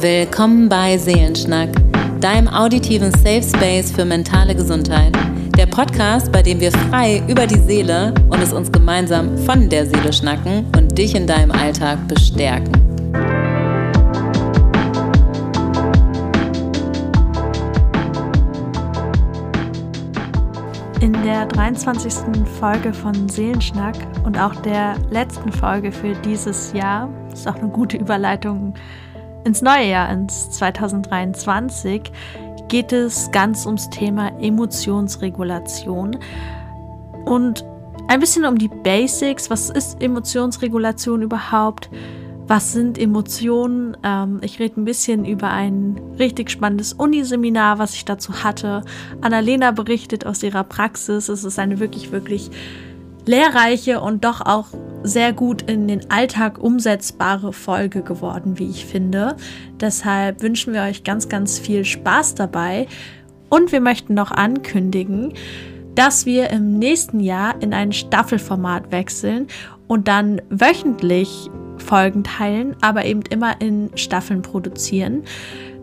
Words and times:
Willkommen 0.00 0.68
bei 0.68 0.96
Seelenschnack, 0.96 1.70
deinem 2.20 2.46
auditiven 2.46 3.10
Safe 3.10 3.42
Space 3.42 3.90
für 3.90 4.04
mentale 4.04 4.54
Gesundheit. 4.54 5.12
Der 5.56 5.66
Podcast, 5.66 6.30
bei 6.30 6.40
dem 6.40 6.60
wir 6.60 6.70
frei 6.70 7.20
über 7.26 7.48
die 7.48 7.58
Seele 7.58 8.14
und 8.30 8.40
es 8.40 8.52
uns 8.52 8.70
gemeinsam 8.70 9.36
von 9.38 9.68
der 9.68 9.86
Seele 9.86 10.12
schnacken 10.12 10.66
und 10.76 10.96
dich 10.96 11.16
in 11.16 11.26
deinem 11.26 11.50
Alltag 11.50 11.98
bestärken. 12.06 12.70
In 21.00 21.12
der 21.24 21.46
23. 21.46 22.12
Folge 22.60 22.92
von 22.92 23.28
Seelenschnack 23.28 23.96
und 24.24 24.38
auch 24.38 24.54
der 24.62 24.94
letzten 25.10 25.50
Folge 25.50 25.90
für 25.90 26.14
dieses 26.24 26.72
Jahr, 26.72 27.08
ist 27.32 27.48
auch 27.48 27.56
eine 27.56 27.68
gute 27.68 27.96
Überleitung 27.96 28.74
ins 29.44 29.62
neue 29.62 29.88
Jahr, 29.88 30.10
ins 30.10 30.50
2023, 30.50 32.12
geht 32.68 32.92
es 32.92 33.30
ganz 33.30 33.64
ums 33.66 33.88
Thema 33.90 34.30
Emotionsregulation 34.40 36.18
und 37.24 37.64
ein 38.08 38.20
bisschen 38.20 38.44
um 38.44 38.58
die 38.58 38.68
Basics. 38.68 39.50
Was 39.50 39.70
ist 39.70 40.02
Emotionsregulation 40.02 41.22
überhaupt? 41.22 41.90
Was 42.46 42.72
sind 42.72 42.98
Emotionen? 42.98 43.96
Ähm, 44.02 44.40
ich 44.42 44.58
rede 44.58 44.80
ein 44.80 44.86
bisschen 44.86 45.26
über 45.26 45.50
ein 45.50 46.00
richtig 46.18 46.50
spannendes 46.50 46.94
Uniseminar, 46.94 47.78
was 47.78 47.92
ich 47.92 48.06
dazu 48.06 48.42
hatte. 48.42 48.82
Annalena 49.20 49.70
berichtet 49.70 50.24
aus 50.24 50.42
ihrer 50.42 50.64
Praxis. 50.64 51.28
Es 51.28 51.44
ist 51.44 51.58
eine 51.58 51.78
wirklich, 51.78 52.10
wirklich 52.10 52.50
lehrreiche 53.28 54.00
und 54.00 54.24
doch 54.24 54.40
auch 54.40 54.68
sehr 55.02 55.32
gut 55.32 55.62
in 55.62 55.86
den 55.86 56.10
Alltag 56.10 56.58
umsetzbare 56.58 57.52
Folge 57.52 58.02
geworden, 58.02 58.58
wie 58.58 58.70
ich 58.70 58.86
finde. 58.86 59.36
Deshalb 59.78 60.42
wünschen 60.42 60.72
wir 60.72 60.82
euch 60.82 61.04
ganz, 61.04 61.28
ganz 61.28 61.58
viel 61.58 61.84
Spaß 61.84 62.34
dabei. 62.34 62.88
Und 63.50 63.70
wir 63.70 63.80
möchten 63.80 64.14
noch 64.14 64.30
ankündigen, 64.30 65.34
dass 65.94 66.26
wir 66.26 66.50
im 66.50 66.78
nächsten 66.78 67.20
Jahr 67.20 67.54
in 67.60 67.74
ein 67.74 67.92
Staffelformat 67.92 68.90
wechseln 68.92 69.46
und 69.86 70.08
dann 70.08 70.40
wöchentlich 70.48 71.50
Folgen 71.76 72.24
teilen, 72.24 72.76
aber 72.80 73.04
eben 73.04 73.22
immer 73.22 73.60
in 73.60 73.90
Staffeln 73.94 74.42
produzieren 74.42 75.22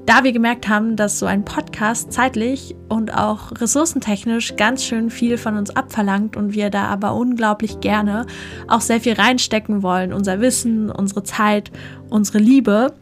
da 0.06 0.24
wir 0.24 0.32
gemerkt 0.32 0.68
haben, 0.68 0.96
dass 0.96 1.20
so 1.20 1.26
ein 1.26 1.46
Podcast 1.46 2.14
zeitlich 2.14 2.76
und 2.90 3.14
auch 3.14 3.52
ressourcentechnisch 3.60 4.56
ganz 4.56 4.84
schön 4.84 5.10
viel 5.10 5.38
von 5.38 5.58
uns 5.58 5.76
abverlangt 5.76 6.38
und 6.38 6.54
wir 6.54 6.70
da 6.70 6.86
aber 6.86 7.16
unglaublich 7.16 7.80
gerne 7.80 8.26
auch 8.68 8.82
sehr 8.82 9.02
viel 9.02 9.14
reinstecken 9.14 9.82
wollen, 9.82 10.14
unser 10.14 10.42
Wissen, 10.42 10.92
unsere 10.92 11.24
Zeit, 11.24 11.72
unsere 12.10 12.38
Liebe 12.38 12.94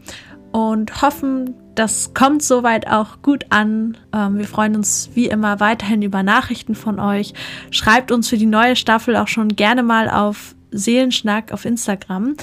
und 0.52 1.02
hoffen, 1.02 1.54
das 1.74 2.14
kommt 2.14 2.42
soweit 2.42 2.86
auch 2.86 3.20
gut 3.20 3.46
an. 3.50 3.98
Ähm, 4.14 4.38
wir 4.38 4.46
freuen 4.46 4.76
uns 4.76 5.10
wie 5.14 5.26
immer 5.26 5.58
weiterhin 5.60 6.02
über 6.02 6.22
Nachrichten 6.22 6.76
von 6.76 7.00
euch. 7.00 7.34
Schreibt 7.70 8.12
uns 8.12 8.28
für 8.28 8.36
die 8.36 8.46
neue 8.46 8.76
Staffel 8.76 9.16
auch 9.16 9.28
schon 9.28 9.48
gerne 9.48 9.82
mal 9.82 10.08
auf 10.08 10.54
Seelenschnack 10.70 11.52
auf 11.52 11.64
Instagram 11.64 12.36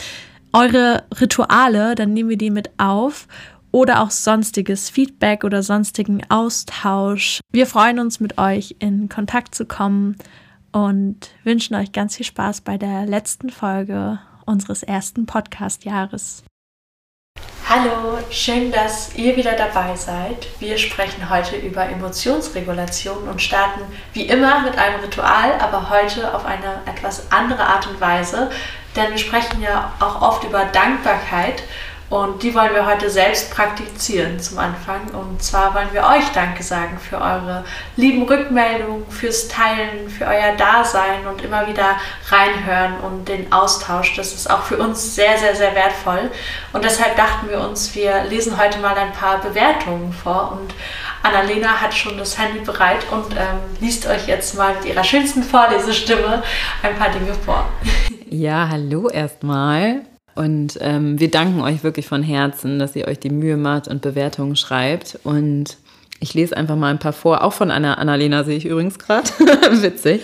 eure 0.54 1.04
Rituale, 1.20 1.96
dann 1.96 2.14
nehmen 2.14 2.30
wir 2.30 2.38
die 2.38 2.50
mit 2.50 2.72
auf 2.78 3.28
oder 3.72 4.02
auch 4.02 4.12
sonstiges 4.12 4.90
Feedback 4.90 5.44
oder 5.44 5.64
sonstigen 5.64 6.22
Austausch. 6.30 7.40
Wir 7.52 7.66
freuen 7.66 8.00
uns 8.00 8.20
mit 8.20 8.38
euch 8.38 8.76
in 8.80 9.10
Kontakt 9.10 9.56
zu 9.56 9.66
kommen 9.66 10.18
und 10.72 11.30
wünschen 11.44 11.76
euch 11.76 11.92
ganz 11.92 12.16
viel 12.16 12.26
Spaß 12.26 12.62
bei 12.62 12.78
der 12.78 13.06
letzten 13.06 13.50
Folge 13.50 14.20
unseres 14.46 14.84
ersten 14.84 15.26
Podcast-Jahres. 15.26 16.44
Hallo, 17.70 18.18
schön, 18.30 18.70
dass 18.70 19.16
ihr 19.16 19.38
wieder 19.38 19.54
dabei 19.54 19.96
seid. 19.96 20.48
Wir 20.60 20.78
sprechen 20.78 21.30
heute 21.30 21.56
über 21.56 21.86
Emotionsregulation 21.86 23.30
und 23.30 23.42
starten 23.42 23.80
wie 24.12 24.24
immer 24.24 24.64
mit 24.64 24.78
einem 24.78 25.00
Ritual, 25.00 25.54
aber 25.58 25.90
heute 25.90 26.36
auf 26.36 26.46
eine 26.46 26.82
etwas 26.86 27.32
andere 27.32 27.64
Art 27.64 27.88
und 27.88 28.02
Weise, 28.02 28.50
denn 28.98 29.12
wir 29.12 29.18
sprechen 29.18 29.62
ja 29.62 29.94
auch 30.02 30.22
oft 30.22 30.44
über 30.44 30.66
Dankbarkeit 30.66 31.64
und 32.12 32.44
die 32.44 32.54
wollen 32.54 32.74
wir 32.74 32.86
heute 32.86 33.10
selbst 33.10 33.52
praktizieren 33.52 34.38
zum 34.38 34.60
Anfang. 34.60 35.00
Und 35.12 35.42
zwar 35.42 35.74
wollen 35.74 35.88
wir 35.94 36.04
euch 36.04 36.28
Danke 36.34 36.62
sagen 36.62 37.00
für 37.00 37.16
eure 37.16 37.64
lieben 37.96 38.24
Rückmeldungen, 38.24 39.10
fürs 39.10 39.48
Teilen, 39.48 40.10
für 40.10 40.26
euer 40.26 40.52
Dasein 40.58 41.26
und 41.26 41.42
immer 41.42 41.68
wieder 41.68 41.96
reinhören 42.28 43.00
und 43.00 43.30
den 43.30 43.54
Austausch. 43.54 44.14
Das 44.18 44.34
ist 44.34 44.52
auch 44.52 44.64
für 44.64 44.76
uns 44.76 45.16
sehr, 45.16 45.38
sehr, 45.38 45.56
sehr 45.56 45.74
wertvoll. 45.74 46.30
Und 46.74 46.84
deshalb 46.84 47.16
dachten 47.16 47.50
wir 47.50 47.62
uns, 47.62 47.96
wir 47.96 48.26
lesen 48.26 48.62
heute 48.62 48.80
mal 48.80 48.98
ein 48.98 49.14
paar 49.14 49.40
Bewertungen 49.40 50.12
vor. 50.12 50.60
Und 50.60 50.74
Annalena 51.24 51.80
hat 51.80 51.94
schon 51.94 52.18
das 52.18 52.38
Handy 52.38 52.60
bereit 52.60 53.06
und 53.10 53.32
ähm, 53.38 53.60
liest 53.80 54.06
euch 54.06 54.28
jetzt 54.28 54.58
mal 54.58 54.76
mit 54.76 54.84
ihrer 54.84 55.06
schönsten 55.06 55.44
Vorlesestimme 55.44 56.44
ein 56.84 56.96
paar 56.98 57.10
Dinge 57.10 57.34
vor. 57.46 57.66
Ja, 58.34 58.70
hallo 58.70 59.10
erstmal. 59.10 60.06
Und 60.36 60.78
ähm, 60.82 61.20
wir 61.20 61.30
danken 61.30 61.62
euch 61.62 61.84
wirklich 61.84 62.08
von 62.08 62.24
Herzen, 62.24 62.80
dass 62.80 62.96
ihr 62.96 63.08
euch 63.08 63.20
die 63.20 63.30
Mühe 63.30 63.58
macht 63.58 63.88
und 63.88 64.02
Bewertungen 64.02 64.56
schreibt. 64.56 65.20
Und 65.24 65.78
ich 66.20 66.34
lese 66.34 66.56
einfach 66.56 66.76
mal 66.76 66.90
ein 66.90 67.00
paar 67.00 67.14
vor, 67.14 67.44
auch 67.44 67.54
von 67.54 67.72
Anna 67.72 67.96
Annalena 67.96 68.44
sehe 68.44 68.58
ich 68.58 68.66
übrigens 68.66 69.00
gerade. 69.00 69.30
Witzig. 69.82 70.22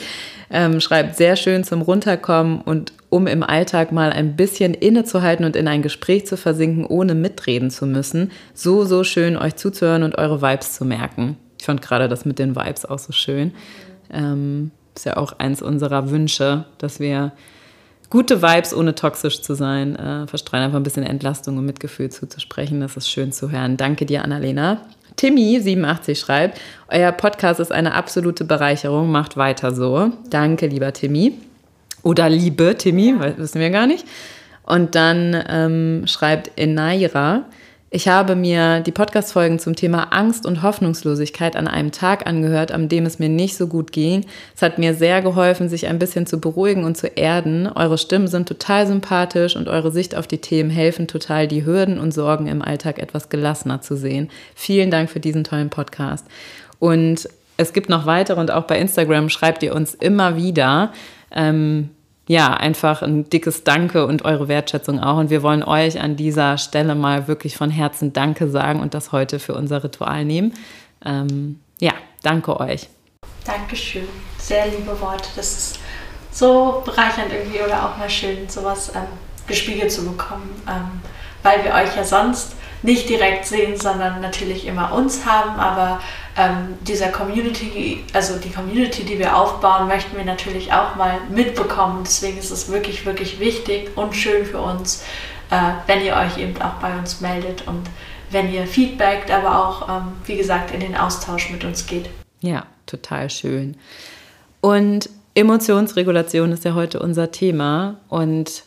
Ähm, 0.49 0.79
schreibt 0.79 1.17
sehr 1.17 1.35
schön 1.35 1.65
zum 1.65 1.81
Runterkommen 1.81 2.61
und 2.61 2.93
um 3.09 3.27
im 3.27 3.43
Alltag 3.43 3.91
mal 3.91 4.11
ein 4.11 4.37
bisschen 4.37 4.73
innezuhalten 4.73 5.45
und 5.45 5.55
in 5.55 5.67
ein 5.67 5.81
Gespräch 5.81 6.25
zu 6.25 6.37
versinken, 6.37 6.85
ohne 6.85 7.15
mitreden 7.15 7.69
zu 7.69 7.85
müssen. 7.85 8.31
So, 8.53 8.85
so 8.85 9.03
schön, 9.03 9.35
euch 9.37 9.55
zuzuhören 9.55 10.03
und 10.03 10.17
eure 10.17 10.41
Vibes 10.41 10.73
zu 10.73 10.85
merken. 10.85 11.37
Ich 11.59 11.65
fand 11.65 11.81
gerade 11.81 12.07
das 12.07 12.23
mit 12.23 12.39
den 12.39 12.55
Vibes 12.55 12.85
auch 12.85 12.99
so 12.99 13.11
schön. 13.11 13.53
Ähm, 14.11 14.71
ist 14.95 15.05
ja 15.05 15.17
auch 15.17 15.33
eins 15.39 15.61
unserer 15.61 16.09
Wünsche, 16.11 16.65
dass 16.77 16.99
wir 16.99 17.33
gute 18.09 18.41
Vibes, 18.41 18.73
ohne 18.73 18.95
toxisch 18.95 19.41
zu 19.41 19.53
sein, 19.53 19.95
äh, 19.95 20.27
verstreuen 20.27 20.63
einfach 20.63 20.77
ein 20.77 20.83
bisschen 20.83 21.03
Entlastung 21.03 21.57
und 21.57 21.65
Mitgefühl 21.65 22.09
zuzusprechen. 22.09 22.79
Das 22.79 22.97
ist 22.97 23.09
schön 23.09 23.31
zu 23.31 23.51
hören. 23.51 23.77
Danke 23.77 24.05
dir, 24.05 24.23
Annalena. 24.23 24.81
Timmy87 25.17 26.15
schreibt, 26.15 26.61
euer 26.89 27.11
Podcast 27.11 27.59
ist 27.59 27.71
eine 27.71 27.95
absolute 27.95 28.45
Bereicherung, 28.45 29.11
macht 29.11 29.35
weiter 29.35 29.73
so. 29.73 30.11
Danke, 30.29 30.67
lieber 30.67 30.93
Timmy. 30.93 31.33
Oder 32.03 32.29
liebe 32.29 32.75
Timmy, 32.77 33.15
ja. 33.19 33.37
wissen 33.37 33.59
wir 33.59 33.71
gar 33.71 33.87
nicht. 33.87 34.05
Und 34.63 34.95
dann 34.95 35.43
ähm, 35.49 36.03
schreibt 36.05 36.51
Enaira, 36.57 37.45
ich 37.89 38.09
habe 38.09 38.35
mir 38.35 38.81
die 38.81 38.91
Podcast-Folgen 38.91 39.59
zum 39.59 39.75
Thema 39.75 40.11
Angst 40.11 40.45
und 40.45 40.61
Hoffnungslosigkeit 40.61 41.55
an 41.55 41.67
einem 41.67 41.91
Tag 41.93 42.27
angehört, 42.27 42.73
an 42.73 42.89
dem 42.89 43.05
es 43.05 43.17
mir 43.17 43.29
nicht 43.29 43.55
so 43.55 43.67
gut 43.67 43.93
ging. 43.93 44.25
Es 44.55 44.61
hat 44.61 44.77
mir 44.77 44.93
sehr 44.93 45.21
geholfen, 45.21 45.69
sich 45.69 45.87
ein 45.87 45.97
bisschen 45.97 46.25
zu 46.25 46.41
beruhigen 46.41 46.83
und 46.83 46.97
zu 46.97 47.07
erden. 47.07 47.65
Eure 47.67 47.97
Stimmen 47.97 48.27
sind 48.27 48.47
total 48.47 48.87
sympathisch 48.87 49.55
und 49.55 49.69
eure 49.69 49.91
Sicht 49.91 50.15
auf 50.15 50.27
die 50.27 50.39
Themen 50.39 50.69
helfen 50.69 51.07
total, 51.07 51.47
die 51.47 51.65
Hürden 51.65 51.97
und 51.97 52.13
Sorgen 52.13 52.47
im 52.47 52.61
Alltag 52.61 52.99
etwas 52.99 53.29
gelassener 53.29 53.79
zu 53.81 53.95
sehen. 53.95 54.29
Vielen 54.53 54.91
Dank 54.91 55.09
für 55.09 55.21
diesen 55.21 55.45
tollen 55.45 55.69
Podcast. 55.69 56.25
Und 56.79 57.29
es 57.55 57.71
gibt 57.71 57.87
noch 57.87 58.05
weitere 58.05 58.39
und 58.39 58.51
auch 58.51 58.65
bei 58.65 58.77
Instagram 58.79 59.29
schreibt 59.29 59.63
ihr 59.63 59.73
uns 59.73 59.95
immer 59.95 60.35
wieder. 60.35 60.91
Ähm, 61.31 61.91
ja, 62.27 62.53
einfach 62.53 63.01
ein 63.01 63.29
dickes 63.29 63.63
Danke 63.63 64.05
und 64.05 64.25
eure 64.25 64.47
Wertschätzung 64.47 64.99
auch. 64.99 65.17
Und 65.17 65.29
wir 65.29 65.43
wollen 65.43 65.63
euch 65.63 65.99
an 65.99 66.15
dieser 66.15 66.57
Stelle 66.57 66.93
mal 66.93 67.27
wirklich 67.27 67.57
von 67.57 67.69
Herzen 67.69 68.13
Danke 68.13 68.49
sagen 68.49 68.81
und 68.81 68.93
das 68.93 69.11
heute 69.11 69.39
für 69.39 69.55
unser 69.55 69.83
Ritual 69.83 70.25
nehmen. 70.25 70.53
Ähm, 71.05 71.59
ja, 71.79 71.93
danke 72.23 72.59
euch. 72.59 72.89
Dankeschön. 73.45 74.07
Sehr 74.37 74.67
liebe 74.67 74.99
Worte. 74.99 75.29
Das 75.35 75.57
ist 75.57 75.79
so 76.31 76.81
bereichernd 76.85 77.31
irgendwie 77.31 77.61
oder 77.61 77.85
auch 77.85 77.97
mal 77.97 78.09
schön, 78.09 78.49
sowas 78.49 78.91
ähm, 78.93 79.07
gespiegelt 79.47 79.91
zu 79.91 80.05
bekommen, 80.05 80.49
ähm, 80.67 80.99
weil 81.47 81.63
wir 81.63 81.73
euch 81.73 81.95
ja 81.95 82.03
sonst 82.03 82.55
nicht 82.83 83.09
direkt 83.09 83.45
sehen, 83.45 83.79
sondern 83.79 84.21
natürlich 84.21 84.67
immer 84.67 84.91
uns 84.93 85.25
haben, 85.25 85.57
aber 85.57 85.99
ähm, 86.37 86.75
dieser 86.81 87.07
Community, 87.07 88.03
also 88.13 88.37
die 88.37 88.51
Community, 88.51 89.03
die 89.03 89.17
wir 89.17 89.35
aufbauen, 89.35 89.87
möchten 89.87 90.15
wir 90.17 90.25
natürlich 90.25 90.73
auch 90.73 90.95
mal 90.95 91.19
mitbekommen. 91.29 92.01
Deswegen 92.03 92.37
ist 92.37 92.51
es 92.51 92.69
wirklich, 92.69 93.05
wirklich 93.05 93.39
wichtig 93.39 93.95
und 93.95 94.15
schön 94.15 94.45
für 94.45 94.59
uns, 94.59 95.03
äh, 95.49 95.55
wenn 95.87 96.01
ihr 96.01 96.15
euch 96.15 96.37
eben 96.37 96.61
auch 96.61 96.75
bei 96.81 96.95
uns 96.97 97.21
meldet 97.21 97.65
und 97.65 97.83
wenn 98.29 98.51
ihr 98.53 98.67
feedbackt, 98.67 99.31
aber 99.31 99.65
auch, 99.65 99.89
ähm, 99.89 100.13
wie 100.25 100.35
gesagt, 100.35 100.71
in 100.71 100.81
den 100.81 100.95
Austausch 100.95 101.49
mit 101.49 101.63
uns 101.63 101.87
geht. 101.87 102.09
Ja, 102.41 102.65
total 102.85 103.29
schön. 103.29 103.77
Und 104.59 105.09
Emotionsregulation 105.33 106.51
ist 106.51 106.65
ja 106.65 106.73
heute 106.73 106.99
unser 106.99 107.31
Thema 107.31 107.95
und 108.09 108.66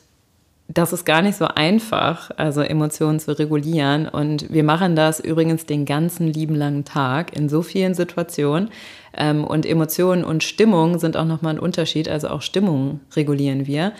das 0.73 0.93
ist 0.93 1.05
gar 1.05 1.21
nicht 1.21 1.37
so 1.37 1.47
einfach, 1.47 2.31
also 2.37 2.61
Emotionen 2.61 3.19
zu 3.19 3.37
regulieren. 3.37 4.07
Und 4.09 4.53
wir 4.53 4.63
machen 4.63 4.95
das 4.95 5.19
übrigens 5.19 5.67
den 5.67 5.85
ganzen 5.85 6.29
lieben 6.29 6.55
langen 6.55 6.85
Tag 6.85 7.37
in 7.37 7.49
so 7.49 7.63
vielen 7.63 7.95
Situationen. 7.95 8.71
Ähm, 9.17 9.43
und 9.45 9.67
Emotionen 9.67 10.23
und 10.23 10.45
Stimmung 10.45 11.01
sind 11.01 11.17
auch 11.17 11.25
nochmal 11.25 11.55
ein 11.55 11.59
Unterschied. 11.59 12.09
Also 12.09 12.29
auch 12.29 12.43
Stimmung 12.43 13.01
regulieren 13.17 13.67
wir. 13.67 13.93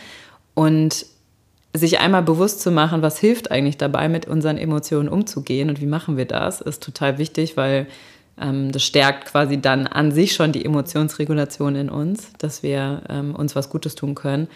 Und 0.55 1.07
sich 1.73 1.99
einmal 1.99 2.23
bewusst 2.23 2.61
zu 2.61 2.71
machen, 2.71 3.03
was 3.03 3.19
hilft 3.19 3.51
eigentlich 3.51 3.77
dabei, 3.77 4.09
mit 4.09 4.29
unseren 4.29 4.57
Emotionen 4.57 5.09
umzugehen 5.09 5.71
und 5.71 5.81
wie 5.81 5.87
machen 5.87 6.17
wir 6.17 6.25
das, 6.25 6.61
ist 6.61 6.83
total 6.83 7.19
wichtig, 7.19 7.57
weil 7.57 7.87
ähm, 8.41 8.73
das 8.73 8.83
stärkt 8.83 9.27
quasi 9.27 9.61
dann 9.61 9.87
an 9.87 10.11
sich 10.11 10.33
schon 10.33 10.51
die 10.51 10.65
Emotionsregulation 10.65 11.77
in 11.77 11.89
uns, 11.89 12.33
dass 12.39 12.63
wir 12.63 13.03
ähm, 13.09 13.37
uns 13.37 13.55
was 13.55 13.71
Gutes 13.71 13.95
tun 13.95 14.15
können. 14.15 14.49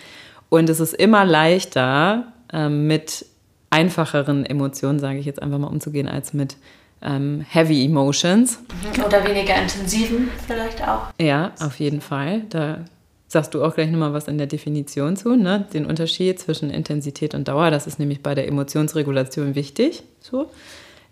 Und 0.54 0.70
es 0.70 0.78
ist 0.78 0.94
immer 0.94 1.24
leichter, 1.24 2.32
ähm, 2.52 2.86
mit 2.86 3.26
einfacheren 3.70 4.46
Emotionen, 4.46 5.00
sage 5.00 5.18
ich 5.18 5.26
jetzt 5.26 5.42
einfach 5.42 5.58
mal, 5.58 5.66
umzugehen, 5.66 6.06
als 6.06 6.32
mit 6.32 6.56
ähm, 7.02 7.44
Heavy 7.48 7.84
Emotions. 7.84 8.60
Mhm. 8.60 9.02
Oder 9.02 9.26
weniger 9.26 9.60
intensiven 9.60 10.28
vielleicht 10.46 10.80
auch. 10.86 11.08
Ja, 11.20 11.50
auf 11.58 11.80
jeden 11.80 12.00
Fall. 12.00 12.42
Da 12.50 12.84
sagst 13.26 13.52
du 13.54 13.64
auch 13.64 13.74
gleich 13.74 13.90
nochmal 13.90 14.12
was 14.12 14.28
in 14.28 14.38
der 14.38 14.46
Definition 14.46 15.16
zu, 15.16 15.34
ne? 15.34 15.66
den 15.74 15.86
Unterschied 15.86 16.38
zwischen 16.38 16.70
Intensität 16.70 17.34
und 17.34 17.48
Dauer. 17.48 17.72
Das 17.72 17.88
ist 17.88 17.98
nämlich 17.98 18.22
bei 18.22 18.36
der 18.36 18.46
Emotionsregulation 18.46 19.56
wichtig. 19.56 20.04
So. 20.20 20.52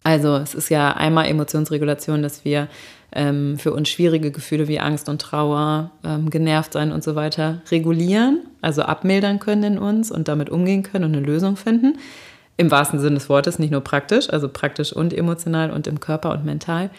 Also 0.04 0.36
es 0.36 0.54
ist 0.54 0.68
ja 0.68 0.92
einmal 0.92 1.26
Emotionsregulation, 1.26 2.22
dass 2.22 2.44
wir 2.44 2.68
ähm, 3.14 3.58
für 3.58 3.72
uns 3.72 3.88
schwierige 3.88 4.30
Gefühle 4.30 4.68
wie 4.68 4.80
Angst 4.80 5.08
und 5.08 5.20
Trauer, 5.20 5.90
ähm, 6.04 6.30
genervt 6.30 6.72
sein 6.72 6.92
und 6.92 7.04
so 7.04 7.14
weiter 7.14 7.60
regulieren, 7.70 8.40
also 8.62 8.82
abmildern 8.82 9.38
können 9.38 9.64
in 9.64 9.78
uns 9.78 10.10
und 10.10 10.28
damit 10.28 10.50
umgehen 10.50 10.82
können 10.82 11.04
und 11.04 11.16
eine 11.16 11.24
Lösung 11.24 11.56
finden. 11.56 11.98
Im 12.56 12.70
wahrsten 12.70 13.00
Sinne 13.00 13.14
des 13.14 13.28
Wortes, 13.28 13.58
nicht 13.58 13.70
nur 13.70 13.80
praktisch, 13.80 14.30
also 14.30 14.48
praktisch 14.48 14.92
und 14.92 15.12
emotional 15.12 15.70
und 15.70 15.86
im 15.86 16.00
Körper 16.00 16.32
und 16.32 16.44
mental, 16.44 16.90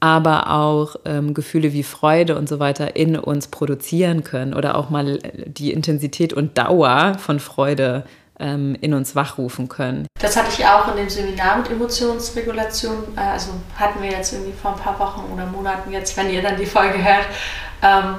aber 0.00 0.50
auch 0.50 0.96
ähm, 1.04 1.34
Gefühle 1.34 1.72
wie 1.72 1.82
Freude 1.82 2.36
und 2.36 2.48
so 2.48 2.58
weiter 2.58 2.96
in 2.96 3.16
uns 3.16 3.48
produzieren 3.48 4.22
können 4.24 4.54
oder 4.54 4.76
auch 4.76 4.90
mal 4.90 5.18
die 5.46 5.72
Intensität 5.72 6.32
und 6.32 6.58
Dauer 6.58 7.14
von 7.18 7.40
Freude 7.40 8.04
in 8.38 8.94
uns 8.94 9.14
wachrufen 9.14 9.68
können. 9.68 10.06
Das 10.20 10.36
hatte 10.36 10.48
ich 10.50 10.66
auch 10.66 10.88
in 10.88 10.96
dem 10.96 11.08
Seminar 11.08 11.58
mit 11.58 11.70
Emotionsregulation. 11.70 13.16
Äh, 13.16 13.20
also 13.20 13.52
hatten 13.78 14.02
wir 14.02 14.10
jetzt 14.10 14.32
irgendwie 14.32 14.52
vor 14.52 14.72
ein 14.72 14.80
paar 14.80 14.98
Wochen 14.98 15.32
oder 15.32 15.46
Monaten 15.46 15.92
jetzt, 15.92 16.16
wenn 16.16 16.30
ihr 16.30 16.42
dann 16.42 16.56
die 16.56 16.66
Folge 16.66 17.02
hört. 17.02 17.26
Ähm, 17.82 18.16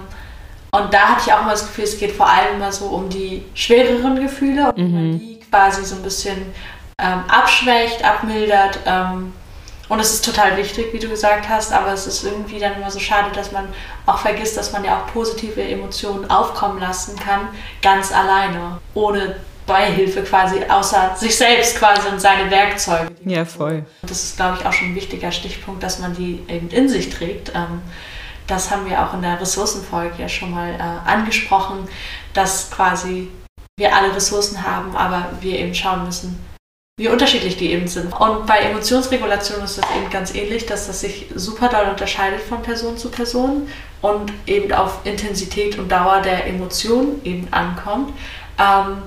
und 0.72 0.94
da 0.94 1.00
hatte 1.10 1.24
ich 1.26 1.34
auch 1.34 1.42
immer 1.42 1.52
das 1.52 1.66
Gefühl, 1.66 1.86
es 1.86 1.98
geht 1.98 2.12
vor 2.12 2.30
allem 2.30 2.56
immer 2.56 2.72
so 2.72 2.86
um 2.86 3.10
die 3.10 3.44
schwereren 3.54 4.22
Gefühle 4.22 4.72
und 4.74 4.78
mhm. 4.78 5.20
die 5.20 5.40
quasi 5.50 5.84
so 5.84 5.96
ein 5.96 6.02
bisschen 6.02 6.38
ähm, 6.98 7.24
abschwächt, 7.28 8.04
abmildert. 8.04 8.80
Ähm, 8.86 9.34
und 9.88 10.00
es 10.00 10.14
ist 10.14 10.26
total 10.26 10.58
wichtig, 10.58 10.92
wie 10.94 11.00
du 11.00 11.08
gesagt 11.08 11.48
hast, 11.48 11.72
aber 11.72 11.94
es 11.94 12.08
ist 12.08 12.24
irgendwie 12.24 12.60
dann 12.60 12.74
immer 12.76 12.90
so 12.90 13.00
schade, 13.00 13.30
dass 13.34 13.52
man 13.52 13.68
auch 14.06 14.18
vergisst, 14.18 14.58
dass 14.58 14.72
man 14.72 14.84
ja 14.84 14.98
auch 14.98 15.14
positive 15.14 15.62
Emotionen 15.62 16.30
aufkommen 16.30 16.80
lassen 16.80 17.18
kann, 17.18 17.50
ganz 17.82 18.12
alleine, 18.12 18.80
ohne 18.96 19.36
Beihilfe 19.66 20.22
quasi, 20.24 20.58
außer 20.68 21.16
sich 21.18 21.36
selbst 21.36 21.78
quasi 21.78 22.08
und 22.08 22.22
seine 22.22 22.50
Werkzeuge. 22.52 23.12
Ja, 23.26 23.46
voll. 23.46 23.86
Das 24.04 24.24
ist, 24.24 24.36
glaube 24.36 24.58
ich, 24.60 24.66
auch 24.66 24.74
schon 24.74 24.90
ein 24.90 24.96
wichtiger 24.96 25.32
Stichpunkt, 25.32 25.82
dass 25.82 26.00
man 26.00 26.16
die 26.16 26.44
eben 26.48 26.70
in 26.70 26.88
sich 26.88 27.10
trägt. 27.10 27.50
Ähm, 27.56 27.82
das 28.48 28.70
haben 28.70 28.88
wir 28.88 29.04
auch 29.04 29.14
in 29.14 29.22
der 29.22 29.42
Ressourcenfolge 29.42 30.22
ja 30.22 30.30
schon 30.30 30.52
mal 30.52 30.74
äh, 30.76 31.10
angesprochen, 31.10 31.88
dass 32.34 32.70
quasi 32.70 33.30
wir 33.78 33.96
alle 33.96 34.16
Ressourcen 34.16 34.64
haben, 34.64 34.96
aber 34.96 35.30
wir 35.42 35.58
eben 35.60 35.74
schauen 35.74 36.06
müssen, 36.06 36.40
wie 36.98 37.10
unterschiedlich 37.10 37.58
die 37.58 37.72
eben 37.72 37.88
sind. 37.88 38.14
Und 38.14 38.46
bei 38.46 38.60
Emotionsregulation 38.60 39.64
ist 39.64 39.80
das 39.80 39.86
eben 39.98 40.10
ganz 40.12 40.34
ähnlich, 40.34 40.66
dass 40.66 40.88
das 40.88 41.02
sich 41.02 41.26
super 41.34 41.70
doll 41.70 41.90
unterscheidet 41.90 42.42
von 42.42 42.62
Person 42.62 42.98
zu 42.98 43.10
Person 43.10 43.68
und 44.02 44.32
eben 44.46 44.72
auf 44.72 45.00
Intensität 45.06 45.78
und 45.80 45.92
Dauer 45.92 46.22
der 46.22 46.46
Emotion 46.48 47.20
eben 47.24 47.48
ankommt. 47.52 48.14
Ähm, 48.60 49.02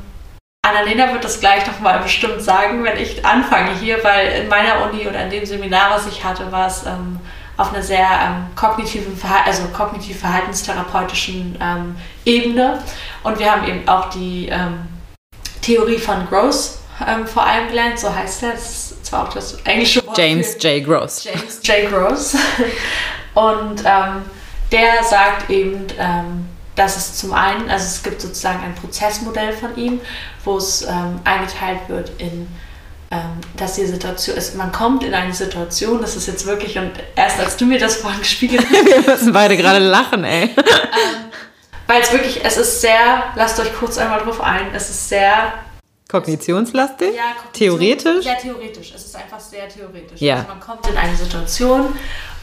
Annalena 0.68 1.12
wird 1.12 1.24
das 1.24 1.40
gleich 1.40 1.66
nochmal 1.66 2.00
bestimmt 2.00 2.42
sagen, 2.42 2.84
wenn 2.84 2.98
ich 2.98 3.24
anfange 3.24 3.74
hier, 3.78 4.02
weil 4.02 4.42
in 4.42 4.48
meiner 4.48 4.82
Uni 4.88 5.06
oder 5.06 5.24
in 5.24 5.30
dem 5.30 5.46
Seminar, 5.46 5.90
was 5.90 6.06
ich 6.06 6.22
hatte, 6.24 6.50
war 6.52 6.66
es 6.66 6.84
ähm, 6.86 7.18
auf 7.56 7.72
einer 7.72 7.82
sehr 7.82 8.06
ähm, 8.06 8.46
kognitiven, 8.54 9.20
also 9.44 9.64
kognitiv-verhaltenstherapeutischen 9.68 11.58
ähm, 11.60 11.96
Ebene. 12.24 12.82
Und 13.22 13.38
wir 13.38 13.50
haben 13.50 13.66
eben 13.66 13.88
auch 13.88 14.10
die 14.10 14.48
ähm, 14.48 14.80
Theorie 15.62 15.98
von 15.98 16.26
Gross 16.28 16.78
ähm, 17.06 17.26
vor 17.26 17.44
allem 17.44 17.68
gelernt, 17.68 17.98
so 17.98 18.14
heißt 18.14 18.44
er. 18.44 18.52
Das 18.52 18.92
ist 18.92 19.06
zwar 19.06 19.24
auch 19.26 19.32
das 19.32 19.54
englische 19.64 20.06
Wort. 20.06 20.18
James 20.18 20.56
J. 20.60 20.84
Gross. 20.84 21.24
James 21.24 21.60
J. 21.64 21.90
Gross. 21.90 22.36
Und 23.34 23.82
ähm, 23.84 24.22
der 24.70 25.02
sagt 25.02 25.48
eben, 25.50 25.86
dass 26.78 26.96
es 26.96 27.16
zum 27.16 27.32
einen, 27.32 27.68
also 27.68 27.84
es 27.84 28.02
gibt 28.02 28.20
sozusagen 28.20 28.62
ein 28.62 28.74
Prozessmodell 28.74 29.52
von 29.52 29.76
ihm, 29.76 30.00
wo 30.48 30.56
es 30.56 30.82
ähm, 30.82 31.20
eingeteilt 31.24 31.80
wird 31.88 32.10
in, 32.18 32.48
ähm, 33.10 33.20
dass 33.56 33.74
die 33.74 33.84
Situation 33.84 34.36
ist, 34.36 34.56
man 34.56 34.72
kommt 34.72 35.04
in 35.04 35.12
eine 35.12 35.34
Situation, 35.34 36.00
das 36.00 36.16
ist 36.16 36.26
jetzt 36.26 36.46
wirklich, 36.46 36.78
und 36.78 36.92
erst 37.16 37.38
als 37.38 37.56
du 37.58 37.66
mir 37.66 37.78
das 37.78 37.96
vorhin 37.96 38.20
gespiegelt 38.20 38.64
hast. 38.72 38.86
Wir 38.86 39.14
müssen 39.14 39.32
beide 39.34 39.58
gerade 39.58 39.78
lachen, 39.78 40.24
ey. 40.24 40.44
ähm, 40.56 40.56
weil 41.86 42.00
es 42.00 42.12
wirklich, 42.12 42.42
es 42.42 42.56
ist 42.56 42.80
sehr, 42.80 43.24
lasst 43.36 43.60
euch 43.60 43.74
kurz 43.74 43.98
einmal 43.98 44.20
drauf 44.20 44.40
ein, 44.40 44.74
es 44.74 44.88
ist 44.88 45.08
sehr 45.10 45.52
Kognitionslastig? 46.08 47.14
Ja, 47.14 47.34
Kognition, 47.34 47.52
theoretisch? 47.52 48.24
Ja, 48.24 48.34
theoretisch. 48.36 48.92
Es 48.94 49.04
ist 49.04 49.16
einfach 49.16 49.38
sehr 49.38 49.68
theoretisch. 49.68 50.18
Ja. 50.18 50.36
Also 50.36 50.48
man 50.48 50.60
kommt 50.60 50.86
in 50.86 50.96
eine 50.96 51.14
Situation 51.14 51.92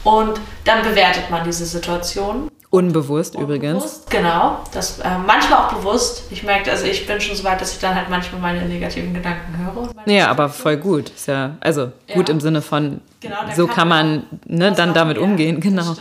und 0.04 0.40
dann 0.64 0.82
bewertet 0.82 1.28
man 1.30 1.42
diese 1.42 1.66
Situation. 1.66 2.48
Unbewusst, 2.76 3.36
Unbewusst 3.36 3.58
übrigens. 3.58 4.02
Genau. 4.10 4.58
Das, 4.74 4.98
äh, 4.98 5.08
manchmal 5.26 5.60
auch 5.60 5.72
bewusst. 5.72 6.24
Ich 6.30 6.42
merke, 6.42 6.70
also 6.70 6.84
ich 6.84 7.06
bin 7.06 7.18
schon 7.22 7.34
so 7.34 7.42
weit, 7.42 7.58
dass 7.58 7.72
ich 7.72 7.78
dann 7.78 7.94
halt 7.94 8.10
manchmal 8.10 8.38
meine 8.42 8.66
negativen 8.66 9.14
Gedanken 9.14 9.56
höre. 9.56 9.88
Ja, 10.04 10.28
aber 10.28 10.50
voll 10.50 10.76
gut. 10.76 11.08
Ist 11.08 11.26
ja, 11.26 11.56
also 11.60 11.90
gut 12.12 12.28
ja. 12.28 12.34
im 12.34 12.40
Sinne 12.40 12.60
von, 12.60 13.00
genau, 13.22 13.36
so 13.54 13.66
kann 13.66 13.88
man, 13.88 14.24
man 14.46 14.58
ne, 14.58 14.72
dann 14.72 14.92
damit 14.92 15.16
umgehen. 15.16 15.58
Genau. 15.60 15.92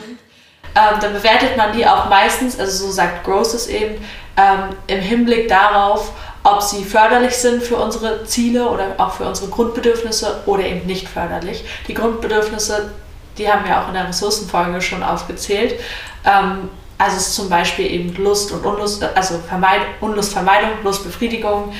Ähm, 0.75 0.99
dann 0.99 1.13
bewertet 1.13 1.55
man 1.55 1.71
die 1.71 1.87
auch 1.87 2.09
meistens, 2.09 2.59
also 2.59 2.87
so 2.87 2.91
sagt 2.91 3.23
Gross 3.23 3.53
es 3.53 3.67
eben, 3.67 3.95
ähm, 4.35 4.75
im 4.87 4.99
Hinblick 4.99 5.47
darauf, 5.47 6.11
ob 6.43 6.61
sie 6.61 6.83
förderlich 6.83 7.37
sind 7.37 7.63
für 7.63 7.77
unsere 7.77 8.25
Ziele 8.25 8.69
oder 8.69 8.95
auch 8.97 9.13
für 9.13 9.23
unsere 9.23 9.49
Grundbedürfnisse 9.49 10.41
oder 10.45 10.65
eben 10.65 10.85
nicht 10.85 11.07
förderlich. 11.07 11.63
Die 11.87 11.93
Grundbedürfnisse 11.93 12.91
die 13.37 13.49
haben 13.49 13.65
wir 13.65 13.81
auch 13.81 13.87
in 13.87 13.93
der 13.93 14.07
Ressourcenfolge 14.07 14.81
schon 14.81 15.03
aufgezählt. 15.03 15.79
Ähm, 16.25 16.69
also 16.97 17.17
es 17.17 17.27
ist 17.27 17.35
zum 17.35 17.49
Beispiel 17.49 17.91
eben 17.91 18.15
Lust 18.23 18.51
und 18.51 18.65
Unlust, 18.65 19.03
also 19.03 19.39
Vermeid 19.39 19.81
Unlustvermeidung, 19.99 20.69
Lustbefriedigung. 20.83 21.73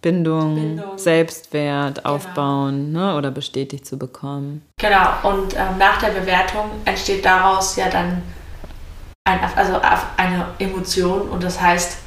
Bindung, 0.00 0.54
Bindung. 0.54 0.98
Selbstwert 0.98 1.96
genau. 1.96 2.14
aufbauen 2.14 2.92
ne, 2.92 3.16
oder 3.16 3.30
bestätigt 3.30 3.86
zu 3.86 3.98
bekommen. 3.98 4.62
Genau, 4.80 5.08
und 5.24 5.54
ähm, 5.54 5.78
nach 5.78 6.00
der 6.00 6.08
Bewertung 6.08 6.70
entsteht 6.84 7.24
daraus 7.24 7.76
ja 7.76 7.88
dann 7.88 8.22
ein, 9.24 9.40
also 9.56 9.80
eine 10.16 10.46
Emotion 10.58 11.22
und 11.22 11.42
das 11.42 11.60
heißt, 11.60 11.98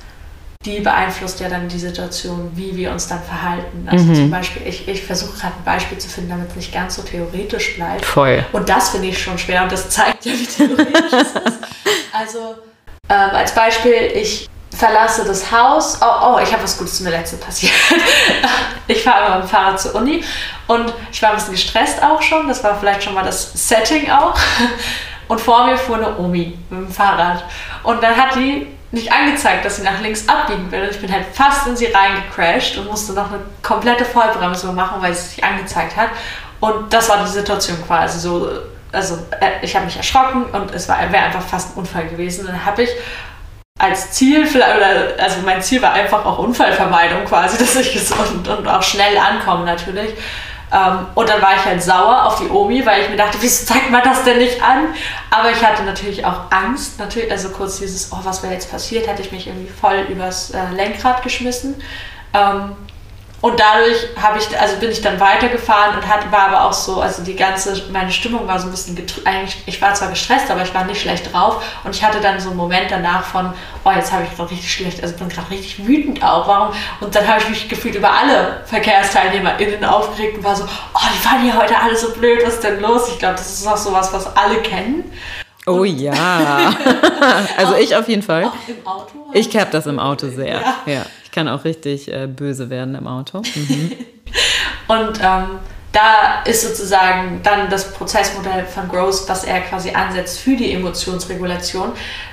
die 0.65 0.81
beeinflusst 0.81 1.39
ja 1.39 1.47
dann 1.47 1.69
die 1.69 1.79
Situation, 1.79 2.51
wie 2.53 2.75
wir 2.75 2.91
uns 2.91 3.07
dann 3.07 3.23
verhalten. 3.23 3.87
Also 3.89 4.03
mhm. 4.03 4.15
zum 4.15 4.29
Beispiel, 4.29 4.67
ich, 4.67 4.89
ich 4.89 5.05
versuche 5.05 5.39
gerade 5.39 5.53
ein 5.55 5.63
Beispiel 5.63 5.97
zu 5.97 6.09
finden, 6.09 6.31
damit 6.31 6.49
es 6.49 6.55
nicht 6.57 6.73
ganz 6.73 6.97
so 6.97 7.01
theoretisch 7.01 7.77
bleibt. 7.77 8.03
Voll. 8.03 8.45
Und 8.51 8.67
das 8.67 8.89
finde 8.89 9.07
ich 9.07 9.23
schon 9.23 9.37
schwer 9.37 9.63
und 9.63 9.71
das 9.71 9.89
zeigt 9.89 10.25
ja, 10.25 10.33
wie 10.33 10.45
theoretisch 10.45 11.13
es 11.13 11.31
ist. 11.31 11.59
Also 12.11 12.55
ähm, 13.07 13.29
als 13.31 13.55
Beispiel, 13.55 14.11
ich 14.13 14.49
verlasse 14.75 15.23
das 15.23 15.49
Haus. 15.49 15.97
Oh, 16.01 16.33
oh 16.35 16.39
ich 16.43 16.51
habe 16.51 16.63
was 16.63 16.77
Gutes 16.77 16.99
mir 16.99 17.11
letzte 17.11 17.37
passiert. 17.37 17.71
ich 18.87 19.01
fahre 19.01 19.35
mit 19.35 19.45
dem 19.45 19.49
Fahrrad 19.49 19.79
zur 19.79 19.95
Uni 19.95 20.25
und 20.67 20.93
ich 21.09 21.21
war 21.21 21.29
ein 21.29 21.35
bisschen 21.35 21.53
gestresst 21.53 22.03
auch 22.03 22.21
schon. 22.21 22.49
Das 22.49 22.61
war 22.65 22.77
vielleicht 22.77 23.03
schon 23.03 23.13
mal 23.13 23.23
das 23.23 23.53
Setting 23.53 24.11
auch. 24.11 24.37
Und 25.29 25.39
vor 25.39 25.65
mir 25.67 25.77
fuhr 25.77 25.95
eine 25.95 26.17
Omi 26.17 26.57
mit 26.69 26.79
dem 26.79 26.91
Fahrrad. 26.91 27.45
Und 27.83 28.03
dann 28.03 28.17
hat 28.17 28.35
die 28.35 28.67
nicht 28.91 29.11
angezeigt, 29.11 29.65
dass 29.65 29.77
sie 29.77 29.83
nach 29.83 30.01
links 30.01 30.27
abbiegen 30.27 30.71
will. 30.71 30.81
Und 30.83 30.91
ich 30.91 30.99
bin 30.99 31.11
halt 31.11 31.25
fast 31.33 31.67
in 31.67 31.75
sie 31.75 31.87
reingecrashed 31.87 32.77
und 32.77 32.87
musste 32.87 33.13
noch 33.13 33.31
eine 33.31 33.41
komplette 33.61 34.05
Vollbremsung 34.05 34.75
machen, 34.75 35.01
weil 35.01 35.13
sie 35.13 35.19
es 35.19 35.37
nicht 35.37 35.43
angezeigt 35.43 35.95
hat. 35.95 36.09
Und 36.59 36.91
das 36.91 37.09
war 37.09 37.23
die 37.23 37.29
Situation 37.29 37.77
quasi 37.85 38.19
so. 38.19 38.49
Also 38.91 39.19
äh, 39.39 39.63
ich 39.63 39.75
habe 39.75 39.85
mich 39.85 39.97
erschrocken 39.97 40.45
und 40.45 40.73
es 40.73 40.87
wäre 40.87 40.97
einfach 40.97 41.43
fast 41.43 41.75
ein 41.75 41.79
Unfall 41.79 42.07
gewesen. 42.07 42.47
Dann 42.47 42.65
habe 42.65 42.83
ich 42.83 42.89
als 43.77 44.11
Ziel, 44.11 44.45
also 45.17 45.41
mein 45.45 45.61
Ziel 45.61 45.81
war 45.81 45.93
einfach 45.93 46.25
auch 46.25 46.39
Unfallvermeidung 46.39 47.25
quasi, 47.25 47.57
dass 47.59 47.75
ich 47.75 47.93
gesund 47.93 48.47
und 48.47 48.67
auch 48.67 48.83
schnell 48.83 49.17
ankomme 49.17 49.65
natürlich. 49.65 50.13
Ähm, 50.71 51.07
und 51.15 51.27
dann 51.27 51.41
war 51.41 51.55
ich 51.55 51.65
halt 51.65 51.81
sauer 51.81 52.25
auf 52.25 52.39
die 52.39 52.49
Omi, 52.49 52.85
weil 52.85 53.01
ich 53.01 53.09
mir 53.09 53.17
dachte, 53.17 53.37
wieso 53.41 53.65
zeigt 53.65 53.89
man 53.89 54.03
das 54.03 54.23
denn 54.23 54.37
nicht 54.37 54.61
an? 54.61 54.87
Aber 55.31 55.51
ich 55.51 55.65
hatte 55.65 55.83
natürlich 55.83 56.25
auch 56.25 56.51
Angst, 56.51 56.99
natürlich, 56.99 57.31
also 57.31 57.49
kurz 57.49 57.79
dieses, 57.79 58.11
oh, 58.11 58.19
was 58.23 58.43
wäre 58.43 58.53
jetzt 58.53 58.71
passiert, 58.71 59.07
hätte 59.07 59.21
ich 59.21 59.31
mich 59.31 59.47
irgendwie 59.47 59.69
voll 59.69 60.05
übers 60.09 60.51
äh, 60.51 60.69
Lenkrad 60.75 61.23
geschmissen. 61.23 61.81
Ähm, 62.33 62.75
und 63.41 63.57
dadurch 63.57 64.07
habe 64.21 64.37
ich, 64.37 64.59
also 64.59 64.75
bin 64.77 64.91
ich 64.91 65.01
dann 65.01 65.19
weitergefahren 65.19 65.95
und 65.95 66.07
hat, 66.07 66.29
war 66.31 66.49
aber 66.49 66.65
auch 66.65 66.73
so, 66.73 66.99
also 66.99 67.23
die 67.23 67.35
ganze, 67.35 67.83
meine 67.91 68.11
Stimmung 68.11 68.47
war 68.47 68.59
so 68.59 68.67
ein 68.67 68.71
bisschen 68.71 68.97
eigentlich, 69.23 69.63
ich 69.65 69.81
war 69.81 69.93
zwar 69.93 70.09
gestresst, 70.09 70.51
aber 70.51 70.63
ich 70.63 70.73
war 70.73 70.83
nicht 70.83 71.01
schlecht 71.01 71.31
drauf 71.31 71.63
und 71.85 71.95
ich 71.95 72.03
hatte 72.03 72.19
dann 72.19 72.39
so 72.39 72.49
einen 72.49 72.57
Moment 72.57 72.91
danach 72.91 73.23
von, 73.23 73.53
oh, 73.85 73.91
jetzt 73.91 74.11
habe 74.11 74.23
ich 74.23 74.35
gerade 74.35 74.51
richtig 74.51 74.71
schlecht, 74.71 75.01
also 75.01 75.15
bin 75.15 75.29
gerade 75.29 75.49
richtig 75.51 75.87
wütend 75.87 76.21
auch, 76.21 76.47
warum? 76.47 76.75
Und 76.99 77.15
dann 77.15 77.25
habe 77.27 77.39
ich 77.39 77.49
mich 77.49 77.69
gefühlt 77.69 77.95
über 77.95 78.11
alle 78.11 78.61
VerkehrsteilnehmerInnen 78.65 79.85
aufgeregt 79.85 80.37
und 80.37 80.43
war 80.43 80.55
so, 80.55 80.65
oh, 80.65 81.07
die 81.13 81.19
fahren 81.19 81.41
hier 81.41 81.55
heute 81.57 81.79
alle 81.79 81.95
so 81.95 82.11
blöd, 82.11 82.41
was 82.45 82.55
ist 82.55 82.63
denn 82.63 82.81
los? 82.81 83.07
Ich 83.07 83.19
glaube, 83.19 83.35
das 83.35 83.49
ist 83.49 83.67
auch 83.67 83.77
sowas, 83.77 84.11
was 84.11 84.35
alle 84.35 84.57
kennen. 84.57 85.09
Oh 85.65 85.85
ja. 85.85 86.13
also 87.57 87.75
ich 87.75 87.95
auf 87.95 88.07
jeden 88.09 88.23
Fall. 88.23 88.45
Auch 88.45 88.53
im 88.67 88.87
Auto? 88.87 89.29
Ich 89.33 89.55
habe 89.55 89.69
das 89.71 89.85
im 89.85 89.99
Auto 89.99 90.27
sehr. 90.27 90.61
Ja. 90.61 90.75
ja. 90.85 91.05
Ich 91.29 91.35
kann 91.35 91.47
auch 91.47 91.63
richtig 91.63 92.11
äh, 92.11 92.25
böse 92.25 92.71
werden 92.71 92.95
im 92.95 93.05
Auto. 93.05 93.43
Mhm. 93.53 93.91
und 94.87 95.19
ähm, 95.21 95.59
da 95.91 96.41
ist 96.43 96.63
sozusagen 96.63 97.41
dann 97.43 97.69
das 97.69 97.93
Prozessmodell 97.93 98.65
von 98.65 98.87
Gross, 98.87 99.29
was 99.29 99.43
er 99.43 99.61
quasi 99.61 99.91
ansetzt 99.91 100.39
für 100.39 100.55
die 100.55 100.73
Emotionsregulation, 100.73 101.91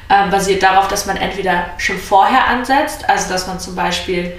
äh, 0.09 0.31
basiert 0.31 0.63
darauf, 0.63 0.89
dass 0.89 1.05
man 1.05 1.19
entweder 1.19 1.67
schon 1.77 1.99
vorher 1.99 2.49
ansetzt, 2.49 3.07
also 3.07 3.29
dass 3.29 3.47
man 3.47 3.61
zum 3.61 3.75
Beispiel 3.75 4.33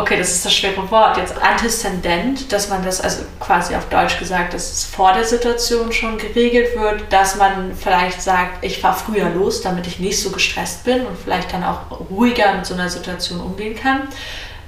okay, 0.00 0.16
das 0.16 0.30
ist 0.30 0.44
das 0.44 0.54
schwere 0.54 0.90
Wort, 0.90 1.16
jetzt 1.16 1.36
antizendent, 1.40 2.52
dass 2.52 2.68
man 2.68 2.84
das, 2.84 3.00
also 3.00 3.22
quasi 3.38 3.74
auf 3.74 3.88
Deutsch 3.88 4.18
gesagt, 4.18 4.54
dass 4.54 4.72
es 4.72 4.84
vor 4.84 5.12
der 5.12 5.24
Situation 5.24 5.92
schon 5.92 6.18
geregelt 6.18 6.78
wird, 6.78 7.12
dass 7.12 7.36
man 7.36 7.74
vielleicht 7.74 8.22
sagt, 8.22 8.64
ich 8.64 8.78
fahre 8.78 8.98
früher 8.98 9.30
los, 9.30 9.62
damit 9.62 9.86
ich 9.86 9.98
nicht 9.98 10.20
so 10.20 10.30
gestresst 10.30 10.84
bin 10.84 11.06
und 11.06 11.16
vielleicht 11.22 11.52
dann 11.52 11.64
auch 11.64 12.00
ruhiger 12.10 12.54
mit 12.54 12.66
so 12.66 12.74
einer 12.74 12.88
Situation 12.88 13.40
umgehen 13.40 13.76
kann. 13.76 14.08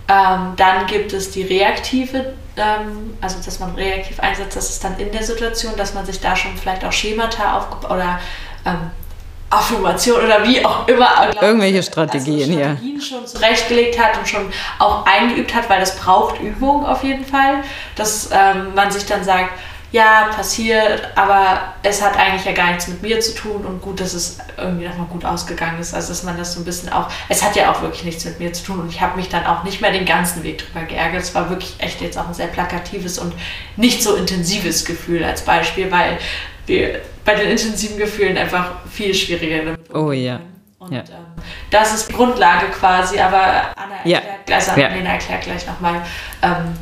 Ähm, 0.09 0.55
dann 0.57 0.87
gibt 0.87 1.13
es 1.13 1.31
die 1.31 1.43
reaktive, 1.43 2.35
ähm, 2.57 3.17
also 3.21 3.37
dass 3.45 3.61
man 3.61 3.75
reaktiv 3.75 4.21
einsetzt, 4.21 4.57
das 4.57 4.71
ist 4.71 4.85
dann 4.85 4.99
in 4.99 5.13
der 5.13 5.23
Situation, 5.23 5.73
dass 5.77 5.95
man 5.95 6.05
sich 6.05 6.21
da 6.21 6.37
schon 6.37 6.57
vielleicht 6.57 6.85
auch 6.85 6.93
Schemata 6.93 7.57
aufgebaut 7.57 7.91
oder 7.91 8.21
ähm, 8.67 8.91
Affirmation 9.53 10.25
oder 10.25 10.47
wie 10.47 10.65
auch 10.65 10.89
immer. 10.89 11.31
Irgendwelche 11.41 11.79
ich, 11.79 11.87
Strategien, 11.87 12.41
also 12.41 12.53
Strategien 12.53 12.97
ja. 12.97 13.03
schon 13.03 13.27
zurechtgelegt 13.27 13.99
hat 13.99 14.19
und 14.19 14.29
schon 14.29 14.53
auch 14.79 15.05
eingeübt 15.07 15.55
hat, 15.55 15.69
weil 15.69 15.81
das 15.81 15.97
braucht 15.97 16.41
Übung 16.41 16.87
auf 16.87 17.05
jeden 17.05 17.25
Fall, 17.25 17.63
dass 17.97 18.31
ähm, 18.33 18.75
man 18.75 18.91
sich 18.91 19.05
dann 19.07 19.23
sagt, 19.25 19.51
ja, 19.93 20.31
passiert, 20.35 21.07
aber 21.17 21.75
es 21.83 22.01
hat 22.01 22.17
eigentlich 22.17 22.47
ja 22.47 22.53
gar 22.53 22.69
nichts 22.69 22.89
mit 22.89 23.03
mir 23.03 23.21
zu 23.21 23.35
tun 23.35 23.67
und 23.67 23.83
gut, 23.83 24.01
dass 24.01 24.15
es 24.15 24.39
irgendwie 24.57 24.89
nochmal 24.89 25.07
gut 25.07 25.27
ausgegangen 25.27 25.79
ist. 25.79 25.93
Also, 25.93 26.09
dass 26.09 26.23
man 26.23 26.39
das 26.39 26.55
so 26.55 26.61
ein 26.61 26.65
bisschen 26.65 26.91
auch, 26.91 27.09
es 27.29 27.43
hat 27.43 27.57
ja 27.57 27.71
auch 27.71 27.83
wirklich 27.83 28.05
nichts 28.05 28.25
mit 28.25 28.41
mir 28.41 28.55
zu 28.55 28.65
tun 28.65 28.81
und 28.81 28.89
ich 28.89 29.03
habe 29.03 29.17
mich 29.17 29.29
dann 29.29 29.45
auch 29.45 29.65
nicht 29.65 29.83
mehr 29.83 29.93
den 29.93 30.07
ganzen 30.07 30.43
Weg 30.45 30.59
drüber 30.59 30.87
geärgert. 30.87 31.21
Es 31.21 31.35
war 31.35 31.51
wirklich 31.51 31.75
echt 31.79 32.01
jetzt 32.01 32.17
auch 32.17 32.27
ein 32.27 32.33
sehr 32.33 32.47
plakatives 32.47 33.19
und 33.19 33.35
nicht 33.77 34.03
so 34.03 34.15
intensives 34.15 34.87
Gefühl 34.87 35.23
als 35.25 35.43
Beispiel, 35.43 35.91
weil 35.93 36.19
wir 36.65 37.03
bei 37.25 37.35
den 37.35 37.51
intensiven 37.51 37.99
Gefühlen 37.99 38.37
einfach 38.37 38.73
viel 38.91 39.15
schwieriger. 39.15 39.77
Oh 39.93 40.13
ja. 40.13 40.41
Und 40.79 40.93
ja. 40.93 41.01
ähm, 41.01 41.43
das 41.71 41.95
ist 41.95 42.09
die 42.09 42.13
Grundlage 42.13 42.67
quasi, 42.67 43.19
aber 43.21 43.73
Anna 43.77 43.97
erklärt, 44.05 44.49
ja. 44.49 44.55
also 44.57 44.71
ja. 44.73 44.89
erklärt 44.89 45.43
gleich 45.43 45.67
nochmal, 45.67 46.03
ähm, 46.43 46.77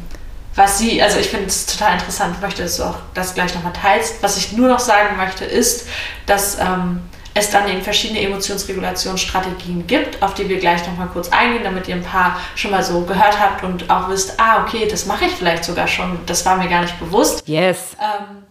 was 0.55 0.79
sie, 0.79 1.01
also 1.03 1.19
ich 1.19 1.29
finde 1.29 1.47
es 1.47 1.67
total 1.67 1.95
interessant, 1.95 2.41
möchte, 2.41 2.63
dass 2.63 2.79
du 2.79 2.85
auch 2.85 2.97
das 3.15 3.35
gleich 3.35 3.55
nochmal 3.55 3.73
teilst. 3.73 4.23
Was 4.23 4.37
ich 4.37 4.53
nur 4.53 4.69
noch 4.69 4.81
sagen 4.81 5.17
möchte, 5.17 5.45
ist, 5.45 5.87
dass 6.27 6.59
ähm, 6.59 7.03
es 7.35 7.51
dann 7.51 7.69
eben 7.69 7.83
verschiedene 7.83 8.21
Emotionsregulationsstrategien 8.23 9.87
gibt, 9.87 10.23
auf 10.23 10.35
die 10.35 10.49
wir 10.49 10.59
gleich 10.59 10.85
nochmal 10.87 11.09
kurz 11.09 11.29
eingehen, 11.29 11.63
damit 11.63 11.87
ihr 11.87 11.95
ein 11.95 12.03
paar 12.03 12.41
schon 12.57 12.73
mal 12.73 12.83
so 12.83 13.03
gehört 13.03 13.39
habt 13.39 13.63
und 13.63 13.89
auch 13.89 14.09
wisst, 14.09 14.41
ah, 14.41 14.63
okay, 14.63 14.89
das 14.91 15.07
mache 15.07 15.27
ich 15.27 15.33
vielleicht 15.33 15.65
sogar 15.65 15.87
schon, 15.87 16.19
das 16.27 16.45
war 16.45 16.57
mir 16.57 16.69
gar 16.69 16.83
nicht 16.83 16.99
bewusst. 16.99 17.47
Yes. 17.47 17.97
Ähm, 18.01 18.43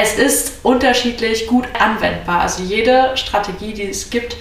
es 0.00 0.14
ist 0.14 0.64
unterschiedlich 0.64 1.48
gut 1.48 1.66
anwendbar. 1.76 2.42
Also 2.42 2.62
jede 2.62 3.16
Strategie, 3.16 3.74
die 3.74 3.90
es 3.90 4.10
gibt, 4.10 4.36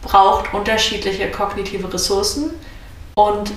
braucht 0.00 0.54
unterschiedliche 0.54 1.30
kognitive 1.30 1.92
Ressourcen. 1.92 2.50
Und 3.14 3.52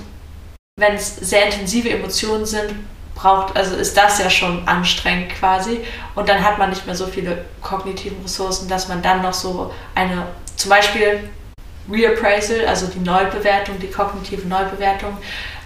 wenn 0.78 0.94
es 0.94 1.16
sehr 1.16 1.46
intensive 1.46 1.88
Emotionen 1.88 2.44
sind, 2.44 2.74
braucht, 3.14 3.56
also 3.56 3.74
ist 3.74 3.96
das 3.96 4.18
ja 4.18 4.28
schon 4.28 4.68
anstrengend 4.68 5.30
quasi. 5.30 5.80
Und 6.14 6.28
dann 6.28 6.44
hat 6.44 6.58
man 6.58 6.68
nicht 6.68 6.84
mehr 6.84 6.94
so 6.94 7.06
viele 7.06 7.46
kognitive 7.62 8.14
Ressourcen, 8.22 8.68
dass 8.68 8.88
man 8.88 9.00
dann 9.00 9.22
noch 9.22 9.32
so 9.32 9.72
eine, 9.94 10.26
zum 10.56 10.68
Beispiel 10.68 11.30
Reappraisal, 11.90 12.66
also 12.66 12.86
die 12.88 12.98
Neubewertung, 12.98 13.78
die 13.78 13.90
kognitive 13.90 14.46
Neubewertung, 14.46 15.16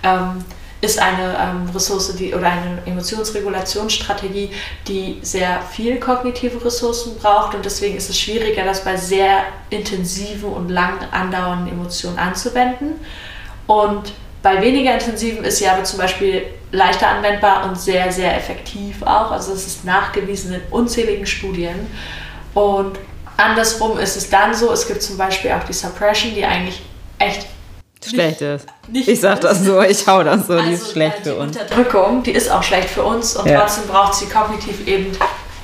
ähm, 0.04 0.44
ist 0.80 0.98
eine 0.98 1.36
ähm, 1.38 1.70
Ressource 1.74 2.14
die, 2.16 2.32
oder 2.34 2.46
eine 2.46 2.78
Emotionsregulationsstrategie, 2.86 4.50
die 4.88 5.18
sehr 5.22 5.60
viel 5.70 6.00
kognitive 6.00 6.64
Ressourcen 6.64 7.18
braucht 7.18 7.54
und 7.54 7.64
deswegen 7.64 7.96
ist 7.96 8.08
es 8.08 8.18
schwieriger, 8.18 8.64
das 8.64 8.82
bei 8.84 8.96
sehr 8.96 9.44
intensiven 9.68 10.50
und 10.52 10.70
lang 10.70 10.98
andauernden 11.12 11.70
Emotionen 11.72 12.18
anzuwenden. 12.18 12.94
Und 13.66 14.12
bei 14.42 14.62
weniger 14.62 14.94
intensiven 14.94 15.44
ist 15.44 15.58
sie 15.58 15.68
aber 15.68 15.84
zum 15.84 15.98
Beispiel 15.98 16.44
leichter 16.72 17.08
anwendbar 17.08 17.68
und 17.68 17.78
sehr, 17.78 18.10
sehr 18.10 18.34
effektiv 18.36 19.02
auch. 19.02 19.30
Also 19.30 19.52
es 19.52 19.66
ist 19.66 19.84
nachgewiesen 19.84 20.54
in 20.54 20.62
unzähligen 20.70 21.26
Studien. 21.26 21.86
Und 22.54 22.98
andersrum 23.36 23.98
ist 23.98 24.16
es 24.16 24.30
dann 24.30 24.54
so, 24.54 24.72
es 24.72 24.86
gibt 24.86 25.02
zum 25.02 25.18
Beispiel 25.18 25.52
auch 25.52 25.64
die 25.64 25.74
Suppression, 25.74 26.34
die 26.34 26.44
eigentlich 26.44 26.80
echt 27.18 27.46
schlecht 28.08 28.40
ist. 28.40 28.66
ich 28.92 29.20
sag 29.20 29.40
das 29.40 29.64
so, 29.64 29.80
ich 29.82 30.06
hau 30.06 30.22
das 30.22 30.46
so, 30.46 30.54
also 30.54 30.66
die 30.66 30.74
ist 30.74 30.92
schlecht 30.92 31.18
für 31.22 31.34
uns. 31.36 31.52
Die 31.52 31.62
Unterdrückung, 31.62 32.22
die 32.22 32.32
ist 32.32 32.50
auch 32.50 32.62
schlecht 32.62 32.90
für 32.90 33.02
uns 33.02 33.36
und 33.36 33.48
ja. 33.48 33.60
trotzdem 33.60 33.86
braucht 33.88 34.14
sie 34.14 34.26
kognitiv 34.26 34.86
eben 34.86 35.12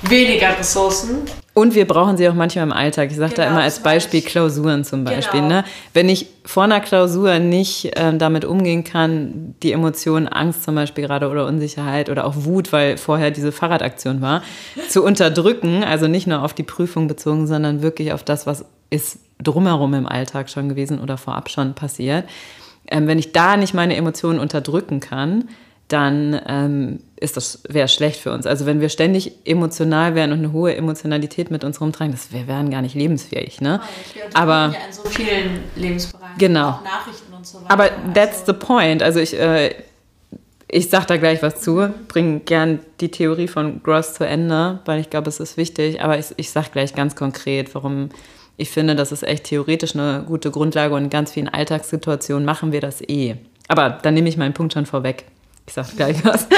weniger 0.03 0.59
Ressourcen. 0.59 1.23
Und 1.55 1.75
wir 1.75 1.87
brauchen 1.87 2.19
sie 2.19 2.29
auch 2.29 2.35
manchmal 2.35 2.65
im 2.65 2.73
Alltag. 2.73 3.11
Ich 3.11 3.17
sage 3.17 3.33
genau, 3.33 3.47
da 3.47 3.51
immer 3.51 3.63
als 3.63 3.81
Beispiel 3.81 4.21
Klausuren 4.21 4.85
zum 4.85 5.05
Beispiel. 5.05 5.41
Genau. 5.41 5.55
Ne? 5.55 5.65
Wenn 5.95 6.11
ich 6.11 6.27
vor 6.45 6.65
einer 6.65 6.81
Klausur 6.81 7.39
nicht 7.39 7.97
äh, 7.97 8.15
damit 8.15 8.45
umgehen 8.45 8.85
kann, 8.85 9.55
die 9.63 9.73
Emotionen 9.73 10.29
Angst 10.29 10.65
zum 10.65 10.75
Beispiel 10.75 11.07
gerade 11.07 11.31
oder 11.31 11.47
Unsicherheit 11.47 12.11
oder 12.11 12.27
auch 12.27 12.35
Wut, 12.37 12.75
weil 12.75 12.99
vorher 12.99 13.31
diese 13.31 13.53
Fahrradaktion 13.53 14.21
war, 14.21 14.43
zu 14.91 15.03
unterdrücken, 15.03 15.83
also 15.83 16.09
nicht 16.09 16.27
nur 16.27 16.43
auf 16.43 16.53
die 16.53 16.63
Prüfung 16.63 17.09
bezogen, 17.09 17.47
sondern 17.47 17.81
wirklich 17.81 18.13
auf 18.13 18.23
das, 18.23 18.47
was 18.47 18.67
ist 18.91 19.19
drumherum 19.43 19.95
im 19.95 20.07
Alltag 20.07 20.51
schon 20.51 20.69
gewesen 20.69 21.01
oder 21.01 21.19
vorab 21.19 21.51
schon 21.51 21.75
passiert. 21.75 22.29
Ähm, 22.89 23.07
wenn 23.07 23.19
ich 23.19 23.33
da 23.33 23.57
nicht 23.57 23.75
meine 23.75 23.97
Emotionen 23.97 24.39
unterdrücken 24.39 25.01
kann, 25.01 25.49
dann 25.89 26.41
ähm, 26.47 27.01
ist 27.17 27.37
das 27.37 27.63
wäre 27.69 27.89
schlecht 27.89 28.21
für 28.21 28.33
uns. 28.33 28.47
Also 28.47 28.67
wenn 28.67 28.81
wir 28.81 28.89
ständig 28.89 29.33
emotional 29.45 30.15
wären 30.15 30.33
und 30.33 30.39
eine 30.39 30.53
hohe 30.53 30.75
Emotionalität 30.75 31.51
mit 31.51 31.63
uns 31.63 31.81
rumtragen, 31.81 32.13
das 32.13 32.33
wir 32.33 32.49
wären 32.49 32.71
gar 32.71 32.83
nicht 32.83 32.95
lebensfähig, 32.95 33.61
ne? 33.61 33.81
Ja, 34.15 34.23
Aber 34.35 34.75
ja 34.75 34.87
in 34.87 34.93
so 34.93 35.03
vielen 35.05 35.61
Lebensbereichen, 35.77 36.39
genau. 36.39 36.81
Nachrichten 36.83 37.33
und 37.33 37.47
so 37.47 37.59
weiter. 37.59 37.71
Aber 37.71 37.91
that's 38.15 38.41
also. 38.41 38.53
the 38.53 38.59
point. 38.59 39.03
Also 39.03 39.21
ich 39.21 39.39
äh, 39.39 39.75
ich 40.69 40.91
sag 40.91 41.07
da 41.07 41.17
gleich 41.17 41.43
was 41.43 41.61
zu, 41.61 41.95
bringe 42.09 42.41
gern 42.41 42.81
die 43.01 43.11
Theorie 43.11 43.47
von 43.47 43.83
Gross 43.83 44.15
zu 44.15 44.27
Ende, 44.27 44.81
weil 44.85 45.01
ich 45.01 45.11
glaube, 45.11 45.29
es 45.29 45.39
ist 45.39 45.57
wichtig. 45.57 46.03
Aber 46.03 46.19
ich, 46.19 46.27
ich 46.37 46.51
sag 46.51 46.73
gleich 46.73 46.95
ganz 46.95 47.15
konkret, 47.15 47.75
warum 47.75 48.11
ich 48.57 48.71
finde, 48.71 48.97
das 48.97 49.13
ist 49.13 49.23
echt 49.23 49.45
theoretisch 49.45 49.95
eine 49.95 50.25
gute 50.27 50.51
Grundlage 50.51 50.95
und 50.95 51.05
in 51.05 51.11
ganz 51.11 51.31
vielen 51.33 51.49
Alltagssituationen 51.49 52.45
machen 52.45 52.73
wir 52.73 52.81
das 52.81 53.01
eh. 53.03 53.37
Aber 53.69 53.91
dann 53.91 54.15
nehme 54.15 54.29
ich 54.29 54.37
meinen 54.37 54.55
Punkt 54.55 54.73
schon 54.73 54.87
vorweg. 54.87 55.27
Ich 55.67 55.75
sag 55.75 55.95
gleich 55.97 56.25
was. 56.25 56.49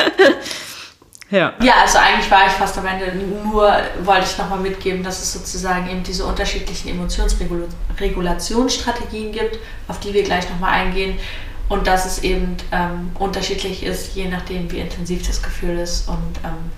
ja. 1.30 1.52
ja, 1.60 1.72
also 1.82 1.98
eigentlich 1.98 2.30
war 2.30 2.46
ich 2.46 2.52
fast 2.52 2.78
am 2.78 2.86
Ende. 2.86 3.12
Nur 3.16 3.70
wollte 4.04 4.24
ich 4.24 4.38
nochmal 4.38 4.60
mitgeben, 4.60 5.02
dass 5.02 5.20
es 5.22 5.32
sozusagen 5.32 5.90
eben 5.90 6.04
diese 6.04 6.24
unterschiedlichen 6.24 6.90
Emotionsregulationsstrategien 6.90 9.32
gibt, 9.32 9.58
auf 9.88 9.98
die 10.00 10.14
wir 10.14 10.22
gleich 10.22 10.48
nochmal 10.50 10.74
eingehen. 10.74 11.18
Und 11.68 11.86
dass 11.86 12.06
es 12.06 12.22
eben 12.22 12.56
ähm, 12.72 13.10
unterschiedlich 13.18 13.82
ist, 13.82 14.14
je 14.14 14.28
nachdem, 14.28 14.70
wie 14.70 14.78
intensiv 14.78 15.26
das 15.26 15.42
Gefühl 15.42 15.78
ist 15.78 16.08
und 16.08 16.38
ähm, 16.44 16.70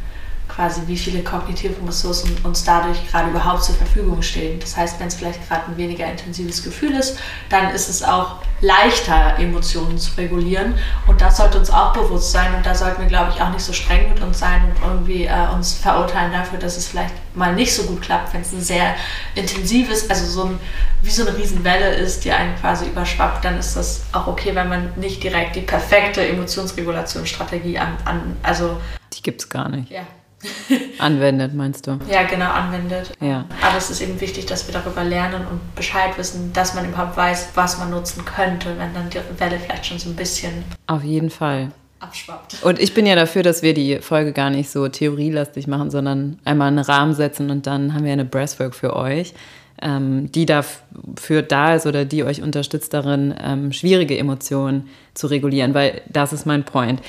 quasi 0.61 0.83
wie 0.88 0.99
viele 0.99 1.23
kognitive 1.23 1.75
Ressourcen 1.88 2.37
uns 2.45 2.64
dadurch 2.64 3.11
gerade 3.11 3.31
überhaupt 3.31 3.64
zur 3.64 3.75
Verfügung 3.76 4.21
stehen. 4.21 4.61
Das 4.61 4.76
heißt, 4.76 5.00
wenn 5.00 5.07
es 5.07 5.14
vielleicht 5.14 5.49
gerade 5.49 5.64
ein 5.69 5.79
weniger 5.79 6.05
intensives 6.05 6.62
Gefühl 6.62 6.93
ist, 6.93 7.19
dann 7.49 7.71
ist 7.71 7.88
es 7.88 8.02
auch 8.02 8.43
leichter, 8.61 9.38
Emotionen 9.38 9.97
zu 9.97 10.19
regulieren. 10.19 10.75
Und 11.07 11.23
das 11.23 11.38
sollte 11.38 11.59
uns 11.59 11.71
auch 11.71 11.95
bewusst 11.95 12.33
sein. 12.33 12.55
Und 12.55 12.67
da 12.67 12.75
sollten 12.75 13.00
wir, 13.00 13.09
glaube 13.09 13.33
ich, 13.35 13.40
auch 13.40 13.49
nicht 13.49 13.62
so 13.62 13.73
streng 13.73 14.11
mit 14.11 14.21
uns 14.21 14.38
sein 14.38 14.62
und 14.64 14.87
irgendwie 14.87 15.25
äh, 15.25 15.49
uns 15.55 15.73
verurteilen 15.73 16.31
dafür, 16.31 16.59
dass 16.59 16.76
es 16.76 16.88
vielleicht 16.88 17.14
mal 17.35 17.55
nicht 17.55 17.75
so 17.75 17.85
gut 17.85 18.02
klappt, 18.02 18.35
wenn 18.35 18.43
es 18.43 18.52
ein 18.52 18.61
sehr 18.61 18.97
intensives, 19.35 20.11
also 20.11 20.26
so 20.26 20.45
ein, 20.45 20.61
wie 21.00 21.11
so 21.11 21.26
eine 21.26 21.38
Riesenwelle 21.38 21.95
ist, 21.95 22.26
die 22.26 22.33
einen 22.33 22.55
quasi 22.57 22.85
überschwappt, 22.85 23.47
dann 23.47 23.57
ist 23.59 23.76
das 23.76 24.02
auch 24.12 24.26
okay, 24.26 24.55
wenn 24.55 24.69
man 24.69 24.93
nicht 24.97 25.23
direkt 25.23 25.57
die 25.57 25.62
perfekte 25.62 26.21
Emotionsregulationsstrategie 26.29 27.79
an, 27.79 27.97
an 28.05 28.37
also 28.43 28.76
die 29.14 29.23
gibt 29.23 29.40
es 29.40 29.49
gar 29.49 29.71
nicht. 29.71 29.90
Ja 29.90 30.02
anwendet, 30.99 31.54
meinst 31.54 31.87
du? 31.87 31.99
Ja, 32.11 32.23
genau, 32.25 32.50
anwendet. 32.50 33.12
Ja. 33.20 33.44
Aber 33.62 33.76
es 33.76 33.90
ist 33.90 34.00
eben 34.00 34.20
wichtig, 34.20 34.47
dass 34.47 34.66
wir 34.66 34.73
darüber 34.73 35.04
lernen 35.04 35.47
und 35.50 35.75
Bescheid 35.75 36.16
wissen, 36.16 36.52
dass 36.52 36.75
man 36.75 36.88
überhaupt 36.88 37.16
weiß, 37.16 37.50
was 37.54 37.78
man 37.78 37.90
nutzen 37.90 38.25
könnte, 38.25 38.70
wenn 38.78 38.94
dann 38.94 39.11
die 39.11 39.18
Welle 39.38 39.59
vielleicht 39.59 39.87
schon 39.87 39.99
so 39.99 40.09
ein 40.09 40.16
bisschen 40.16 40.64
Auf 40.87 41.04
jeden 41.04 41.30
Fall. 41.30 41.70
abschwappt. 42.00 42.62
Und 42.62 42.78
ich 42.78 42.94
bin 42.94 43.06
ja 43.06 43.14
dafür, 43.14 43.42
dass 43.42 43.62
wir 43.62 43.75
die 43.75 43.99
Folge 43.99 44.32
gar 44.32 44.50
nicht 44.50 44.70
so 44.70 44.88
theorielastig 44.88 45.66
machen, 45.66 45.90
sondern 45.90 46.38
einmal 46.44 46.68
einen 46.68 46.78
Rahmen 46.78 47.14
setzen 47.14 47.50
und 47.50 47.66
dann 47.66 47.92
haben 47.94 48.04
wir 48.04 48.12
eine 48.12 48.25
Breathwork 48.25 48.75
für 48.75 48.97
euch, 48.97 49.35
ähm, 49.82 50.32
die 50.32 50.47
dafür 50.47 51.42
da 51.42 51.75
ist 51.75 51.87
oder 51.87 52.04
die 52.06 52.25
euch 52.25 52.42
unterstützt 52.42 52.94
darin, 52.94 53.35
ähm, 53.42 53.73
schwierige 53.73 54.16
Emotionen 54.16 54.88
zu 55.12 55.26
regulieren, 55.26 55.75
weil 55.75 56.00
das 56.09 56.32
ist 56.32 56.47
mein 56.47 56.64
Point. 56.64 57.02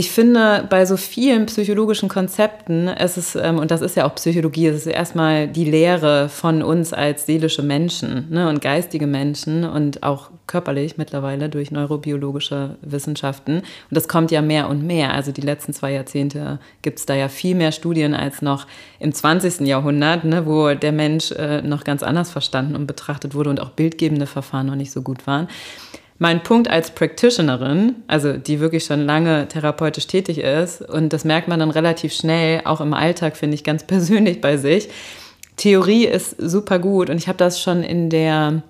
Ich 0.00 0.10
finde, 0.10 0.66
bei 0.70 0.86
so 0.86 0.96
vielen 0.96 1.44
psychologischen 1.44 2.08
Konzepten, 2.08 2.88
es 2.88 3.18
ist, 3.18 3.34
ähm, 3.34 3.58
und 3.58 3.70
das 3.70 3.82
ist 3.82 3.96
ja 3.96 4.06
auch 4.06 4.14
Psychologie, 4.14 4.68
es 4.68 4.76
ist 4.76 4.86
erstmal 4.86 5.46
die 5.46 5.66
Lehre 5.66 6.30
von 6.30 6.62
uns 6.62 6.94
als 6.94 7.26
seelische 7.26 7.62
Menschen 7.62 8.28
ne, 8.30 8.48
und 8.48 8.62
geistige 8.62 9.06
Menschen 9.06 9.62
und 9.62 10.02
auch 10.02 10.30
körperlich 10.46 10.96
mittlerweile 10.96 11.50
durch 11.50 11.70
neurobiologische 11.70 12.76
Wissenschaften. 12.80 13.56
Und 13.58 13.64
das 13.90 14.08
kommt 14.08 14.30
ja 14.30 14.40
mehr 14.40 14.70
und 14.70 14.86
mehr. 14.86 15.12
Also 15.12 15.32
die 15.32 15.42
letzten 15.42 15.74
zwei 15.74 15.92
Jahrzehnte 15.92 16.60
gibt 16.80 16.98
es 16.98 17.04
da 17.04 17.14
ja 17.14 17.28
viel 17.28 17.54
mehr 17.54 17.70
Studien 17.70 18.14
als 18.14 18.40
noch 18.40 18.66
im 19.00 19.12
20. 19.12 19.66
Jahrhundert, 19.66 20.24
ne, 20.24 20.46
wo 20.46 20.72
der 20.72 20.92
Mensch 20.92 21.30
äh, 21.32 21.60
noch 21.60 21.84
ganz 21.84 22.02
anders 22.02 22.30
verstanden 22.30 22.74
und 22.74 22.86
betrachtet 22.86 23.34
wurde 23.34 23.50
und 23.50 23.60
auch 23.60 23.72
bildgebende 23.72 24.24
Verfahren 24.24 24.68
noch 24.68 24.76
nicht 24.76 24.92
so 24.92 25.02
gut 25.02 25.26
waren. 25.26 25.46
Mein 26.22 26.42
Punkt 26.42 26.68
als 26.68 26.90
Practitionerin, 26.90 27.94
also 28.06 28.34
die 28.34 28.60
wirklich 28.60 28.84
schon 28.84 29.00
lange 29.00 29.48
therapeutisch 29.48 30.06
tätig 30.06 30.36
ist, 30.36 30.82
und 30.82 31.14
das 31.14 31.24
merkt 31.24 31.48
man 31.48 31.60
dann 31.60 31.70
relativ 31.70 32.12
schnell, 32.12 32.60
auch 32.66 32.82
im 32.82 32.92
Alltag, 32.92 33.38
finde 33.38 33.54
ich, 33.54 33.64
ganz 33.64 33.84
persönlich 33.86 34.42
bei 34.42 34.58
sich. 34.58 34.90
Theorie 35.56 36.04
ist 36.04 36.36
super 36.38 36.78
gut 36.78 37.08
und 37.08 37.16
ich 37.16 37.26
habe 37.26 37.38
das 37.38 37.58
schon 37.58 37.82
in 37.82 38.10
der 38.10 38.62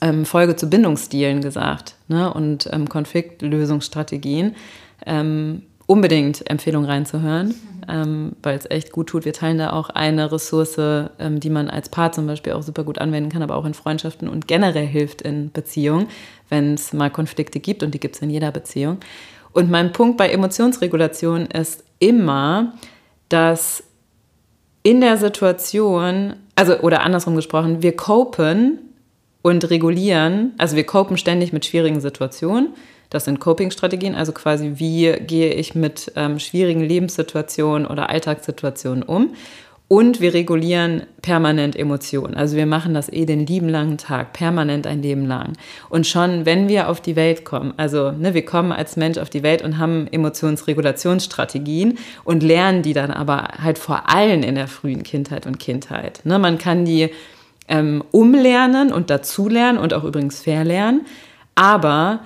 ähm, 0.00 0.24
Folge 0.24 0.56
zu 0.56 0.70
Bindungsstilen 0.70 1.42
gesagt 1.42 1.96
ne, 2.08 2.32
und 2.32 2.66
ähm, 2.72 2.88
Konfliktlösungsstrategien. 2.88 4.56
Ähm, 5.04 5.62
unbedingt 5.90 6.48
Empfehlung 6.48 6.84
reinzuhören, 6.84 7.52
ähm, 7.88 8.36
weil 8.44 8.56
es 8.56 8.70
echt 8.70 8.92
gut 8.92 9.08
tut. 9.08 9.24
Wir 9.24 9.32
teilen 9.32 9.58
da 9.58 9.72
auch 9.72 9.90
eine 9.90 10.30
Ressource, 10.30 10.78
ähm, 11.18 11.40
die 11.40 11.50
man 11.50 11.68
als 11.68 11.88
Paar 11.88 12.12
zum 12.12 12.28
Beispiel 12.28 12.52
auch 12.52 12.62
super 12.62 12.84
gut 12.84 12.98
anwenden 12.98 13.28
kann, 13.28 13.42
aber 13.42 13.56
auch 13.56 13.64
in 13.64 13.74
Freundschaften 13.74 14.28
und 14.28 14.46
generell 14.46 14.86
hilft 14.86 15.20
in 15.20 15.50
Beziehungen, 15.50 16.06
wenn 16.50 16.74
es 16.74 16.92
mal 16.92 17.10
Konflikte 17.10 17.60
gibt 17.60 17.82
und 17.82 17.94
die 17.94 18.00
gibt 18.00 18.16
es 18.16 18.22
in 18.22 18.30
jeder 18.30 18.52
Beziehung. 18.52 18.98
Und 19.52 19.70
mein 19.70 19.92
Punkt 19.92 20.16
bei 20.16 20.28
Emotionsregulation 20.30 21.46
ist 21.46 21.84
immer, 21.98 22.74
dass 23.28 23.82
in 24.82 25.00
der 25.00 25.16
Situation, 25.16 26.34
also 26.54 26.78
oder 26.80 27.02
andersrum 27.02 27.36
gesprochen, 27.36 27.82
wir 27.82 27.96
copen 27.96 28.78
und 29.42 29.70
regulieren, 29.70 30.52
also 30.58 30.76
wir 30.76 30.84
copen 30.84 31.16
ständig 31.16 31.52
mit 31.52 31.64
schwierigen 31.64 32.00
Situationen. 32.00 32.74
Das 33.10 33.24
sind 33.24 33.40
Coping-Strategien, 33.40 34.14
also 34.14 34.32
quasi, 34.32 34.74
wie 34.76 35.12
gehe 35.12 35.52
ich 35.52 35.74
mit 35.74 36.12
ähm, 36.14 36.38
schwierigen 36.38 36.80
Lebenssituationen 36.80 37.86
oder 37.86 38.08
Alltagssituationen 38.08 39.02
um. 39.02 39.34
Und 39.92 40.20
wir 40.20 40.34
regulieren 40.34 41.02
permanent 41.20 41.74
Emotionen. 41.74 42.34
Also 42.34 42.56
wir 42.56 42.66
machen 42.66 42.94
das 42.94 43.12
eh 43.12 43.26
den 43.26 43.44
lieben 43.44 43.68
langen 43.68 43.98
Tag, 43.98 44.32
permanent 44.32 44.86
ein 44.86 45.02
Leben 45.02 45.26
lang. 45.26 45.54
Und 45.88 46.06
schon, 46.06 46.46
wenn 46.46 46.68
wir 46.68 46.88
auf 46.88 47.00
die 47.00 47.16
Welt 47.16 47.44
kommen, 47.44 47.74
also 47.76 48.12
ne, 48.12 48.32
wir 48.32 48.44
kommen 48.44 48.70
als 48.70 48.96
Mensch 48.96 49.18
auf 49.18 49.30
die 49.30 49.42
Welt 49.42 49.62
und 49.62 49.78
haben 49.78 50.06
Emotionsregulationsstrategien 50.06 51.98
und 52.22 52.44
lernen 52.44 52.82
die 52.82 52.92
dann 52.92 53.10
aber 53.10 53.48
halt 53.60 53.78
vor 53.78 54.08
allem 54.08 54.44
in 54.44 54.54
der 54.54 54.68
frühen 54.68 55.02
Kindheit 55.02 55.44
und 55.44 55.58
Kindheit. 55.58 56.20
Ne, 56.22 56.38
man 56.38 56.58
kann 56.58 56.84
die 56.84 57.10
ähm, 57.66 58.04
umlernen 58.12 58.92
und 58.92 59.10
dazulernen 59.10 59.76
und 59.76 59.92
auch 59.92 60.04
übrigens 60.04 60.40
verlernen. 60.40 61.04
Aber 61.56 62.20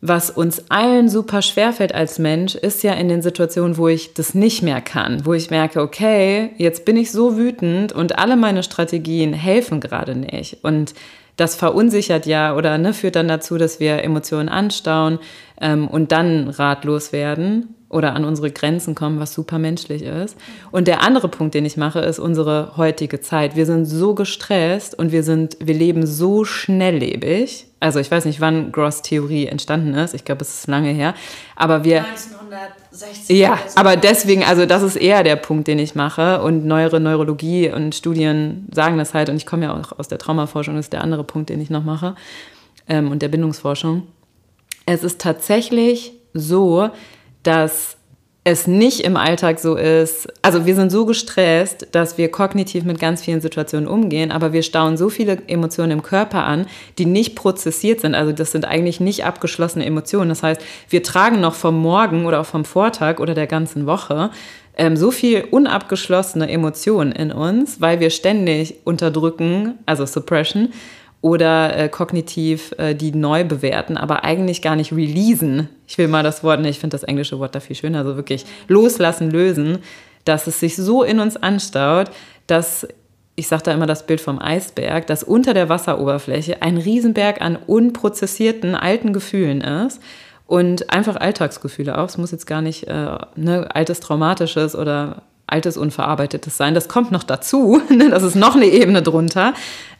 was 0.00 0.30
uns 0.30 0.70
allen 0.70 1.08
super 1.08 1.42
schwer 1.42 1.72
fällt 1.72 1.94
als 1.94 2.18
Mensch, 2.18 2.54
ist 2.54 2.82
ja 2.82 2.94
in 2.94 3.08
den 3.08 3.22
Situationen, 3.22 3.76
wo 3.76 3.88
ich 3.88 4.14
das 4.14 4.34
nicht 4.34 4.62
mehr 4.62 4.80
kann, 4.80 5.26
wo 5.26 5.34
ich 5.34 5.50
merke, 5.50 5.82
okay, 5.82 6.50
jetzt 6.56 6.84
bin 6.84 6.96
ich 6.96 7.12
so 7.12 7.36
wütend 7.36 7.92
und 7.92 8.18
alle 8.18 8.36
meine 8.36 8.62
Strategien 8.62 9.34
helfen 9.34 9.80
gerade 9.80 10.14
nicht. 10.14 10.64
Und 10.64 10.94
das 11.36 11.54
verunsichert 11.54 12.26
ja 12.26 12.56
oder 12.56 12.78
ne, 12.78 12.94
führt 12.94 13.16
dann 13.16 13.28
dazu, 13.28 13.58
dass 13.58 13.80
wir 13.80 14.02
Emotionen 14.02 14.48
anstauen 14.48 15.18
ähm, 15.60 15.88
und 15.88 16.12
dann 16.12 16.48
ratlos 16.48 17.12
werden 17.12 17.74
oder 17.90 18.14
an 18.14 18.24
unsere 18.24 18.50
Grenzen 18.50 18.94
kommen, 18.94 19.18
was 19.18 19.34
super 19.34 19.58
menschlich 19.58 20.02
ist. 20.02 20.36
Und 20.70 20.86
der 20.86 21.02
andere 21.02 21.28
Punkt, 21.28 21.54
den 21.54 21.66
ich 21.66 21.76
mache, 21.76 21.98
ist 21.98 22.20
unsere 22.20 22.76
heutige 22.76 23.20
Zeit. 23.20 23.56
Wir 23.56 23.66
sind 23.66 23.84
so 23.84 24.14
gestresst 24.14 24.96
und 24.96 25.10
wir 25.10 25.24
sind, 25.24 25.56
wir 25.60 25.74
leben 25.74 26.06
so 26.06 26.44
schnelllebig. 26.44 27.66
Also 27.80 27.98
ich 27.98 28.08
weiß 28.08 28.26
nicht, 28.26 28.40
wann 28.40 28.70
Gross 28.70 29.02
Theorie 29.02 29.46
entstanden 29.46 29.94
ist. 29.94 30.14
Ich 30.14 30.24
glaube, 30.24 30.42
es 30.42 30.60
ist 30.60 30.66
lange 30.68 30.90
her. 30.90 31.14
Aber 31.56 31.82
wir 31.82 32.04
1960. 32.04 33.36
ja, 33.36 33.58
aber 33.74 33.96
deswegen, 33.96 34.44
also 34.44 34.66
das 34.66 34.84
ist 34.84 34.94
eher 34.94 35.24
der 35.24 35.36
Punkt, 35.36 35.66
den 35.66 35.80
ich 35.80 35.96
mache. 35.96 36.42
Und 36.42 36.64
neuere 36.64 37.00
Neurologie 37.00 37.72
und 37.72 37.96
Studien 37.96 38.68
sagen 38.72 38.98
das 38.98 39.14
halt. 39.14 39.30
Und 39.30 39.36
ich 39.36 39.46
komme 39.46 39.64
ja 39.64 39.76
auch 39.76 39.98
aus 39.98 40.06
der 40.06 40.18
Traumaforschung, 40.18 40.76
das 40.76 40.86
ist 40.86 40.92
der 40.92 41.02
andere 41.02 41.24
Punkt, 41.24 41.50
den 41.50 41.60
ich 41.60 41.70
noch 41.70 41.82
mache. 41.82 42.14
Ähm, 42.88 43.10
und 43.10 43.20
der 43.20 43.28
Bindungsforschung. 43.28 44.06
Es 44.86 45.02
ist 45.02 45.20
tatsächlich 45.20 46.12
so, 46.34 46.90
dass 47.42 47.96
es 48.42 48.66
nicht 48.66 49.00
im 49.00 49.16
Alltag 49.16 49.58
so 49.58 49.76
ist. 49.76 50.28
Also 50.40 50.64
wir 50.64 50.74
sind 50.74 50.90
so 50.90 51.04
gestresst, 51.04 51.88
dass 51.92 52.16
wir 52.16 52.30
kognitiv 52.30 52.84
mit 52.84 52.98
ganz 52.98 53.22
vielen 53.22 53.42
Situationen 53.42 53.86
umgehen, 53.86 54.32
aber 54.32 54.54
wir 54.54 54.62
stauen 54.62 54.96
so 54.96 55.10
viele 55.10 55.38
Emotionen 55.46 55.92
im 55.92 56.02
Körper 56.02 56.44
an, 56.44 56.66
die 56.98 57.04
nicht 57.04 57.36
prozessiert 57.36 58.00
sind. 58.00 58.14
Also 58.14 58.32
das 58.32 58.52
sind 58.52 58.64
eigentlich 58.64 58.98
nicht 58.98 59.26
abgeschlossene 59.26 59.84
Emotionen. 59.84 60.30
Das 60.30 60.42
heißt, 60.42 60.62
wir 60.88 61.02
tragen 61.02 61.40
noch 61.40 61.54
vom 61.54 61.78
Morgen 61.78 62.24
oder 62.24 62.40
auch 62.40 62.46
vom 62.46 62.64
Vortag 62.64 63.20
oder 63.20 63.34
der 63.34 63.46
ganzen 63.46 63.86
Woche 63.86 64.30
ähm, 64.76 64.96
so 64.96 65.10
viel 65.10 65.44
unabgeschlossene 65.50 66.50
Emotionen 66.50 67.12
in 67.12 67.32
uns, 67.32 67.82
weil 67.82 68.00
wir 68.00 68.08
ständig 68.08 68.76
unterdrücken, 68.84 69.74
also 69.84 70.06
Suppression, 70.06 70.70
oder 71.20 71.76
äh, 71.76 71.88
kognitiv 71.90 72.72
äh, 72.78 72.94
die 72.94 73.12
neu 73.12 73.44
bewerten, 73.44 73.98
aber 73.98 74.24
eigentlich 74.24 74.62
gar 74.62 74.76
nicht 74.76 74.92
releasen. 74.92 75.68
Ich 75.90 75.98
will 75.98 76.06
mal 76.06 76.22
das 76.22 76.44
Wort, 76.44 76.60
ne, 76.60 76.68
ich 76.68 76.78
finde 76.78 76.94
das 76.94 77.02
englische 77.02 77.40
Wort 77.40 77.56
da 77.56 77.58
viel 77.58 77.74
schöner, 77.74 77.98
also 77.98 78.14
wirklich 78.14 78.46
loslassen, 78.68 79.28
lösen, 79.28 79.78
dass 80.24 80.46
es 80.46 80.60
sich 80.60 80.76
so 80.76 81.02
in 81.02 81.18
uns 81.18 81.36
anstaut, 81.36 82.12
dass 82.46 82.86
ich 83.34 83.48
sage 83.48 83.64
da 83.64 83.72
immer 83.72 83.86
das 83.86 84.06
Bild 84.06 84.20
vom 84.20 84.38
Eisberg, 84.38 85.08
dass 85.08 85.24
unter 85.24 85.52
der 85.52 85.68
Wasseroberfläche 85.68 86.62
ein 86.62 86.76
Riesenberg 86.76 87.40
an 87.40 87.56
unprozessierten 87.66 88.76
alten 88.76 89.12
Gefühlen 89.12 89.62
ist 89.62 90.00
und 90.46 90.92
einfach 90.92 91.16
Alltagsgefühle 91.16 91.98
auch. 91.98 92.06
Es 92.06 92.18
muss 92.18 92.30
jetzt 92.30 92.46
gar 92.46 92.62
nicht 92.62 92.86
äh, 92.86 93.18
ne, 93.34 93.66
altes 93.74 93.98
Traumatisches 93.98 94.76
oder 94.76 95.22
altes 95.48 95.76
Unverarbeitetes 95.76 96.56
sein. 96.56 96.74
Das 96.74 96.86
kommt 96.86 97.10
noch 97.10 97.24
dazu. 97.24 97.82
ne, 97.88 98.10
das 98.10 98.22
ist 98.22 98.36
noch 98.36 98.54
eine 98.54 98.66
Ebene 98.66 99.02
drunter. 99.02 99.54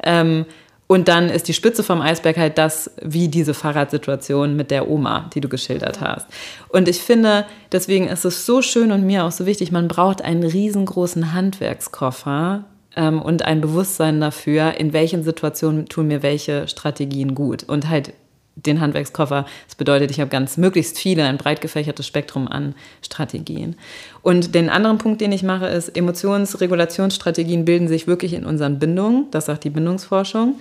Ähm, 0.05 0.47
und 0.91 1.07
dann 1.07 1.29
ist 1.29 1.47
die 1.47 1.55
Spitze 1.55 1.85
vom 1.85 2.01
Eisberg 2.01 2.37
halt 2.37 2.59
das, 2.59 2.91
wie 3.01 3.29
diese 3.29 3.55
Fahrradsituation 3.55 4.57
mit 4.57 4.73
der 4.73 4.91
Oma, 4.91 5.31
die 5.33 5.41
du 5.41 5.49
geschildert 5.49 6.01
hast. 6.01 6.27
Und 6.69 6.89
ich 6.89 6.99
finde, 6.99 7.47
deswegen 7.71 8.09
ist 8.09 8.25
es 8.25 8.45
so 8.45 8.61
schön 8.61 8.91
und 8.91 9.07
mir 9.07 9.25
auch 9.25 9.31
so 9.31 9.47
wichtig, 9.47 9.71
man 9.71 9.87
braucht 9.87 10.21
einen 10.21 10.43
riesengroßen 10.43 11.33
Handwerkskoffer 11.33 12.65
ähm, 12.97 13.23
und 13.23 13.45
ein 13.45 13.61
Bewusstsein 13.61 14.21
dafür, 14.21 14.81
in 14.81 14.93
welchen 14.93 15.23
Situationen 15.23 15.87
tun 15.87 16.09
mir 16.09 16.25
welche 16.25 16.67
Strategien 16.67 17.37
gut. 17.37 17.63
Und 17.63 17.89
halt 17.89 18.13
den 18.57 18.81
Handwerkskoffer. 18.81 19.47
Das 19.67 19.75
bedeutet, 19.77 20.11
ich 20.11 20.21
habe 20.21 20.31
ganz 20.31 20.57
möglichst 20.57 20.99
viele, 20.99 21.25
ein 21.25 21.39
breit 21.39 21.61
gefächertes 21.61 22.07
Spektrum 22.07 22.49
an 22.49 22.75
Strategien. 23.03 23.77
Und 24.23 24.55
den 24.55 24.69
anderen 24.69 24.99
Punkt, 24.99 25.21
den 25.21 25.33
ich 25.33 25.43
mache, 25.43 25.67
ist, 25.67 25.97
Emotionsregulationsstrategien 25.97 27.65
bilden 27.65 27.89
sich 27.89 28.07
wirklich 28.07 28.35
in 28.35 28.45
unseren 28.45 28.79
Bindungen. 28.79 29.27
Das 29.31 29.47
sagt 29.47 29.65
die 29.65 29.71
Bindungsforschung. 29.71 30.57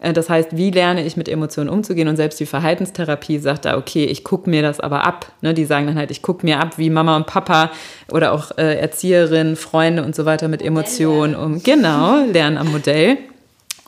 Äh, 0.00 0.12
Das 0.12 0.28
heißt, 0.28 0.56
wie 0.56 0.70
lerne 0.70 1.04
ich 1.04 1.16
mit 1.16 1.28
Emotionen 1.28 1.70
umzugehen? 1.70 2.08
Und 2.08 2.16
selbst 2.16 2.38
die 2.40 2.46
Verhaltenstherapie 2.46 3.38
sagt 3.38 3.64
da, 3.64 3.76
okay, 3.76 4.04
ich 4.04 4.24
gucke 4.24 4.48
mir 4.50 4.62
das 4.62 4.80
aber 4.80 5.04
ab. 5.04 5.32
Ne, 5.40 5.54
die 5.54 5.64
sagen 5.64 5.86
dann 5.86 5.96
halt, 5.96 6.10
ich 6.10 6.22
gucke 6.22 6.44
mir 6.44 6.60
ab, 6.60 6.78
wie 6.78 6.90
Mama 6.90 7.16
und 7.16 7.26
Papa 7.26 7.70
oder 8.10 8.32
auch 8.32 8.56
äh, 8.58 8.78
Erzieherinnen, 8.78 9.56
Freunde 9.56 10.04
und 10.04 10.14
so 10.14 10.24
weiter 10.24 10.48
mit 10.48 10.62
Emotionen 10.62 11.34
um. 11.34 11.62
Genau, 11.62 12.24
lernen 12.26 12.58
am 12.58 12.70
Modell 12.72 13.18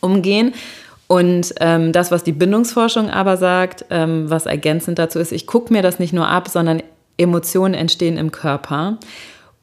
umgehen. 0.00 0.54
Und 1.10 1.54
ähm, 1.58 1.90
das, 1.90 2.12
was 2.12 2.22
die 2.22 2.30
Bindungsforschung 2.30 3.10
aber 3.10 3.36
sagt, 3.36 3.84
ähm, 3.90 4.30
was 4.30 4.46
ergänzend 4.46 5.00
dazu 5.00 5.18
ist, 5.18 5.32
ich 5.32 5.44
gucke 5.44 5.72
mir 5.72 5.82
das 5.82 5.98
nicht 5.98 6.12
nur 6.12 6.28
ab, 6.28 6.46
sondern 6.46 6.84
Emotionen 7.16 7.74
entstehen 7.74 8.16
im 8.16 8.30
Körper 8.30 8.96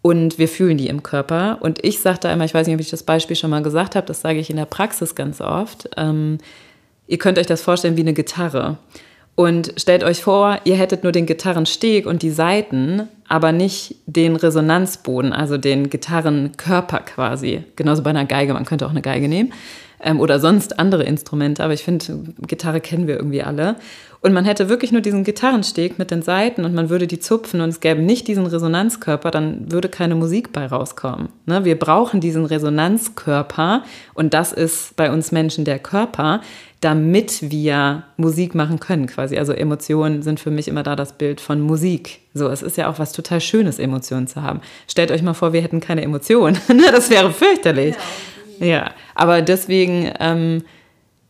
und 0.01 0.39
wir 0.39 0.49
fühlen 0.49 0.77
die 0.77 0.89
im 0.89 1.03
Körper. 1.03 1.59
Und 1.61 1.85
ich 1.85 2.01
sage 2.01 2.19
da 2.19 2.33
immer, 2.33 2.43
ich 2.43 2.53
weiß 2.53 2.67
nicht, 2.67 2.73
ob 2.73 2.81
ich 2.81 2.89
das 2.89 3.03
Beispiel 3.03 3.37
schon 3.37 3.49
mal 3.49 3.63
gesagt 3.63 3.95
habe, 3.95 4.05
das 4.05 4.19
sage 4.19 4.39
ich 4.39 4.49
in 4.49 4.57
der 4.57 4.65
Praxis 4.65 5.15
ganz 5.15 5.39
oft. 5.39 5.89
Ähm, 5.95 6.39
ihr 7.07 7.17
könnt 7.17 7.39
euch 7.39 7.47
das 7.47 7.61
vorstellen 7.61 7.95
wie 7.95 8.01
eine 8.01 8.13
Gitarre. 8.13 8.77
Und 9.35 9.71
stellt 9.77 10.03
euch 10.03 10.21
vor, 10.21 10.59
ihr 10.65 10.75
hättet 10.75 11.03
nur 11.03 11.13
den 11.13 11.27
Gitarrensteg 11.27 12.07
und 12.07 12.23
die 12.23 12.31
Saiten, 12.31 13.07
aber 13.29 13.53
nicht 13.53 13.95
den 14.05 14.35
Resonanzboden, 14.35 15.31
also 15.31 15.57
den 15.57 15.89
Gitarrenkörper 15.89 16.99
quasi. 16.99 17.63
Genauso 17.77 18.03
bei 18.03 18.09
einer 18.09 18.25
Geige, 18.25 18.53
man 18.53 18.65
könnte 18.65 18.85
auch 18.85 18.91
eine 18.91 19.01
Geige 19.01 19.29
nehmen 19.29 19.53
ähm, 19.99 20.19
oder 20.19 20.39
sonst 20.39 20.79
andere 20.79 21.03
Instrumente, 21.03 21.63
aber 21.63 21.73
ich 21.73 21.83
finde, 21.83 22.05
Gitarre 22.47 22.81
kennen 22.81 23.07
wir 23.07 23.15
irgendwie 23.15 23.43
alle. 23.43 23.75
Und 24.19 24.33
man 24.33 24.45
hätte 24.45 24.67
wirklich 24.67 24.91
nur 24.91 25.01
diesen 25.01 25.23
Gitarrensteg 25.23 25.99
mit 25.99 26.09
den 26.09 26.23
Saiten 26.23 26.65
und 26.65 26.73
man 26.73 26.89
würde 26.89 27.05
die 27.05 27.19
zupfen 27.19 27.61
und 27.61 27.69
es 27.69 27.79
gäbe 27.79 28.01
nicht 28.01 28.27
diesen 28.27 28.47
Resonanzkörper, 28.47 29.29
dann 29.29 29.71
würde 29.71 29.89
keine 29.89 30.15
Musik 30.15 30.51
bei 30.51 30.65
rauskommen. 30.65 31.29
Ne? 31.45 31.65
Wir 31.65 31.77
brauchen 31.77 32.19
diesen 32.19 32.45
Resonanzkörper 32.45 33.83
und 34.15 34.33
das 34.33 34.53
ist 34.53 34.95
bei 34.95 35.11
uns 35.11 35.31
Menschen 35.31 35.65
der 35.65 35.77
Körper, 35.77 36.41
damit 36.81 37.51
wir 37.51 38.03
Musik 38.17 38.55
machen 38.55 38.79
können 38.79 39.07
quasi. 39.07 39.37
Also 39.37 39.53
Emotionen 39.53 40.21
sind 40.23 40.39
für 40.39 40.51
mich 40.51 40.67
immer 40.67 40.83
da 40.83 40.95
das 40.95 41.13
Bild 41.13 41.39
von 41.39 41.61
Musik. 41.61 42.19
So, 42.33 42.49
es 42.49 42.61
ist 42.61 42.77
ja 42.77 42.89
auch 42.89 42.99
was 42.99 43.13
total 43.13 43.41
Schönes, 43.41 43.79
Emotionen 43.79 44.27
zu 44.27 44.41
haben. 44.41 44.61
Stellt 44.87 45.11
euch 45.11 45.23
mal 45.23 45.33
vor, 45.33 45.53
wir 45.53 45.61
hätten 45.61 45.79
keine 45.79 46.01
Emotionen. 46.01 46.57
das 46.91 47.09
wäre 47.09 47.31
fürchterlich. 47.31 47.95
Ja, 47.95 48.01
ja. 48.59 48.91
aber 49.15 49.41
deswegen 49.41 50.11
ähm, 50.19 50.63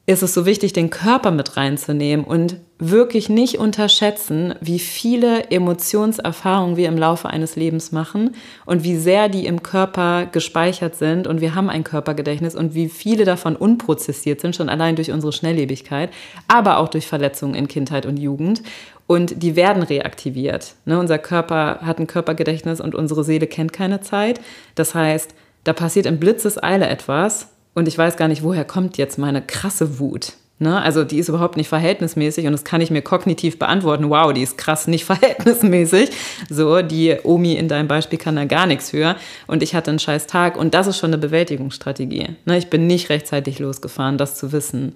ist 0.10 0.24
es 0.24 0.34
so 0.34 0.46
wichtig, 0.46 0.72
den 0.72 0.90
Körper 0.90 1.32
mit 1.32 1.58
reinzunehmen 1.58 2.26
und 2.26 2.56
wirklich 2.80 3.28
nicht 3.28 3.58
unterschätzen, 3.58 4.56
wie 4.62 4.80
viele 4.80 5.52
Emotionserfahrungen 5.52 6.78
wir 6.78 6.88
im 6.88 6.98
Laufe 6.98 7.30
eines 7.30 7.58
Lebens 7.58 7.92
machen 7.92 8.36
und 8.66 8.86
wie 8.86 8.96
sehr 8.96 9.28
die 9.28 9.46
im 9.46 9.64
Körper 9.64 10.26
gespeichert 10.26 10.96
sind. 10.96 11.28
Und 11.28 11.42
wir 11.42 11.56
haben 11.56 11.70
ein 11.70 11.84
Körpergedächtnis 11.84 12.56
und 12.56 12.74
wie 12.74 12.88
viele 12.88 13.26
davon 13.26 13.58
unprozessiert 13.58 14.40
sind, 14.40 14.56
schon 14.56 14.70
allein 14.70 14.96
durch 14.96 15.12
unsere 15.12 15.34
Schnelllebigkeit, 15.34 16.10
aber 16.48 16.78
auch 16.78 16.88
durch 16.88 17.06
Verletzungen 17.06 17.56
in 17.56 17.68
Kindheit 17.68 18.06
und 18.06 18.18
Jugend. 18.18 18.64
Und 19.08 19.44
die 19.44 19.58
werden 19.58 19.84
reaktiviert. 19.84 20.76
Ne, 20.86 21.00
unser 21.00 21.18
Körper 21.18 21.80
hat 21.82 22.00
ein 22.00 22.08
Körpergedächtnis 22.08 22.80
und 22.80 22.96
unsere 22.96 23.26
Seele 23.26 23.48
kennt 23.48 23.74
keine 23.74 24.00
Zeit. 24.00 24.40
Das 24.76 24.96
heißt, 24.96 25.34
da 25.68 25.74
passiert 25.74 26.06
in 26.06 26.20
Blitzeseile 26.20 26.88
etwas 26.88 27.50
und 27.74 27.88
ich 27.88 27.98
weiß 27.98 28.16
gar 28.16 28.28
nicht, 28.28 28.42
woher 28.42 28.64
kommt 28.64 28.98
jetzt 28.98 29.18
meine 29.18 29.42
krasse 29.42 30.00
Wut. 30.00 30.34
Ne? 30.60 30.82
Also 30.82 31.04
die 31.04 31.20
ist 31.20 31.30
überhaupt 31.30 31.58
nicht 31.58 31.68
verhältnismäßig 31.68 32.48
und 32.48 32.54
das 32.54 32.64
kann 32.64 32.82
ich 32.82 32.90
mir 32.90 33.02
kognitiv 33.02 33.60
beantworten. 33.60 34.10
Wow, 34.10 34.34
die 34.34 34.42
ist 34.42 34.58
krass 34.58 34.88
nicht 34.88 35.06
verhältnismäßig. 35.06 36.10
So, 36.50 36.82
die 36.82 37.18
Omi 37.24 37.54
in 37.54 37.68
deinem 37.68 37.88
Beispiel 37.88 38.18
kann 38.18 38.38
da 38.38 38.46
gar 38.46 38.66
nichts 38.66 38.92
für. 38.92 39.18
Und 39.46 39.62
ich 39.62 39.76
hatte 39.76 39.92
einen 39.92 40.00
scheiß 40.00 40.26
Tag 40.26 40.58
und 40.58 40.74
das 40.74 40.88
ist 40.88 40.98
schon 40.98 41.12
eine 41.12 41.20
Bewältigungsstrategie. 41.20 42.30
Ne? 42.46 42.58
Ich 42.58 42.70
bin 42.70 42.88
nicht 42.88 43.10
rechtzeitig 43.10 43.60
losgefahren, 43.60 44.18
das 44.18 44.36
zu 44.36 44.52
wissen 44.54 44.96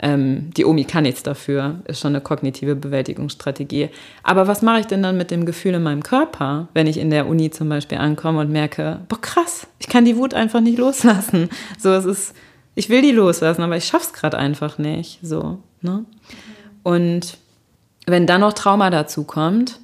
ähm, 0.00 0.50
die 0.56 0.64
Omi 0.64 0.84
kann 0.84 1.02
nichts 1.02 1.22
dafür, 1.22 1.80
ist 1.86 2.00
schon 2.00 2.14
eine 2.14 2.22
kognitive 2.22 2.74
Bewältigungsstrategie. 2.74 3.90
Aber 4.22 4.46
was 4.46 4.62
mache 4.62 4.80
ich 4.80 4.86
denn 4.86 5.02
dann 5.02 5.16
mit 5.16 5.30
dem 5.30 5.44
Gefühl 5.44 5.74
in 5.74 5.82
meinem 5.82 6.02
Körper, 6.02 6.68
wenn 6.74 6.86
ich 6.86 6.98
in 6.98 7.10
der 7.10 7.26
Uni 7.26 7.50
zum 7.50 7.68
Beispiel 7.68 7.98
ankomme 7.98 8.40
und 8.40 8.50
merke, 8.50 9.00
boah 9.08 9.20
krass, 9.20 9.66
ich 9.78 9.88
kann 9.88 10.04
die 10.04 10.16
Wut 10.16 10.34
einfach 10.34 10.60
nicht 10.60 10.78
loslassen. 10.78 11.50
So, 11.78 11.92
es 11.92 12.04
ist, 12.04 12.34
ich 12.74 12.88
will 12.88 13.02
die 13.02 13.12
loslassen, 13.12 13.62
aber 13.62 13.76
ich 13.76 13.84
schaff's 13.84 14.12
gerade 14.12 14.38
einfach 14.38 14.78
nicht. 14.78 15.18
So, 15.22 15.58
ne? 15.82 16.04
Und 16.82 17.38
wenn 18.06 18.26
dann 18.26 18.40
noch 18.40 18.54
Trauma 18.54 18.90
dazu 18.90 19.24
kommt 19.24 19.78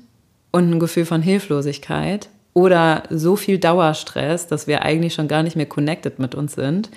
und 0.51 0.71
ein 0.71 0.81
Gefühl 0.81 1.05
von 1.05 1.23
Hilflosigkeit 1.23 2.29
oder 2.55 3.05
so 3.11 3.37
viel 3.37 3.59
Dauerstress, 3.59 4.49
dass 4.49 4.67
wir 4.67 4.83
eigentlich 4.83 5.15
schon 5.15 5.29
gar 5.29 5.43
nicht 5.43 5.55
mehr 5.55 5.67
connected 5.67 6.19
mit 6.19 6.35
uns 6.35 6.55
sind, 6.55 6.91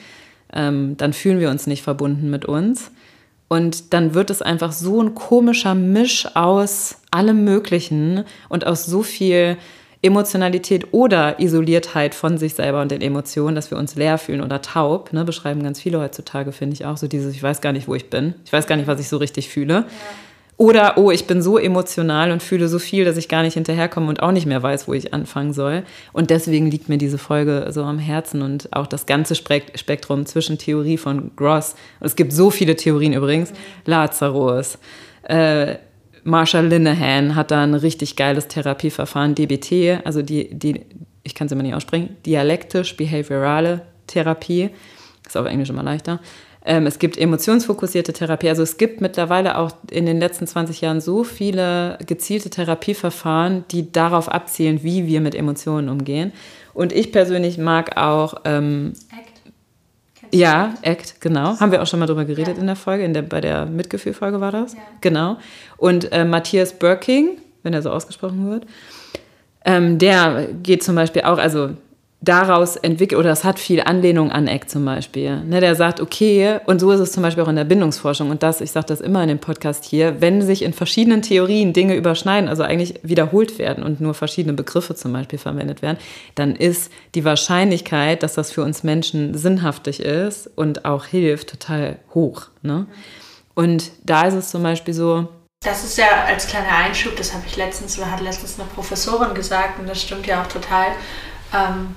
ähm, 0.54 0.96
dann 0.98 1.14
fühlen 1.14 1.40
wir 1.40 1.50
uns 1.50 1.68
nicht 1.68 1.84
verbunden 1.84 2.30
mit 2.30 2.46
uns. 2.46 2.92
Und 3.48 3.94
dann 3.94 4.14
wird 4.14 4.30
es 4.30 4.42
einfach 4.42 4.72
so 4.72 5.02
ein 5.02 5.14
komischer 5.14 5.76
Misch 5.76 6.26
aus 6.36 6.98
allem 7.12 7.44
Möglichen 7.44 8.24
und 8.48 8.66
aus 8.66 8.86
so 8.86 9.04
viel 9.04 9.58
Emotionalität 10.02 10.94
oder 10.94 11.40
Isoliertheit 11.40 12.16
von 12.16 12.38
sich 12.38 12.56
selber 12.56 12.82
und 12.82 12.92
den 12.92 13.02
Emotionen, 13.02 13.56
dass 13.56 13.70
wir 13.70 13.78
uns 13.78 13.96
leer 13.96 14.18
fühlen 14.18 14.42
oder 14.42 14.62
taub, 14.62 15.14
ne, 15.14 15.26
beschreiben 15.26 15.62
ganz 15.62 15.80
viele 15.80 16.00
heutzutage, 16.00 16.52
finde 16.52 16.74
ich 16.74 16.86
auch 16.86 16.98
so 16.98 17.08
dieses, 17.08 17.36
ich 17.36 17.44
weiß 17.44 17.62
gar 17.62 17.72
nicht, 17.72 17.88
wo 17.88 17.94
ich 17.94 18.10
bin, 18.10 18.34
ich 18.46 18.54
weiß 18.54 18.66
gar 18.68 18.78
nicht, 18.78 18.88
was 18.88 19.00
ich 19.00 19.10
so 19.10 19.18
richtig 19.18 19.50
fühle. 19.50 19.74
Ja. 19.74 19.86
Oder, 20.62 21.00
oh, 21.00 21.10
ich 21.10 21.26
bin 21.26 21.42
so 21.42 21.58
emotional 21.58 22.30
und 22.30 22.44
fühle 22.44 22.68
so 22.68 22.78
viel, 22.78 23.04
dass 23.04 23.18
ich 23.18 23.28
gar 23.28 23.42
nicht 23.42 23.56
hinterherkomme 23.56 24.08
und 24.08 24.22
auch 24.22 24.32
nicht 24.32 24.46
mehr 24.46 24.62
weiß, 24.62 24.88
wo 24.88 24.94
ich 24.94 25.12
anfangen 25.12 25.54
soll. 25.54 25.82
Und 26.14 26.30
deswegen 26.30 26.70
liegt 26.70 26.88
mir 26.88 27.00
diese 27.00 27.18
Folge 27.18 27.70
so 27.72 27.84
am 27.84 27.98
Herzen 27.98 28.44
und 28.44 28.72
auch 28.72 28.86
das 28.86 29.08
ganze 29.08 29.34
Spektrum 29.34 30.28
zwischen 30.28 30.60
Theorie 30.60 30.98
von 30.98 31.32
Gross. 31.36 31.74
Und 32.00 32.06
es 32.06 32.16
gibt 32.16 32.32
so 32.32 32.52
viele 32.52 32.76
Theorien 32.76 33.14
übrigens. 33.14 33.50
Mhm. 33.50 33.56
Lazarus, 33.86 34.78
äh, 35.24 35.78
Marshall 36.26 36.68
Linehan 36.68 37.34
hat 37.36 37.50
da 37.50 37.64
ein 37.64 37.74
richtig 37.74 38.16
geiles 38.16 38.48
Therapieverfahren, 38.48 39.34
DBT, 39.34 40.06
also 40.06 40.22
die, 40.22 40.54
die 40.54 40.82
ich 41.24 41.34
kann 41.34 41.48
es 41.48 41.54
immer 41.54 41.64
nicht 41.64 41.74
aussprechen, 41.74 42.18
dialektisch-behaviorale 42.28 43.82
Therapie. 44.06 44.70
Ist 45.26 45.38
auf 45.38 45.48
Englisch 45.48 45.72
immer 45.72 45.82
leichter. 45.82 46.20
Ähm, 46.64 46.86
es 46.86 47.00
gibt 47.00 47.18
emotionsfokussierte 47.18 48.14
Therapie. 48.14 48.50
Also 48.50 48.62
es 48.62 48.78
gibt 48.78 49.02
mittlerweile 49.02 49.58
auch 49.58 49.72
in 49.90 50.06
den 50.06 50.20
letzten 50.20 50.46
20 50.46 50.82
Jahren 50.82 51.02
so 51.02 51.24
viele 51.24 51.98
gezielte 52.06 52.50
Therapieverfahren, 52.50 53.66
die 53.72 53.92
darauf 53.92 54.30
abzielen, 54.30 54.84
wie 54.84 55.08
wir 55.08 55.22
mit 55.22 55.34
Emotionen 55.34 55.90
umgehen. 55.90 56.32
Und 56.74 56.94
ich 56.94 57.12
persönlich 57.12 57.58
mag 57.58 57.98
auch 57.98 58.36
ähm, 58.46 58.94
Act. 59.12 59.42
Ja, 60.34 60.76
Act, 60.82 61.20
genau. 61.20 61.60
Haben 61.60 61.72
wir 61.72 61.82
auch 61.82 61.88
schon 61.88 62.00
mal 62.00 62.06
drüber 62.06 62.26
geredet 62.26 62.56
ja. 62.56 62.62
in 62.62 62.68
der 62.68 62.76
Folge, 62.76 63.04
in 63.04 63.14
der, 63.14 63.24
bei 63.24 63.42
der 63.42 63.66
Mitgefühlfolge 63.66 64.40
war 64.40 64.52
das. 64.52 64.74
Ja. 64.74 64.80
Genau. 65.02 65.38
Und 65.78 66.12
äh, 66.12 66.24
Matthias 66.24 66.74
Birking, 66.74 67.38
wenn 67.64 67.74
er 67.74 67.82
so 67.82 67.90
ausgesprochen 67.90 68.50
wird, 68.50 68.66
ähm, 69.66 69.98
der 69.98 70.48
geht 70.64 70.84
zum 70.84 70.96
Beispiel 70.96 71.24
auch, 71.24 71.38
also 71.38 71.72
daraus 72.22 72.76
entwickelt, 72.76 73.20
oder 73.20 73.32
es 73.32 73.44
hat 73.44 73.58
viel 73.58 73.82
Anlehnung 73.82 74.32
an 74.32 74.48
Eck 74.48 74.70
zum 74.70 74.86
Beispiel. 74.86 75.44
Ne, 75.44 75.60
der 75.60 75.74
sagt, 75.76 76.00
okay, 76.00 76.60
und 76.68 76.80
so 76.80 76.92
ist 76.92 77.00
es 77.00 77.12
zum 77.12 77.24
Beispiel 77.24 77.44
auch 77.44 77.48
in 77.48 77.56
der 77.56 77.64
Bindungsforschung, 77.64 78.30
und 78.30 78.44
das, 78.44 78.62
ich 78.62 78.72
sage 78.72 78.86
das 78.86 79.02
immer 79.02 79.24
in 79.24 79.30
dem 79.30 79.40
Podcast 79.40 79.86
hier, 79.86 80.22
wenn 80.22 80.44
sich 80.44 80.62
in 80.62 80.74
verschiedenen 80.74 81.24
Theorien 81.24 81.74
Dinge 81.74 81.96
überschneiden, 81.96 82.48
also 82.48 82.62
eigentlich 82.62 83.00
wiederholt 83.02 83.58
werden 83.58 83.84
und 83.84 84.02
nur 84.02 84.14
verschiedene 84.14 84.54
Begriffe 84.54 84.94
zum 84.94 85.14
Beispiel 85.14 85.40
verwendet 85.40 85.82
werden, 85.82 85.98
dann 86.36 86.56
ist 86.56 86.92
die 87.16 87.26
Wahrscheinlichkeit, 87.26 88.22
dass 88.22 88.36
das 88.36 88.52
für 88.52 88.64
uns 88.64 88.84
Menschen 88.84 89.36
sinnhaftig 89.36 90.00
ist 90.00 90.48
und 90.56 90.86
auch 90.86 91.06
hilft, 91.06 91.50
total 91.50 91.98
hoch. 92.14 92.44
Ne? 92.62 92.86
Und 93.56 93.92
da 94.04 94.28
ist 94.28 94.36
es 94.36 94.52
zum 94.52 94.62
Beispiel 94.62 94.94
so, 94.94 95.28
das 95.64 95.84
ist 95.84 95.96
ja 96.00 96.26
als 96.26 96.48
kleiner 96.48 96.76
Einschub, 96.76 97.16
das 97.16 97.34
habe 97.34 97.44
ich 97.46 97.56
letztens, 97.56 98.04
hat 98.04 98.20
letztens 98.20 98.60
eine 98.60 98.68
Professorin 98.70 99.36
gesagt, 99.36 99.80
und 99.80 99.88
das 99.88 100.02
stimmt 100.02 100.26
ja 100.26 100.42
auch 100.42 100.48
total. 100.48 100.88
Ähm, 101.54 101.96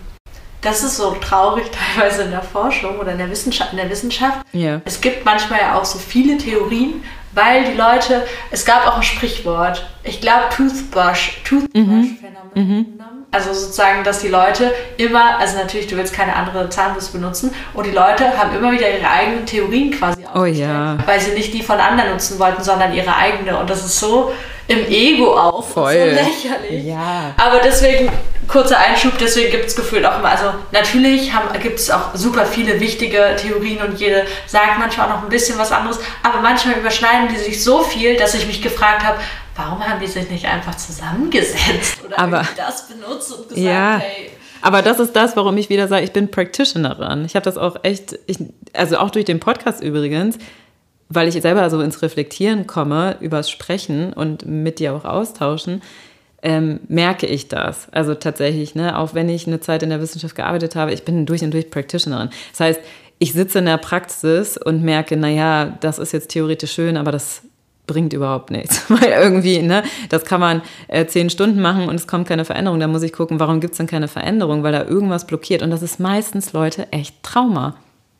das 0.64 0.82
ist 0.82 0.96
so 0.96 1.12
traurig 1.20 1.66
teilweise 1.94 2.22
in 2.22 2.30
der 2.30 2.42
Forschung 2.42 2.98
oder 2.98 3.12
in 3.12 3.18
der 3.18 3.30
Wissenschaft. 3.30 3.72
In 3.72 3.78
der 3.78 3.90
Wissenschaft. 3.90 4.40
Yeah. 4.54 4.80
Es 4.84 5.00
gibt 5.00 5.24
manchmal 5.24 5.60
ja 5.60 5.78
auch 5.78 5.84
so 5.84 5.98
viele 5.98 6.38
Theorien, 6.38 7.02
weil 7.32 7.64
die 7.64 7.76
Leute, 7.76 8.26
es 8.50 8.64
gab 8.64 8.86
auch 8.86 8.96
ein 8.96 9.02
Sprichwort, 9.02 9.86
ich 10.04 10.20
glaube 10.20 10.44
Toothbrush, 10.54 11.40
Toothbrush-Phänomen. 11.44 12.18
Mhm. 12.54 12.86
Also 13.32 13.52
sozusagen, 13.52 14.04
dass 14.04 14.20
die 14.20 14.28
Leute 14.28 14.72
immer, 14.96 15.40
also 15.40 15.58
natürlich, 15.58 15.88
du 15.88 15.96
willst 15.96 16.14
keine 16.14 16.36
andere 16.36 16.68
Zahnbürste 16.68 17.18
benutzen 17.18 17.52
und 17.74 17.84
die 17.84 17.90
Leute 17.90 18.38
haben 18.38 18.56
immer 18.56 18.70
wieder 18.70 18.88
ihre 18.88 19.10
eigenen 19.10 19.44
Theorien 19.44 19.90
quasi 19.90 20.24
oh, 20.34 20.44
ja. 20.44 20.96
weil 21.04 21.18
sie 21.18 21.32
nicht 21.32 21.52
die 21.52 21.62
von 21.62 21.80
anderen 21.80 22.12
nutzen 22.12 22.38
wollten, 22.38 22.62
sondern 22.62 22.94
ihre 22.94 23.16
eigene. 23.16 23.58
Und 23.58 23.68
das 23.68 23.84
ist 23.84 23.98
so 23.98 24.32
im 24.68 24.86
Ego 24.86 25.36
auch 25.36 25.64
Voll. 25.64 25.92
so 25.92 25.98
lächerlich. 26.04 26.84
Ja. 26.84 27.34
Aber 27.36 27.60
deswegen, 27.62 28.08
kurzer 28.48 28.78
Einschub, 28.78 29.12
deswegen 29.18 29.50
gibt 29.50 29.66
es 29.66 29.76
gefühlt 29.76 30.04
auch 30.04 30.18
immer, 30.18 30.30
also 30.30 30.52
natürlich 30.72 31.32
gibt 31.62 31.78
es 31.78 31.90
auch 31.90 32.14
super 32.14 32.46
viele 32.46 32.80
wichtige 32.80 33.36
Theorien 33.36 33.82
und 33.82 33.98
jede 33.98 34.24
sagt 34.46 34.78
manchmal 34.78 35.06
auch 35.06 35.16
noch 35.16 35.22
ein 35.22 35.28
bisschen 35.28 35.58
was 35.58 35.72
anderes, 35.72 35.98
aber 36.22 36.40
manchmal 36.40 36.76
überschneiden 36.76 37.28
die 37.28 37.36
sich 37.36 37.62
so 37.62 37.82
viel, 37.82 38.16
dass 38.16 38.34
ich 38.34 38.46
mich 38.46 38.62
gefragt 38.62 39.04
habe, 39.04 39.18
warum 39.56 39.86
haben 39.86 40.00
die 40.00 40.06
sich 40.06 40.28
nicht 40.30 40.46
einfach 40.46 40.74
zusammengesetzt 40.76 42.04
oder 42.04 42.18
aber, 42.18 42.46
das 42.56 42.88
benutzt 42.88 43.32
und 43.32 43.48
gesagt, 43.48 43.66
ja. 43.66 43.98
hey. 43.98 44.30
Aber 44.62 44.80
das 44.80 44.98
ist 44.98 45.14
das, 45.14 45.36
warum 45.36 45.58
ich 45.58 45.68
wieder 45.68 45.88
sage, 45.88 46.04
ich 46.04 46.12
bin 46.12 46.30
Practitionerin. 46.30 47.26
Ich 47.26 47.36
habe 47.36 47.44
das 47.44 47.58
auch 47.58 47.76
echt, 47.82 48.18
ich, 48.26 48.38
also 48.72 48.96
auch 48.96 49.10
durch 49.10 49.26
den 49.26 49.38
Podcast 49.38 49.82
übrigens, 49.82 50.38
weil 51.10 51.28
ich 51.28 51.34
selber 51.42 51.68
so 51.68 51.82
ins 51.82 52.00
Reflektieren 52.00 52.66
komme, 52.66 53.18
übers 53.20 53.50
Sprechen 53.50 54.14
und 54.14 54.46
mit 54.46 54.78
dir 54.78 54.94
auch 54.94 55.04
austauschen, 55.04 55.82
ähm, 56.44 56.80
merke 56.88 57.26
ich 57.26 57.48
das. 57.48 57.88
Also 57.90 58.14
tatsächlich, 58.14 58.74
ne, 58.74 58.96
auch 58.98 59.14
wenn 59.14 59.28
ich 59.30 59.46
eine 59.46 59.60
Zeit 59.60 59.82
in 59.82 59.88
der 59.88 60.00
Wissenschaft 60.00 60.36
gearbeitet 60.36 60.76
habe, 60.76 60.92
ich 60.92 61.04
bin 61.04 61.24
durch 61.26 61.42
und 61.42 61.52
durch 61.52 61.70
Practitionerin. 61.70 62.28
Das 62.52 62.60
heißt, 62.60 62.80
ich 63.18 63.32
sitze 63.32 63.60
in 63.60 63.64
der 63.64 63.78
Praxis 63.78 64.58
und 64.58 64.82
merke, 64.82 65.16
naja, 65.16 65.76
das 65.80 65.98
ist 65.98 66.12
jetzt 66.12 66.28
theoretisch 66.28 66.72
schön, 66.72 66.98
aber 66.98 67.12
das 67.12 67.42
bringt 67.86 68.12
überhaupt 68.12 68.50
nichts. 68.50 68.84
Weil 68.88 69.10
irgendwie, 69.10 69.62
ne, 69.62 69.84
das 70.10 70.26
kann 70.26 70.40
man 70.40 70.60
äh, 70.88 71.06
zehn 71.06 71.30
Stunden 71.30 71.62
machen 71.62 71.88
und 71.88 71.94
es 71.94 72.06
kommt 72.06 72.28
keine 72.28 72.44
Veränderung. 72.44 72.78
Da 72.78 72.88
muss 72.88 73.02
ich 73.02 73.14
gucken, 73.14 73.40
warum 73.40 73.60
gibt 73.60 73.72
es 73.72 73.78
denn 73.78 73.86
keine 73.86 74.08
Veränderung? 74.08 74.62
Weil 74.62 74.72
da 74.72 74.84
irgendwas 74.84 75.26
blockiert. 75.26 75.62
Und 75.62 75.70
das 75.70 75.82
ist 75.82 75.98
meistens, 75.98 76.52
Leute, 76.52 76.92
echt 76.92 77.22
Trauma. 77.22 77.76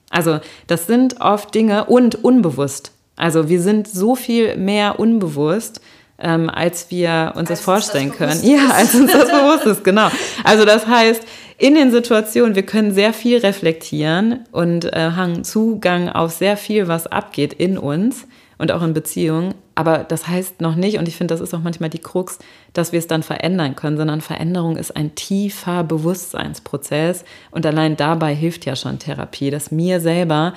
Also 0.09 0.41
das 0.67 0.87
sind 0.87 1.21
oft 1.21 1.55
Dinge 1.55 1.85
und 1.85 2.25
unbewusst. 2.25 2.93
Also 3.17 3.51
wir 3.51 3.61
sind 3.61 3.87
so 3.87 4.15
viel 4.15 4.57
mehr 4.57 4.99
unbewusst 4.99 5.83
ähm, 6.19 6.49
als 6.49 6.91
wir 6.91 7.33
uns 7.35 7.51
als 7.51 7.59
das 7.59 7.61
vorstellen 7.61 8.11
das 8.11 8.19
können. 8.19 8.41
Ja, 8.45 8.71
als 8.73 8.95
uns 8.95 9.13
das 9.13 9.31
bewusst 9.31 9.67
ist, 9.67 9.85
genau. 9.85 10.09
Also 10.45 10.65
das 10.65 10.87
heißt, 10.87 11.23
in 11.59 11.75
den 11.75 11.91
Situationen, 11.91 12.55
wir 12.55 12.65
können 12.65 12.93
sehr 12.93 13.13
viel 13.13 13.39
reflektieren 13.39 14.41
und 14.51 14.93
äh, 14.93 15.13
haben 15.13 15.45
Zugang 15.45 16.09
auf 16.09 16.33
sehr 16.33 16.57
viel, 16.57 16.89
was 16.89 17.07
abgeht 17.07 17.53
in 17.53 17.79
uns 17.79 18.27
und 18.59 18.73
auch 18.73 18.83
in 18.83 18.93
Beziehungen. 18.93 19.55
Aber 19.75 19.99
das 19.99 20.29
heißt 20.29 20.61
noch 20.61 20.77
nicht, 20.77 20.99
und 20.99 21.09
ich 21.09 21.17
finde, 21.17 21.35
das 21.35 21.41
ist 21.41 21.55
auch 21.55 21.63
manchmal 21.63 21.91
die 21.91 21.99
Krux, 21.99 22.39
dass 22.73 22.93
wir 22.93 22.99
es 22.99 23.07
dann 23.07 23.23
verändern 23.23 23.77
können, 23.77 23.97
sondern 23.97 24.21
Veränderung 24.21 24.77
ist 24.77 24.97
ein 24.97 25.15
tiefer 25.15 25.85
Bewusstseinsprozess. 25.85 27.25
Und 27.51 27.67
allein 27.67 27.97
dabei 27.97 28.35
hilft 28.35 28.67
ja 28.67 28.77
schon 28.77 28.99
Therapie, 28.99 29.51
dass 29.51 29.71
mir 29.71 30.01
selber 30.01 30.55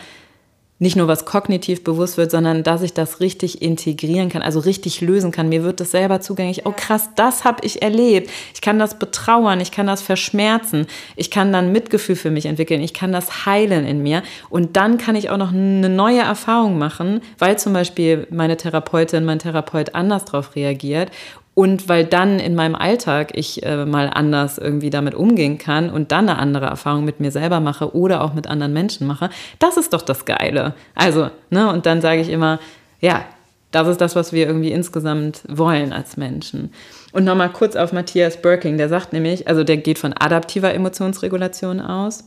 nicht 0.79 0.95
nur 0.95 1.07
was 1.07 1.25
kognitiv 1.25 1.83
bewusst 1.83 2.17
wird, 2.17 2.31
sondern 2.31 2.63
dass 2.63 2.81
ich 2.81 2.93
das 2.93 3.19
richtig 3.19 3.61
integrieren 3.61 4.29
kann, 4.29 4.41
also 4.41 4.59
richtig 4.59 5.01
lösen 5.01 5.31
kann. 5.31 5.49
Mir 5.49 5.63
wird 5.63 5.79
das 5.79 5.91
selber 5.91 6.21
zugänglich. 6.21 6.65
Oh 6.65 6.73
krass, 6.75 7.09
das 7.15 7.43
habe 7.43 7.65
ich 7.65 7.81
erlebt. 7.81 8.29
Ich 8.53 8.61
kann 8.61 8.77
das 8.77 8.99
betrauern, 8.99 9.59
ich 9.59 9.71
kann 9.71 9.87
das 9.87 10.01
verschmerzen, 10.01 10.85
ich 11.15 11.31
kann 11.31 11.51
dann 11.51 11.71
Mitgefühl 11.71 12.15
für 12.15 12.31
mich 12.31 12.45
entwickeln, 12.45 12.81
ich 12.81 12.93
kann 12.93 13.11
das 13.11 13.45
heilen 13.45 13.85
in 13.85 14.03
mir. 14.03 14.21
Und 14.49 14.77
dann 14.77 14.97
kann 14.97 15.15
ich 15.15 15.29
auch 15.29 15.37
noch 15.37 15.51
eine 15.51 15.89
neue 15.89 16.19
Erfahrung 16.19 16.77
machen, 16.77 17.21
weil 17.39 17.57
zum 17.57 17.73
Beispiel 17.73 18.27
meine 18.29 18.57
Therapeutin, 18.57 19.25
mein 19.25 19.39
Therapeut 19.39 19.95
anders 19.95 20.25
darauf 20.25 20.55
reagiert 20.55 21.11
und 21.57 21.89
weil 21.89 22.05
dann 22.05 22.37
in 22.37 22.53
meinem 22.53 22.75
Alltag 22.75 23.31
ich 23.33 23.63
äh, 23.65 23.83
mal 23.87 24.11
anders 24.13 24.59
irgendwie 24.59 24.91
damit 24.91 25.15
umgehen 25.15 25.57
kann 25.57 25.89
und 25.89 26.11
dann 26.11 26.29
eine 26.29 26.37
andere 26.37 26.67
Erfahrung 26.67 27.03
mit 27.03 27.19
mir 27.19 27.31
selber 27.31 27.59
mache 27.59 27.95
oder 27.95 28.23
auch 28.23 28.35
mit 28.35 28.45
anderen 28.45 28.73
Menschen 28.73 29.07
mache, 29.07 29.31
das 29.57 29.75
ist 29.75 29.91
doch 29.91 30.03
das 30.03 30.25
Geile. 30.25 30.75
Also, 30.93 31.31
ne, 31.49 31.71
und 31.73 31.87
dann 31.87 31.99
sage 31.99 32.21
ich 32.21 32.29
immer, 32.29 32.59
ja, 33.01 33.25
das 33.71 33.87
ist 33.87 34.01
das, 34.01 34.15
was 34.15 34.33
wir 34.33 34.45
irgendwie 34.45 34.71
insgesamt 34.71 35.41
wollen 35.47 35.93
als 35.93 36.15
Menschen. 36.15 36.71
Und 37.11 37.23
nochmal 37.23 37.49
kurz 37.49 37.75
auf 37.75 37.91
Matthias 37.91 38.39
Birking, 38.39 38.77
der 38.77 38.87
sagt 38.87 39.11
nämlich, 39.11 39.47
also 39.47 39.63
der 39.63 39.77
geht 39.77 39.97
von 39.97 40.13
adaptiver 40.13 40.71
Emotionsregulation 40.75 41.81
aus. 41.81 42.23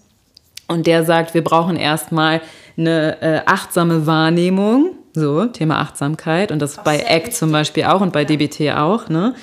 Und 0.66 0.88
der 0.88 1.04
sagt, 1.04 1.34
wir 1.34 1.44
brauchen 1.44 1.76
erstmal 1.76 2.40
eine 2.76 3.22
äh, 3.22 3.42
achtsame 3.46 4.08
Wahrnehmung 4.08 4.96
so, 5.12 5.46
Thema 5.46 5.80
Achtsamkeit 5.80 6.52
und 6.52 6.60
das 6.60 6.78
auch 6.78 6.84
bei 6.84 7.04
ACT 7.08 7.34
zum 7.34 7.52
Beispiel 7.52 7.84
auch 7.84 8.00
und 8.00 8.12
bei 8.12 8.22
ja. 8.22 8.26
DBT 8.26 8.76
auch. 8.76 9.08
Ne? 9.08 9.34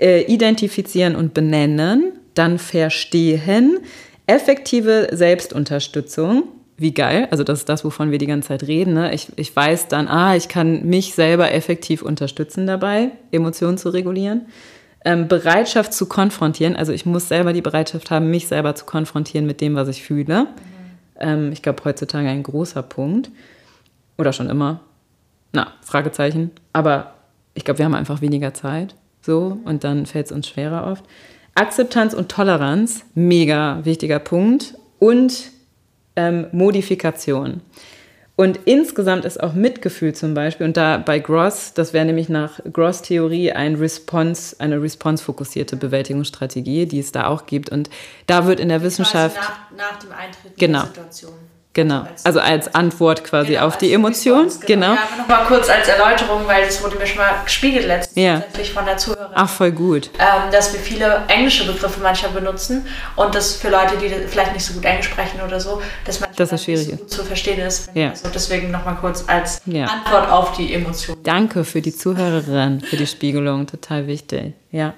Ja. 0.00 0.06
Äh, 0.06 0.22
identifizieren 0.22 1.14
und 1.14 1.34
benennen, 1.34 2.12
dann 2.34 2.58
verstehen, 2.58 3.78
effektive 4.26 5.08
Selbstunterstützung. 5.12 6.44
Wie 6.76 6.92
geil, 6.92 7.28
also 7.30 7.44
das 7.44 7.60
ist 7.60 7.68
das, 7.68 7.84
wovon 7.84 8.10
wir 8.10 8.18
die 8.18 8.26
ganze 8.26 8.48
Zeit 8.48 8.64
reden. 8.64 8.94
Ne? 8.94 9.14
Ich, 9.14 9.28
ich 9.36 9.54
weiß 9.54 9.86
dann, 9.86 10.08
ah, 10.08 10.34
ich 10.34 10.48
kann 10.48 10.84
mich 10.84 11.14
selber 11.14 11.52
effektiv 11.52 12.02
unterstützen 12.02 12.66
dabei, 12.66 13.12
Emotionen 13.30 13.78
zu 13.78 13.90
regulieren. 13.90 14.46
Ähm, 15.04 15.28
Bereitschaft 15.28 15.92
zu 15.92 16.06
konfrontieren, 16.06 16.74
also 16.74 16.90
ich 16.92 17.06
muss 17.06 17.28
selber 17.28 17.52
die 17.52 17.60
Bereitschaft 17.60 18.10
haben, 18.10 18.30
mich 18.30 18.48
selber 18.48 18.74
zu 18.74 18.86
konfrontieren 18.86 19.46
mit 19.46 19.60
dem, 19.60 19.76
was 19.76 19.86
ich 19.86 20.02
fühle. 20.02 20.44
Mhm. 20.44 20.48
Ähm, 21.20 21.52
ich 21.52 21.62
glaube, 21.62 21.84
heutzutage 21.84 22.28
ein 22.28 22.42
großer 22.42 22.82
Punkt. 22.82 23.30
Oder 24.18 24.32
schon 24.32 24.48
immer. 24.48 24.80
Na, 25.54 25.72
Fragezeichen. 25.82 26.50
Aber 26.74 27.14
ich 27.54 27.64
glaube, 27.64 27.78
wir 27.78 27.86
haben 27.86 27.94
einfach 27.94 28.20
weniger 28.20 28.52
Zeit. 28.52 28.94
So, 29.22 29.58
und 29.64 29.84
dann 29.84 30.04
fällt 30.04 30.26
es 30.26 30.32
uns 30.32 30.48
schwerer 30.48 30.86
oft. 30.86 31.04
Akzeptanz 31.54 32.12
und 32.12 32.28
Toleranz, 32.28 33.04
mega 33.14 33.80
wichtiger 33.84 34.18
Punkt. 34.18 34.74
Und 34.98 35.52
ähm, 36.16 36.48
Modifikation. 36.52 37.60
Und 38.36 38.58
insgesamt 38.64 39.24
ist 39.24 39.40
auch 39.40 39.54
Mitgefühl 39.54 40.12
zum 40.12 40.34
Beispiel, 40.34 40.66
und 40.66 40.76
da 40.76 40.98
bei 40.98 41.20
Gross, 41.20 41.72
das 41.72 41.92
wäre 41.92 42.04
nämlich 42.04 42.28
nach 42.28 42.58
Gross-Theorie 42.72 43.52
ein 43.52 43.76
Response, 43.76 44.56
eine 44.58 44.82
response-fokussierte 44.82 45.76
Bewältigungsstrategie, 45.76 46.86
die 46.86 46.98
es 46.98 47.12
da 47.12 47.28
auch 47.28 47.46
gibt. 47.46 47.70
Und 47.70 47.90
da 48.26 48.46
wird 48.46 48.58
in 48.58 48.70
der 48.70 48.82
Wissenschaft. 48.82 49.36
Nach, 49.36 49.70
nach 49.76 49.98
dem 50.00 50.10
Eintritt 50.10 50.56
genau, 50.58 50.80
der 50.80 50.88
Situation. 50.88 51.34
Genau, 51.74 52.06
also 52.22 52.38
als 52.38 52.72
Antwort 52.72 53.24
quasi 53.24 53.54
genau, 53.54 53.66
auf 53.66 53.76
die 53.78 53.92
Emotion. 53.92 54.44
Response, 54.44 54.66
genau. 54.66 54.90
genau. 54.90 54.94
Ja, 54.94 55.18
nochmal 55.18 55.44
kurz 55.46 55.68
als 55.68 55.88
Erläuterung, 55.88 56.46
weil 56.46 56.64
das 56.64 56.82
wurde 56.82 56.96
mir 56.96 57.06
schon 57.06 57.18
mal 57.18 57.34
gespiegelt 57.44 57.86
letztens 57.86 58.16
ja. 58.16 58.42
von 58.72 58.84
der 58.84 58.96
Zuhörerin. 58.96 59.32
Ach, 59.34 59.48
voll 59.48 59.72
gut. 59.72 60.10
Ähm, 60.18 60.52
dass 60.52 60.72
wir 60.72 60.78
viele 60.78 61.24
englische 61.26 61.66
Begriffe 61.66 62.00
manchmal 62.00 62.30
benutzen 62.30 62.86
und 63.16 63.34
das 63.34 63.56
für 63.56 63.70
Leute, 63.70 63.96
die 63.96 64.08
vielleicht 64.28 64.52
nicht 64.52 64.64
so 64.64 64.74
gut 64.74 64.84
Englisch 64.84 65.06
sprechen 65.06 65.40
oder 65.44 65.58
so, 65.58 65.82
dass 66.04 66.20
man 66.20 66.30
das 66.36 66.52
ist 66.52 66.64
schwierig 66.64 66.86
nicht 66.86 66.98
so 66.98 67.02
gut 67.02 67.10
zu 67.10 67.24
verstehen 67.24 67.60
ist. 67.60 67.90
Ja. 67.94 68.10
Also 68.10 68.28
deswegen 68.32 68.70
nochmal 68.70 68.96
kurz 69.00 69.24
als 69.26 69.60
ja. 69.66 69.86
Antwort 69.86 70.30
auf 70.30 70.56
die 70.56 70.72
Emotion. 70.74 71.16
Danke 71.24 71.64
für 71.64 71.80
die 71.80 71.94
Zuhörerin, 71.94 72.80
für 72.82 72.96
die 72.96 73.06
Spiegelung, 73.06 73.66
total 73.66 74.06
wichtig. 74.06 74.54
Ja 74.70 74.94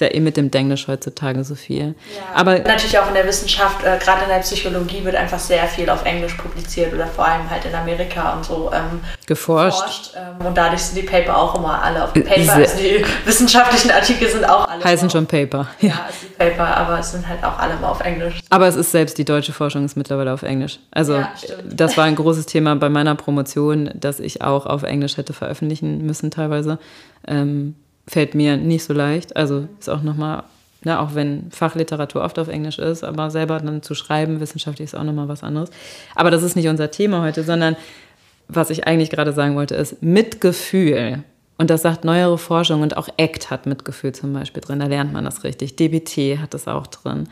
ist 0.00 0.08
ja 0.08 0.16
eh 0.16 0.20
mit 0.20 0.36
dem 0.36 0.50
Denglisch 0.50 0.88
heutzutage 0.88 1.44
so 1.44 1.54
viel. 1.54 1.94
Ja, 2.16 2.22
Aber 2.34 2.58
natürlich 2.58 2.98
auch 2.98 3.08
in 3.08 3.14
der 3.14 3.26
Wissenschaft, 3.26 3.84
äh, 3.84 3.98
gerade 3.98 4.22
in 4.22 4.30
der 4.30 4.38
Psychologie 4.38 5.04
wird 5.04 5.14
einfach 5.14 5.38
sehr 5.38 5.66
viel 5.66 5.90
auf 5.90 6.04
Englisch 6.04 6.34
publiziert 6.34 6.94
oder 6.94 7.06
vor 7.06 7.26
allem 7.26 7.48
halt 7.50 7.64
in 7.66 7.74
Amerika 7.74 8.34
und 8.34 8.44
so 8.44 8.70
ähm, 8.72 9.00
geforscht. 9.26 9.80
geforscht 9.80 10.10
ähm, 10.16 10.46
und 10.46 10.56
dadurch 10.56 10.82
sind 10.82 11.02
die 11.02 11.06
Paper 11.06 11.36
auch 11.36 11.54
immer 11.54 11.82
alle 11.82 12.04
auf 12.04 12.14
Paper. 12.14 12.52
Also 12.54 12.78
die 12.78 13.04
wissenschaftlichen 13.24 13.90
Artikel 13.90 14.28
sind 14.28 14.44
auch 14.44 14.68
alle. 14.68 14.82
Heißen 14.82 15.10
schon 15.10 15.26
Paper. 15.26 15.68
Ja, 15.80 15.88
ja 15.88 16.00
also 16.06 16.26
Paper, 16.38 16.76
aber 16.76 16.98
es 16.98 17.12
sind 17.12 17.28
halt 17.28 17.44
auch 17.44 17.58
alle 17.58 17.74
immer 17.74 17.90
auf 17.90 18.00
Englisch. 18.00 18.40
Aber 18.48 18.66
es 18.66 18.76
ist 18.76 18.92
selbst 18.92 19.18
die 19.18 19.24
deutsche 19.24 19.52
Forschung 19.52 19.84
ist 19.84 19.96
mittlerweile 19.96 20.32
auf 20.32 20.42
Englisch. 20.42 20.78
Also 20.90 21.14
ja, 21.14 21.32
das 21.64 21.96
war 21.96 22.04
ein 22.04 22.16
großes 22.16 22.46
Thema 22.46 22.74
bei 22.76 22.88
meiner 22.88 23.14
Promotion, 23.14 23.90
dass 23.94 24.20
ich 24.20 24.42
auch 24.42 24.66
auf 24.66 24.82
Englisch 24.82 25.18
hätte 25.18 25.32
veröffentlichen 25.32 26.06
müssen 26.06 26.30
teilweise. 26.30 26.78
Ähm, 27.26 27.74
fällt 28.10 28.34
mir 28.34 28.56
nicht 28.56 28.82
so 28.82 28.92
leicht. 28.92 29.36
Also 29.36 29.68
ist 29.78 29.88
auch 29.88 30.02
nochmal, 30.02 30.42
ne, 30.82 30.98
auch 30.98 31.14
wenn 31.14 31.48
Fachliteratur 31.52 32.24
oft 32.24 32.40
auf 32.40 32.48
Englisch 32.48 32.80
ist, 32.80 33.04
aber 33.04 33.30
selber 33.30 33.60
dann 33.60 33.82
zu 33.82 33.94
schreiben, 33.94 34.40
wissenschaftlich 34.40 34.86
ist 34.86 34.96
auch 34.96 35.04
nochmal 35.04 35.28
was 35.28 35.44
anderes. 35.44 35.70
Aber 36.16 36.32
das 36.32 36.42
ist 36.42 36.56
nicht 36.56 36.66
unser 36.66 36.90
Thema 36.90 37.22
heute, 37.22 37.44
sondern 37.44 37.76
was 38.48 38.70
ich 38.70 38.84
eigentlich 38.88 39.10
gerade 39.10 39.32
sagen 39.32 39.54
wollte, 39.54 39.76
ist 39.76 40.02
Mitgefühl. 40.02 41.22
Und 41.56 41.70
das 41.70 41.82
sagt 41.82 42.04
neuere 42.04 42.36
Forschung 42.36 42.82
und 42.82 42.96
auch 42.96 43.08
ACT 43.16 43.48
hat 43.50 43.66
Mitgefühl 43.66 44.12
zum 44.12 44.32
Beispiel 44.32 44.60
drin, 44.60 44.80
da 44.80 44.86
lernt 44.86 45.12
man 45.12 45.24
das 45.24 45.44
richtig. 45.44 45.76
DBT 45.76 46.40
hat 46.40 46.52
das 46.52 46.66
auch 46.66 46.88
drin. 46.88 47.28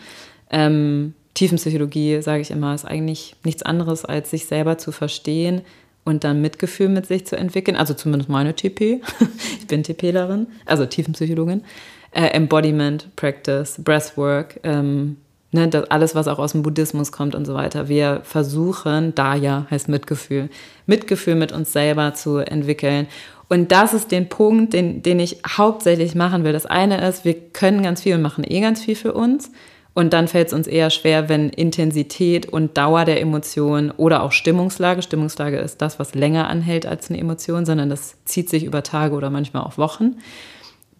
Ähm, 0.48 1.14
Tiefenpsychologie, 1.34 2.22
sage 2.22 2.42
ich 2.42 2.52
immer, 2.52 2.72
ist 2.72 2.84
eigentlich 2.84 3.34
nichts 3.42 3.64
anderes, 3.64 4.04
als 4.04 4.30
sich 4.30 4.46
selber 4.46 4.78
zu 4.78 4.92
verstehen, 4.92 5.62
und 6.04 6.24
dann 6.24 6.40
Mitgefühl 6.40 6.88
mit 6.88 7.06
sich 7.06 7.26
zu 7.26 7.36
entwickeln. 7.36 7.76
Also 7.76 7.94
zumindest 7.94 8.28
meine 8.28 8.54
TP. 8.54 9.00
ich 9.60 9.66
bin 9.66 9.82
TPlerin, 9.82 10.46
also 10.64 10.86
Tiefenpsychologin. 10.86 11.62
Äh, 12.10 12.28
Embodiment, 12.28 13.14
Practice, 13.16 13.82
Breathwork, 13.82 14.60
ähm, 14.62 15.18
ne, 15.52 15.68
das 15.68 15.90
alles, 15.90 16.14
was 16.14 16.26
auch 16.26 16.38
aus 16.38 16.52
dem 16.52 16.62
Buddhismus 16.62 17.12
kommt 17.12 17.34
und 17.34 17.44
so 17.44 17.54
weiter. 17.54 17.88
Wir 17.88 18.20
versuchen, 18.24 19.14
Daya 19.14 19.66
heißt 19.70 19.88
Mitgefühl, 19.88 20.48
Mitgefühl 20.86 21.34
mit 21.34 21.52
uns 21.52 21.72
selber 21.72 22.14
zu 22.14 22.38
entwickeln. 22.38 23.08
Und 23.48 23.72
das 23.72 23.94
ist 23.94 24.10
den 24.10 24.28
Punkt, 24.28 24.72
den, 24.74 25.02
den 25.02 25.20
ich 25.20 25.38
hauptsächlich 25.46 26.14
machen 26.14 26.44
will. 26.44 26.52
Das 26.52 26.66
eine 26.66 27.06
ist, 27.06 27.24
wir 27.24 27.34
können 27.34 27.82
ganz 27.82 28.02
viel 28.02 28.14
und 28.14 28.22
machen 28.22 28.44
eh 28.46 28.60
ganz 28.60 28.82
viel 28.82 28.96
für 28.96 29.12
uns. 29.12 29.50
Und 29.98 30.12
dann 30.12 30.28
fällt 30.28 30.46
es 30.46 30.54
uns 30.54 30.68
eher 30.68 30.90
schwer, 30.90 31.28
wenn 31.28 31.48
Intensität 31.48 32.46
und 32.46 32.78
Dauer 32.78 33.04
der 33.04 33.20
Emotion 33.20 33.90
oder 33.90 34.22
auch 34.22 34.30
Stimmungslage, 34.30 35.02
Stimmungslage 35.02 35.56
ist 35.56 35.82
das, 35.82 35.98
was 35.98 36.14
länger 36.14 36.46
anhält 36.46 36.86
als 36.86 37.10
eine 37.10 37.18
Emotion, 37.18 37.66
sondern 37.66 37.90
das 37.90 38.14
zieht 38.24 38.48
sich 38.48 38.62
über 38.62 38.84
Tage 38.84 39.16
oder 39.16 39.28
manchmal 39.28 39.64
auch 39.64 39.76
Wochen, 39.76 40.18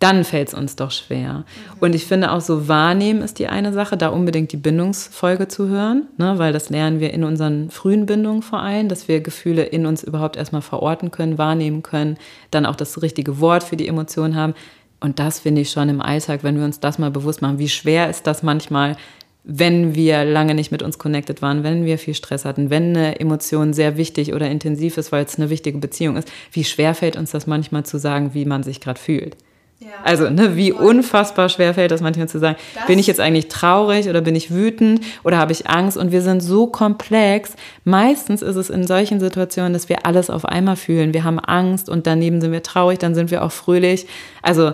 dann 0.01 0.25
fällt 0.25 0.49
es 0.49 0.55
uns 0.55 0.75
doch 0.75 0.91
schwer. 0.91 1.33
Mhm. 1.33 1.45
Und 1.79 1.95
ich 1.95 2.07
finde 2.07 2.33
auch 2.33 2.41
so 2.41 2.67
wahrnehmen 2.67 3.23
ist 3.23 3.39
die 3.39 3.47
eine 3.47 3.73
Sache, 3.73 3.97
da 3.97 4.09
unbedingt 4.09 4.51
die 4.51 4.57
Bindungsfolge 4.57 5.47
zu 5.47 5.69
hören, 5.69 6.09
ne, 6.17 6.35
weil 6.39 6.53
das 6.53 6.69
lernen 6.69 6.99
wir 6.99 7.13
in 7.13 7.23
unseren 7.23 7.71
frühen 7.71 8.05
Bindungen 8.05 8.43
vor 8.43 8.61
allem, 8.61 8.89
dass 8.89 9.07
wir 9.07 9.21
Gefühle 9.21 9.63
in 9.63 9.87
uns 9.87 10.03
überhaupt 10.03 10.37
erstmal 10.37 10.63
verorten 10.63 11.13
können, 11.13 11.39
wahrnehmen 11.39 11.85
können, 11.85 12.17
dann 12.51 12.67
auch 12.67 12.75
das 12.75 13.01
richtige 13.01 13.39
Wort 13.41 13.63
für 13.63 13.77
die 13.77 13.87
Emotion 13.87 14.35
haben. 14.35 14.55
Und 15.01 15.19
das 15.19 15.41
finde 15.41 15.61
ich 15.61 15.71
schon 15.71 15.89
im 15.89 16.01
Alltag, 16.01 16.43
wenn 16.43 16.59
wir 16.59 16.65
uns 16.65 16.81
das 16.81 16.99
mal 16.99 17.11
bewusst 17.11 17.43
machen, 17.43 17.59
wie 17.59 17.69
schwer 17.69 18.11
ist 18.11 18.27
das 18.27 18.43
manchmal, 18.43 18.97
wenn 19.45 19.95
wir 19.95 20.25
lange 20.25 20.55
nicht 20.55 20.73
mit 20.73 20.83
uns 20.83 20.99
connected 20.99 21.41
waren, 21.41 21.63
wenn 21.63 21.87
wir 21.87 21.99
viel 21.99 22.15
Stress 22.15 22.45
hatten, 22.45 22.69
wenn 22.69 22.97
eine 22.97 23.19
Emotion 23.19 23.73
sehr 23.73 23.97
wichtig 23.97 24.35
oder 24.35 24.51
intensiv 24.51 24.99
ist, 24.99 25.11
weil 25.11 25.25
es 25.25 25.37
eine 25.37 25.51
wichtige 25.51 25.79
Beziehung 25.79 26.17
ist, 26.17 26.31
wie 26.53 26.65
schwer 26.65 26.95
fällt 26.95 27.17
uns 27.17 27.31
das 27.31 27.47
manchmal 27.47 27.87
zu 27.87 27.99
sagen, 27.99 28.35
wie 28.35 28.45
man 28.45 28.63
sich 28.63 28.81
gerade 28.81 29.01
fühlt. 29.01 29.37
Ja, 29.81 29.91
also, 30.03 30.29
ne, 30.29 30.57
wie 30.57 30.73
unfassbar 30.73 31.49
schwer 31.49 31.73
fällt 31.73 31.93
das 31.93 32.01
manchmal 32.01 32.29
zu 32.29 32.41
sagen, 32.41 32.57
das 32.75 32.87
bin 32.87 32.99
ich 32.99 33.07
jetzt 33.07 33.21
eigentlich 33.21 33.47
traurig 33.47 34.09
oder 34.09 34.21
bin 34.21 34.35
ich 34.35 34.53
wütend 34.53 35.03
oder 35.23 35.39
habe 35.39 35.53
ich 35.53 35.69
Angst? 35.69 35.97
Und 35.97 36.11
wir 36.11 36.21
sind 36.21 36.41
so 36.41 36.67
komplex. 36.67 37.55
Meistens 37.85 38.43
ist 38.43 38.57
es 38.57 38.71
in 38.71 38.89
solchen 38.89 39.21
Situationen, 39.21 39.73
dass 39.73 39.89
wir 39.89 40.05
alles 40.05 40.31
auf 40.31 40.45
einmal 40.45 40.75
fühlen. 40.75 41.15
Wir 41.15 41.23
haben 41.23 41.39
Angst 41.39 41.89
und 41.89 42.09
daneben 42.09 42.41
sind 42.41 42.51
wir 42.51 42.65
traurig, 42.65 42.99
dann 42.99 43.15
sind 43.15 43.31
wir 43.31 43.45
auch 43.45 43.53
fröhlich. 43.53 44.09
Also, 44.43 44.73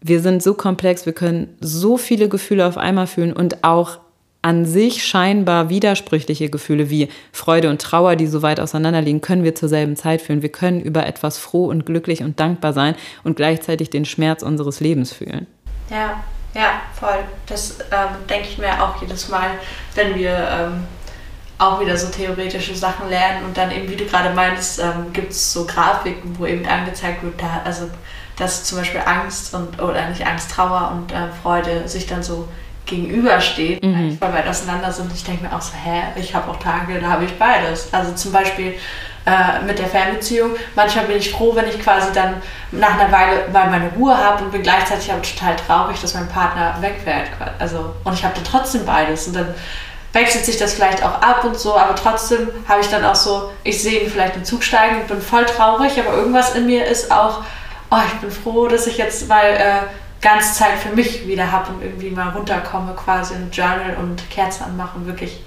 wir 0.00 0.20
sind 0.20 0.42
so 0.42 0.54
komplex, 0.54 1.06
wir 1.06 1.12
können 1.12 1.56
so 1.60 1.96
viele 1.96 2.28
Gefühle 2.28 2.66
auf 2.66 2.76
einmal 2.76 3.06
fühlen 3.06 3.32
und 3.32 3.62
auch 3.62 3.98
an 4.42 4.64
sich 4.64 5.04
scheinbar 5.04 5.68
widersprüchliche 5.68 6.48
Gefühle 6.48 6.88
wie 6.88 7.08
Freude 7.32 7.68
und 7.68 7.82
Trauer, 7.82 8.16
die 8.16 8.26
so 8.26 8.42
weit 8.42 8.58
auseinanderliegen, 8.58 9.20
können 9.20 9.44
wir 9.44 9.54
zur 9.54 9.68
selben 9.68 9.96
Zeit 9.96 10.22
fühlen. 10.22 10.42
Wir 10.42 10.50
können 10.50 10.80
über 10.80 11.06
etwas 11.06 11.36
froh 11.36 11.66
und 11.66 11.84
glücklich 11.84 12.22
und 12.22 12.40
dankbar 12.40 12.72
sein 12.72 12.94
und 13.22 13.36
gleichzeitig 13.36 13.90
den 13.90 14.04
Schmerz 14.04 14.42
unseres 14.42 14.80
Lebens 14.80 15.12
fühlen. 15.12 15.46
Ja, 15.90 16.22
ja, 16.54 16.80
voll. 16.98 17.18
Das 17.46 17.80
ähm, 17.92 18.26
denke 18.28 18.48
ich 18.48 18.58
mir 18.58 18.82
auch 18.82 19.00
jedes 19.00 19.28
Mal, 19.28 19.50
wenn 19.94 20.14
wir 20.14 20.30
ähm, 20.32 20.84
auch 21.58 21.78
wieder 21.78 21.96
so 21.96 22.08
theoretische 22.08 22.74
Sachen 22.74 23.10
lernen 23.10 23.44
und 23.44 23.56
dann 23.56 23.70
eben, 23.70 23.88
wie 23.90 23.96
du 23.96 24.06
gerade 24.06 24.30
meinst, 24.34 24.80
ähm, 24.80 25.12
gibt 25.12 25.32
es 25.32 25.52
so 25.52 25.66
Grafiken, 25.66 26.38
wo 26.38 26.46
eben 26.46 26.66
angezeigt 26.66 27.22
wird, 27.22 27.40
da, 27.40 27.60
also 27.64 27.90
dass 28.38 28.64
zum 28.64 28.78
Beispiel 28.78 29.02
Angst 29.04 29.54
und 29.54 29.80
oder 29.82 30.08
nicht 30.08 30.26
Angst, 30.26 30.50
Trauer 30.50 30.92
und 30.92 31.12
äh, 31.12 31.28
Freude 31.42 31.86
sich 31.86 32.06
dann 32.06 32.22
so 32.22 32.48
gegenübersteht, 32.90 33.82
mhm. 33.82 34.18
voll 34.18 34.32
weit 34.32 34.46
auseinander 34.46 34.92
sind. 34.92 35.10
Ich 35.14 35.24
denke 35.24 35.44
mir 35.44 35.56
auch 35.56 35.62
so, 35.62 35.72
hä, 35.72 36.02
ich 36.16 36.34
habe 36.34 36.50
auch 36.50 36.58
Tage, 36.58 37.00
da 37.00 37.08
habe 37.08 37.24
ich 37.24 37.38
beides. 37.38 37.88
Also 37.92 38.12
zum 38.12 38.32
Beispiel 38.32 38.74
äh, 39.24 39.64
mit 39.64 39.78
der 39.78 39.86
Fernbeziehung. 39.86 40.50
Manchmal 40.74 41.06
bin 41.06 41.16
ich 41.16 41.30
froh, 41.30 41.54
wenn 41.54 41.68
ich 41.68 41.80
quasi 41.80 42.12
dann 42.12 42.42
nach 42.72 42.98
einer 42.98 43.12
Weile 43.12 43.48
mal 43.52 43.70
meine 43.70 43.90
Ruhe 43.96 44.16
habe 44.16 44.44
und 44.44 44.52
bin 44.52 44.62
gleichzeitig 44.62 45.10
aber 45.10 45.22
total 45.22 45.56
traurig, 45.56 46.00
dass 46.00 46.14
mein 46.14 46.28
Partner 46.28 46.76
wegfährt. 46.80 47.28
Also, 47.58 47.94
und 48.04 48.14
ich 48.14 48.24
habe 48.24 48.34
dann 48.34 48.44
trotzdem 48.44 48.84
beides. 48.84 49.26
Und 49.26 49.36
dann 49.36 49.54
wechselt 50.12 50.44
sich 50.44 50.56
das 50.56 50.74
vielleicht 50.74 51.04
auch 51.04 51.22
ab 51.22 51.44
und 51.44 51.58
so, 51.58 51.76
aber 51.76 51.94
trotzdem 51.94 52.48
habe 52.68 52.80
ich 52.80 52.88
dann 52.88 53.04
auch 53.04 53.14
so, 53.14 53.52
ich 53.62 53.80
sehe 53.80 54.00
ihn 54.00 54.10
vielleicht 54.10 54.36
im 54.36 54.44
Zug 54.44 54.64
steigen 54.64 55.00
und 55.00 55.06
bin 55.06 55.20
voll 55.20 55.46
traurig, 55.46 55.92
aber 56.00 56.16
irgendwas 56.16 56.54
in 56.54 56.66
mir 56.66 56.84
ist 56.84 57.12
auch, 57.12 57.44
oh, 57.90 57.98
ich 58.06 58.20
bin 58.20 58.30
froh, 58.30 58.66
dass 58.66 58.86
ich 58.86 58.98
jetzt 58.98 59.28
mal 59.28 59.44
äh, 59.44 59.82
ganz 60.20 60.56
Zeit 60.56 60.78
für 60.78 60.94
mich 60.94 61.26
wieder 61.26 61.50
habe 61.50 61.72
und 61.72 61.82
irgendwie 61.82 62.10
mal 62.10 62.30
runterkomme, 62.30 62.94
quasi 62.94 63.34
ein 63.34 63.50
Journal 63.50 63.96
und 64.00 64.28
Kerzen 64.30 64.64
anmachen, 64.64 65.06
wirklich 65.06 65.42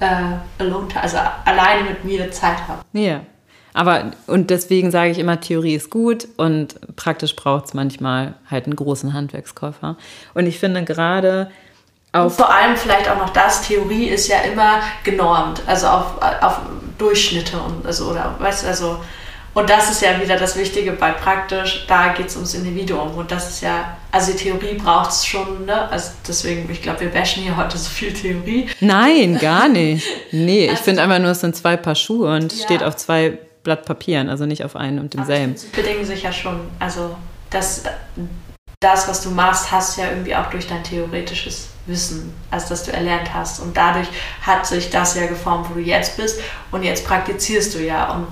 äh, 0.00 0.36
alone, 0.58 0.88
also 1.00 1.18
alleine 1.44 1.88
mit 1.88 2.04
mir 2.04 2.30
Zeit 2.30 2.58
habe. 2.68 2.82
Ja. 2.92 3.20
Aber 3.74 4.12
und 4.26 4.50
deswegen 4.50 4.90
sage 4.90 5.10
ich 5.10 5.18
immer, 5.18 5.40
Theorie 5.40 5.74
ist 5.74 5.90
gut 5.90 6.26
und 6.36 6.96
praktisch 6.96 7.36
braucht 7.36 7.66
es 7.66 7.74
manchmal 7.74 8.34
halt 8.50 8.64
einen 8.64 8.76
großen 8.76 9.12
Handwerkskoffer. 9.12 9.96
Und 10.34 10.46
ich 10.46 10.58
finde 10.58 10.84
gerade 10.84 11.50
und 12.12 12.30
vor 12.32 12.52
allem 12.52 12.76
vielleicht 12.76 13.08
auch 13.10 13.18
noch 13.18 13.30
das, 13.30 13.62
Theorie 13.68 14.06
ist 14.06 14.28
ja 14.28 14.38
immer 14.40 14.80
genormt, 15.04 15.62
also 15.66 15.86
auf, 15.86 16.06
auf 16.40 16.60
Durchschnitte 16.96 17.58
und 17.58 17.86
also, 17.86 18.10
oder 18.10 18.34
weißt 18.38 18.64
du, 18.64 18.68
also 18.68 18.98
und 19.58 19.68
das 19.68 19.90
ist 19.90 20.02
ja 20.02 20.20
wieder 20.22 20.36
das 20.36 20.56
Wichtige 20.56 20.92
bei 20.92 21.10
praktisch, 21.10 21.84
da 21.88 22.12
geht 22.12 22.28
es 22.28 22.36
ums 22.36 22.54
Individuum. 22.54 23.16
Und 23.16 23.32
das 23.32 23.50
ist 23.50 23.62
ja, 23.62 23.96
also 24.12 24.30
die 24.30 24.38
Theorie 24.38 24.74
braucht 24.74 25.10
es 25.10 25.26
schon, 25.26 25.66
ne? 25.66 25.90
Also 25.90 26.12
deswegen, 26.28 26.70
ich 26.70 26.80
glaube, 26.80 27.00
wir 27.00 27.08
bashen 27.08 27.42
hier 27.42 27.56
heute 27.56 27.76
so 27.76 27.90
viel 27.90 28.12
Theorie. 28.12 28.68
Nein, 28.78 29.36
gar 29.40 29.68
nicht. 29.68 30.06
Nee, 30.30 30.68
also, 30.68 30.74
ich 30.74 30.84
finde 30.84 31.02
einfach 31.02 31.18
nur, 31.18 31.32
es 31.32 31.40
sind 31.40 31.56
zwei 31.56 31.76
Paar 31.76 31.96
Schuhe 31.96 32.32
und 32.36 32.52
ja. 32.52 32.64
steht 32.64 32.84
auf 32.84 32.94
zwei 32.94 33.36
Blatt 33.64 33.84
Papieren, 33.84 34.28
also 34.28 34.46
nicht 34.46 34.64
auf 34.64 34.76
einen 34.76 35.00
und 35.00 35.14
demselben. 35.14 35.56
Sie 35.56 35.66
bedingen 35.68 36.04
sich 36.04 36.22
ja 36.22 36.32
schon. 36.32 36.60
Also 36.78 37.16
das, 37.50 37.82
das, 38.78 39.08
was 39.08 39.22
du 39.22 39.30
machst, 39.30 39.72
hast 39.72 39.96
du 39.96 40.02
ja 40.02 40.10
irgendwie 40.10 40.36
auch 40.36 40.50
durch 40.50 40.68
dein 40.68 40.84
theoretisches 40.84 41.70
Wissen, 41.86 42.32
also 42.52 42.68
dass 42.68 42.84
du 42.84 42.92
erlernt 42.92 43.34
hast. 43.34 43.58
Und 43.58 43.76
dadurch 43.76 44.06
hat 44.40 44.66
sich 44.66 44.90
das 44.90 45.16
ja 45.16 45.26
geformt, 45.26 45.68
wo 45.68 45.74
du 45.74 45.80
jetzt 45.80 46.16
bist. 46.16 46.40
Und 46.70 46.84
jetzt 46.84 47.04
praktizierst 47.04 47.74
du 47.74 47.80
ja. 47.80 48.12
Und 48.12 48.28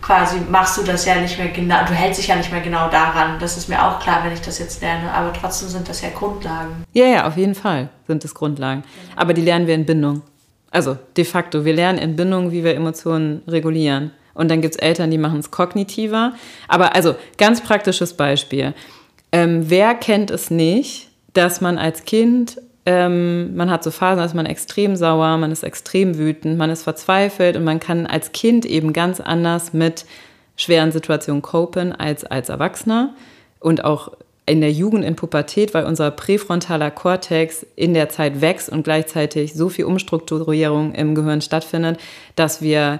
quasi 0.00 0.38
machst 0.48 0.78
du 0.78 0.82
das 0.82 1.04
ja 1.04 1.16
nicht 1.20 1.38
mehr 1.38 1.48
genau, 1.48 1.84
du 1.86 1.92
hältst 1.92 2.20
dich 2.20 2.28
ja 2.28 2.36
nicht 2.36 2.50
mehr 2.50 2.60
genau 2.60 2.88
daran. 2.88 3.38
Das 3.38 3.56
ist 3.56 3.68
mir 3.68 3.84
auch 3.84 4.00
klar, 4.00 4.24
wenn 4.24 4.32
ich 4.32 4.40
das 4.40 4.58
jetzt 4.58 4.80
lerne. 4.80 5.12
Aber 5.12 5.32
trotzdem 5.32 5.68
sind 5.68 5.88
das 5.88 6.00
ja 6.02 6.08
Grundlagen. 6.10 6.84
Ja, 6.92 7.06
ja, 7.06 7.26
auf 7.26 7.36
jeden 7.36 7.54
Fall 7.54 7.88
sind 8.06 8.24
es 8.24 8.34
Grundlagen. 8.34 8.84
Aber 9.16 9.34
die 9.34 9.42
lernen 9.42 9.66
wir 9.66 9.74
in 9.74 9.86
Bindung. 9.86 10.22
Also 10.70 10.96
de 11.16 11.24
facto, 11.24 11.64
wir 11.64 11.74
lernen 11.74 11.98
in 11.98 12.16
Bindung, 12.16 12.52
wie 12.52 12.64
wir 12.64 12.74
Emotionen 12.74 13.42
regulieren. 13.46 14.12
Und 14.34 14.50
dann 14.50 14.60
gibt 14.60 14.76
es 14.76 14.80
Eltern, 14.80 15.10
die 15.10 15.18
machen 15.18 15.40
es 15.40 15.50
kognitiver. 15.50 16.32
Aber 16.68 16.94
also 16.94 17.16
ganz 17.36 17.60
praktisches 17.60 18.14
Beispiel. 18.14 18.74
Ähm, 19.32 19.68
wer 19.68 19.94
kennt 19.94 20.30
es 20.30 20.50
nicht, 20.50 21.10
dass 21.34 21.60
man 21.60 21.78
als 21.78 22.04
Kind 22.04 22.60
ähm, 22.90 23.54
man 23.54 23.70
hat 23.70 23.84
so 23.84 23.92
Phasen, 23.92 24.24
ist 24.24 24.34
man 24.34 24.46
extrem 24.46 24.96
sauer, 24.96 25.36
man 25.36 25.52
ist 25.52 25.62
extrem 25.62 26.18
wütend, 26.18 26.58
man 26.58 26.70
ist 26.70 26.82
verzweifelt 26.82 27.56
und 27.56 27.62
man 27.62 27.78
kann 27.78 28.04
als 28.04 28.32
Kind 28.32 28.66
eben 28.66 28.92
ganz 28.92 29.20
anders 29.20 29.72
mit 29.72 30.06
schweren 30.56 30.90
Situationen 30.90 31.40
copen 31.40 31.92
als 31.92 32.24
als 32.24 32.48
Erwachsener. 32.48 33.14
Und 33.60 33.84
auch 33.84 34.10
in 34.44 34.60
der 34.60 34.72
Jugend, 34.72 35.04
in 35.04 35.14
Pubertät, 35.14 35.72
weil 35.72 35.84
unser 35.84 36.10
präfrontaler 36.10 36.90
Kortex 36.90 37.64
in 37.76 37.94
der 37.94 38.08
Zeit 38.08 38.40
wächst 38.40 38.68
und 38.68 38.82
gleichzeitig 38.82 39.54
so 39.54 39.68
viel 39.68 39.84
Umstrukturierung 39.84 40.92
im 40.92 41.14
Gehirn 41.14 41.42
stattfindet, 41.42 42.00
dass 42.34 42.60
wir, 42.60 42.98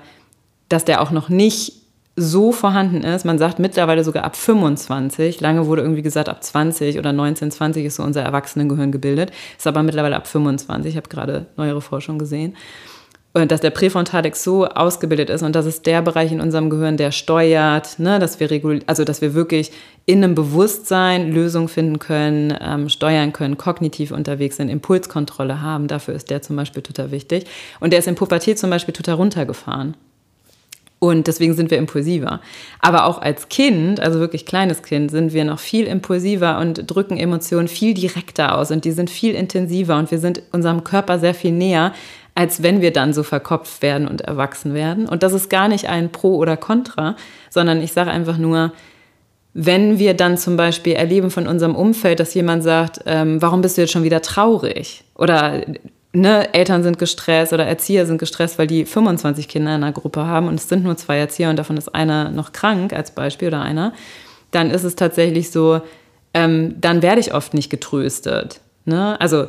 dass 0.69 0.85
der 0.85 1.01
auch 1.01 1.11
noch 1.11 1.29
nicht 1.29 1.80
so 2.21 2.53
vorhanden 2.53 3.03
ist. 3.03 3.25
Man 3.25 3.39
sagt 3.39 3.59
mittlerweile 3.59 4.05
sogar 4.05 4.25
ab 4.25 4.37
25. 4.37 5.41
Lange 5.41 5.67
wurde 5.67 5.83
irgendwie 5.83 6.03
gesagt, 6.03 6.29
ab 6.29 6.43
20 6.43 6.99
oder 6.99 7.13
19, 7.13 7.51
20 7.51 7.87
ist 7.87 7.97
so 7.97 8.03
unser 8.03 8.23
Erwachsenengehirn 8.23 8.93
gebildet. 8.93 9.33
Ist 9.57 9.67
aber 9.67 9.83
mittlerweile 9.83 10.17
ab 10.17 10.27
25. 10.27 10.91
Ich 10.91 10.97
habe 10.97 11.09
gerade 11.09 11.47
neuere 11.57 11.81
Forschung 11.81 12.19
gesehen. 12.19 12.55
Und 13.33 13.53
dass 13.53 13.61
der 13.61 13.71
Präfrontalix 13.71 14.43
so 14.43 14.67
ausgebildet 14.67 15.31
ist 15.31 15.45
und 15.45 15.55
das 15.55 15.65
ist 15.65 15.87
der 15.87 16.03
Bereich 16.03 16.33
in 16.33 16.41
unserem 16.41 16.69
Gehirn, 16.69 16.97
der 16.97 17.13
steuert, 17.13 18.01
ne, 18.01 18.19
dass 18.19 18.41
wir 18.41 18.51
also 18.87 19.05
dass 19.05 19.21
wir 19.21 19.35
wirklich 19.35 19.71
in 20.05 20.25
einem 20.25 20.35
Bewusstsein 20.35 21.31
Lösungen 21.31 21.69
finden 21.69 22.01
können, 22.01 22.53
ähm, 22.61 22.89
steuern 22.89 23.33
können, 23.33 23.57
kognitiv 23.57 24.11
unterwegs 24.11 24.57
sind, 24.57 24.69
Impulskontrolle 24.69 25.63
haben. 25.63 25.87
Dafür 25.87 26.15
ist 26.15 26.29
der 26.29 26.43
zum 26.43 26.57
Beispiel 26.57 26.83
total 26.83 27.13
wichtig. 27.13 27.45
Und 27.79 27.93
der 27.93 28.01
ist 28.01 28.09
in 28.09 28.17
Pubertät 28.17 28.59
zum 28.59 28.69
Beispiel 28.69 28.95
total 28.95 29.15
runtergefahren. 29.15 29.95
Und 31.01 31.27
deswegen 31.27 31.55
sind 31.55 31.71
wir 31.71 31.79
impulsiver. 31.79 32.41
Aber 32.79 33.07
auch 33.07 33.23
als 33.23 33.49
Kind, 33.49 34.01
also 34.01 34.21
wirklich 34.21 34.45
kleines 34.45 34.83
Kind, 34.83 35.11
sind 35.11 35.33
wir 35.33 35.47
noch 35.47 35.59
viel 35.59 35.87
impulsiver 35.87 36.59
und 36.59 36.83
drücken 36.87 37.17
Emotionen 37.17 37.69
viel 37.69 37.95
direkter 37.95 38.57
aus 38.57 38.71
und 38.71 38.85
die 38.85 38.93
sind 38.93 39.09
viel 39.09 39.35
intensiver 39.35 39.97
und 39.97 40.11
wir 40.11 40.19
sind 40.19 40.43
unserem 40.53 40.85
Körper 40.85 41.19
sehr 41.19 41.33
viel 41.33 41.53
näher, 41.53 41.95
als 42.35 42.63
wenn 42.63 42.83
wir 42.83 42.93
dann 42.93 43.15
so 43.15 43.23
verkopft 43.23 43.81
werden 43.81 44.07
und 44.07 44.21
erwachsen 44.21 44.75
werden. 44.75 45.09
Und 45.09 45.23
das 45.23 45.33
ist 45.33 45.49
gar 45.49 45.69
nicht 45.69 45.89
ein 45.89 46.13
Pro 46.13 46.37
oder 46.37 46.59
Contra, 46.59 47.17
sondern 47.49 47.81
ich 47.81 47.93
sage 47.93 48.11
einfach 48.11 48.37
nur, 48.37 48.73
wenn 49.55 49.99
wir 49.99 50.13
dann 50.13 50.37
zum 50.37 50.59
Beispiel 50.59 50.93
erleben 50.93 51.31
von 51.31 51.47
unserem 51.47 51.75
Umfeld, 51.75 52.21
dass 52.21 52.35
jemand 52.35 52.63
sagt, 52.63 53.01
ähm, 53.07 53.41
warum 53.41 53.63
bist 53.63 53.79
du 53.79 53.81
jetzt 53.81 53.93
schon 53.93 54.05
wieder 54.05 54.21
traurig? 54.21 55.03
Oder 55.15 55.63
ne, 56.13 56.53
Eltern 56.55 56.83
sind 56.83 56.99
gestresst 56.99 57.53
oder 57.53 57.67
Erzieher 57.67 58.07
sind 58.07 58.19
gestresst, 58.19 58.59
weil 58.59 58.67
die 58.67 58.85
25 58.85 59.49
Kinder 59.49 59.75
in 59.75 59.83
einer 59.83 59.93
Gruppe 59.93 60.27
haben 60.27 60.49
und 60.49 60.55
es 60.55 60.69
sind 60.69 60.85
nur 60.85 60.97
zwei 60.97 61.19
Erzieher 61.19 61.51
und 61.51 61.57
davon 61.57 61.77
ist 61.77 61.95
einer 61.95 62.31
noch 62.31 62.53
krank 62.53 62.93
als 62.93 63.13
Beispiel 63.13 63.49
oder 63.49 63.63
einer, 63.63 63.93
dann 64.51 64.71
ist 64.71 64.85
es 64.85 64.97
tatsächlich 64.97 65.51
so, 65.51 65.81
ähm, 66.35 66.77
dann 66.81 67.03
werde 67.03 67.21
ich 67.21 67.35
oft 67.35 67.55
nicht 67.55 67.71
getröstet. 67.71 68.61
Ne? 68.85 69.21
Also, 69.21 69.49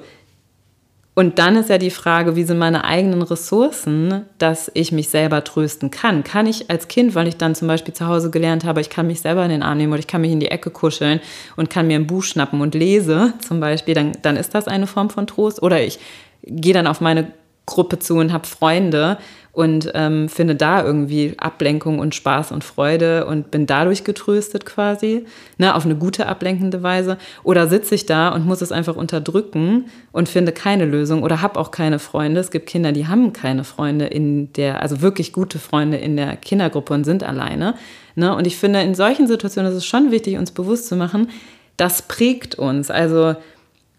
und 1.13 1.39
dann 1.39 1.57
ist 1.57 1.69
ja 1.69 1.77
die 1.77 1.89
Frage, 1.89 2.37
wie 2.37 2.43
sind 2.43 2.57
meine 2.57 2.85
eigenen 2.85 3.21
Ressourcen, 3.21 4.25
dass 4.37 4.71
ich 4.73 4.93
mich 4.93 5.09
selber 5.09 5.43
trösten 5.43 5.91
kann? 5.91 6.23
Kann 6.23 6.47
ich 6.47 6.69
als 6.69 6.87
Kind, 6.87 7.15
weil 7.15 7.27
ich 7.27 7.35
dann 7.35 7.53
zum 7.53 7.67
Beispiel 7.67 7.93
zu 7.93 8.07
Hause 8.07 8.29
gelernt 8.29 8.63
habe, 8.63 8.79
ich 8.79 8.89
kann 8.89 9.07
mich 9.07 9.19
selber 9.19 9.43
in 9.43 9.49
den 9.49 9.61
Arm 9.61 9.77
nehmen 9.77 9.91
oder 9.91 9.99
ich 9.99 10.07
kann 10.07 10.21
mich 10.21 10.31
in 10.31 10.39
die 10.39 10.51
Ecke 10.51 10.69
kuscheln 10.69 11.19
und 11.57 11.69
kann 11.69 11.87
mir 11.87 11.95
ein 11.95 12.07
Buch 12.07 12.23
schnappen 12.23 12.61
und 12.61 12.75
lese 12.75 13.33
zum 13.45 13.59
Beispiel, 13.59 13.93
dann, 13.93 14.13
dann 14.21 14.37
ist 14.37 14.55
das 14.55 14.69
eine 14.69 14.87
Form 14.87 15.09
von 15.09 15.27
Trost. 15.27 15.61
Oder 15.61 15.83
ich 15.83 15.99
gehe 16.43 16.73
dann 16.73 16.87
auf 16.87 17.01
meine 17.01 17.31
Gruppe 17.65 17.99
zu 17.99 18.15
und 18.15 18.33
habe 18.33 18.47
Freunde 18.47 19.17
und 19.53 19.91
ähm, 19.95 20.29
finde 20.29 20.55
da 20.55 20.83
irgendwie 20.83 21.33
Ablenkung 21.37 21.99
und 21.99 22.15
Spaß 22.15 22.51
und 22.51 22.63
Freude 22.63 23.25
und 23.25 23.51
bin 23.51 23.65
dadurch 23.65 24.03
getröstet 24.03 24.65
quasi, 24.65 25.25
ne, 25.57 25.75
auf 25.75 25.85
eine 25.85 25.95
gute 25.95 26.27
ablenkende 26.27 26.83
Weise. 26.83 27.17
Oder 27.43 27.67
sitze 27.67 27.95
ich 27.95 28.05
da 28.05 28.29
und 28.29 28.45
muss 28.45 28.61
es 28.61 28.71
einfach 28.71 28.95
unterdrücken 28.95 29.85
und 30.13 30.29
finde 30.29 30.53
keine 30.53 30.85
Lösung 30.85 31.23
oder 31.23 31.41
habe 31.41 31.59
auch 31.59 31.71
keine 31.71 31.99
Freunde. 31.99 32.39
Es 32.39 32.51
gibt 32.51 32.67
Kinder, 32.67 32.93
die 32.93 33.07
haben 33.07 33.33
keine 33.33 33.65
Freunde 33.65 34.05
in 34.05 34.53
der, 34.53 34.81
also 34.81 35.01
wirklich 35.01 35.33
gute 35.33 35.59
Freunde 35.59 35.97
in 35.97 36.15
der 36.15 36.37
Kindergruppe 36.37 36.93
und 36.93 37.03
sind 37.03 37.23
alleine. 37.23 37.75
Ne? 38.15 38.33
Und 38.33 38.47
ich 38.47 38.57
finde, 38.57 38.81
in 38.81 38.95
solchen 38.95 39.27
Situationen 39.27 39.69
ist 39.71 39.77
es 39.77 39.85
schon 39.85 40.11
wichtig, 40.11 40.37
uns 40.37 40.51
bewusst 40.51 40.87
zu 40.87 40.95
machen, 40.95 41.29
das 41.75 42.03
prägt 42.03 42.55
uns. 42.55 42.89
Also 42.89 43.35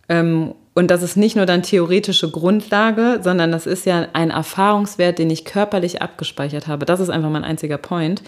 ähm, 0.09 0.55
und 0.75 0.91
das 0.91 1.03
ist 1.03 1.17
nicht 1.17 1.37
nur 1.37 1.47
dann 1.47 1.63
theoretische 1.63 2.31
Grundlage, 2.31 3.21
sondern 3.23 3.53
das 3.53 3.67
ist 3.67 3.85
ja 3.85 4.09
ein 4.15 4.31
Erfahrungswert, 4.31 5.19
den 5.19 5.29
ich 5.29 5.45
körperlich 5.45 6.01
abgespeichert 6.01 6.67
habe. 6.67 6.87
Das 6.87 7.01
ist 7.01 7.11
einfach 7.11 7.31
mein 7.31 7.45
einziger 7.45 7.77
Point. 7.77 8.23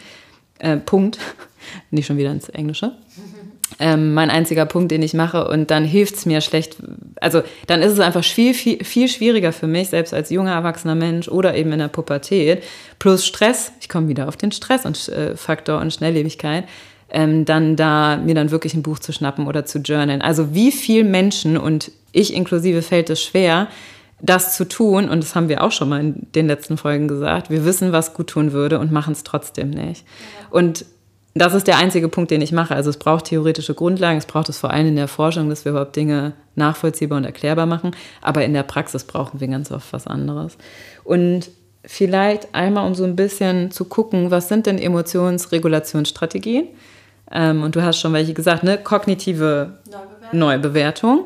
Äh, 0.58 0.76
Punkt. 0.76 1.18
Nicht 1.90 2.06
schon 2.06 2.18
wieder 2.18 2.30
ins 2.30 2.50
Englische. 2.50 2.92
Ähm, 3.80 4.12
mein 4.12 4.28
einziger 4.28 4.66
Punkt, 4.66 4.90
den 4.90 5.02
ich 5.02 5.14
mache. 5.14 5.48
Und 5.48 5.70
dann 5.70 5.84
hilft 5.84 6.16
es 6.16 6.26
mir 6.26 6.42
schlecht. 6.42 6.76
Also 7.18 7.42
dann 7.66 7.80
ist 7.80 7.92
es 7.92 8.00
einfach 8.00 8.22
viel, 8.22 8.52
viel, 8.52 8.84
viel 8.84 9.08
schwieriger 9.08 9.52
für 9.52 9.66
mich, 9.66 9.88
selbst 9.88 10.12
als 10.12 10.28
junger, 10.28 10.52
erwachsener 10.52 10.94
Mensch 10.94 11.28
oder 11.28 11.54
eben 11.56 11.72
in 11.72 11.78
der 11.78 11.88
Pubertät. 11.88 12.62
Plus 12.98 13.24
Stress. 13.24 13.72
Ich 13.80 13.88
komme 13.88 14.08
wieder 14.08 14.28
auf 14.28 14.36
den 14.36 14.52
Stress 14.52 14.84
und 14.84 15.08
äh, 15.08 15.34
Faktor 15.34 15.80
und 15.80 15.94
Schnelllebigkeit 15.94 16.64
ähm, 17.10 17.44
dann 17.44 17.76
da 17.76 18.16
mir 18.16 18.34
dann 18.34 18.50
wirklich 18.50 18.74
ein 18.74 18.82
Buch 18.82 18.98
zu 18.98 19.12
schnappen 19.12 19.46
oder 19.46 19.64
zu 19.64 19.78
journalen. 19.78 20.20
Also 20.20 20.52
wie 20.54 20.72
viel 20.72 21.04
Menschen 21.04 21.56
und 21.56 21.92
ich 22.14 22.32
inklusive 22.32 22.82
fällt 22.82 23.10
es 23.10 23.22
schwer, 23.22 23.68
das 24.20 24.56
zu 24.56 24.66
tun, 24.66 25.08
und 25.08 25.22
das 25.22 25.34
haben 25.34 25.48
wir 25.48 25.62
auch 25.62 25.72
schon 25.72 25.88
mal 25.88 26.00
in 26.00 26.26
den 26.34 26.46
letzten 26.46 26.76
Folgen 26.76 27.08
gesagt, 27.08 27.50
wir 27.50 27.64
wissen, 27.64 27.92
was 27.92 28.14
gut 28.14 28.28
tun 28.28 28.52
würde 28.52 28.78
und 28.78 28.92
machen 28.92 29.12
es 29.12 29.24
trotzdem 29.24 29.70
nicht. 29.70 30.04
Und 30.50 30.86
das 31.34 31.52
ist 31.52 31.66
der 31.66 31.78
einzige 31.78 32.08
Punkt, 32.08 32.30
den 32.30 32.40
ich 32.40 32.52
mache. 32.52 32.76
Also 32.76 32.90
es 32.90 32.96
braucht 32.96 33.24
theoretische 33.26 33.74
Grundlagen, 33.74 34.18
es 34.18 34.26
braucht 34.26 34.48
es 34.48 34.58
vor 34.58 34.70
allem 34.70 34.86
in 34.86 34.96
der 34.96 35.08
Forschung, 35.08 35.50
dass 35.50 35.64
wir 35.64 35.72
überhaupt 35.72 35.96
Dinge 35.96 36.32
nachvollziehbar 36.54 37.18
und 37.18 37.24
erklärbar 37.24 37.66
machen. 37.66 37.90
Aber 38.22 38.44
in 38.44 38.54
der 38.54 38.62
Praxis 38.62 39.02
brauchen 39.02 39.40
wir 39.40 39.48
ganz 39.48 39.72
oft 39.72 39.92
was 39.92 40.06
anderes. 40.06 40.56
Und 41.02 41.50
vielleicht 41.84 42.54
einmal, 42.54 42.86
um 42.86 42.94
so 42.94 43.02
ein 43.02 43.16
bisschen 43.16 43.72
zu 43.72 43.84
gucken, 43.84 44.30
was 44.30 44.48
sind 44.48 44.66
denn 44.66 44.78
Emotionsregulationsstrategien? 44.78 46.68
Ähm, 47.32 47.62
und 47.64 47.74
du 47.74 47.82
hast 47.82 47.98
schon 47.98 48.12
welche 48.12 48.32
gesagt, 48.32 48.62
ne? 48.62 48.78
Kognitive 48.78 49.78
Neubewertung. 49.90 50.38
Neubewertung. 50.38 51.24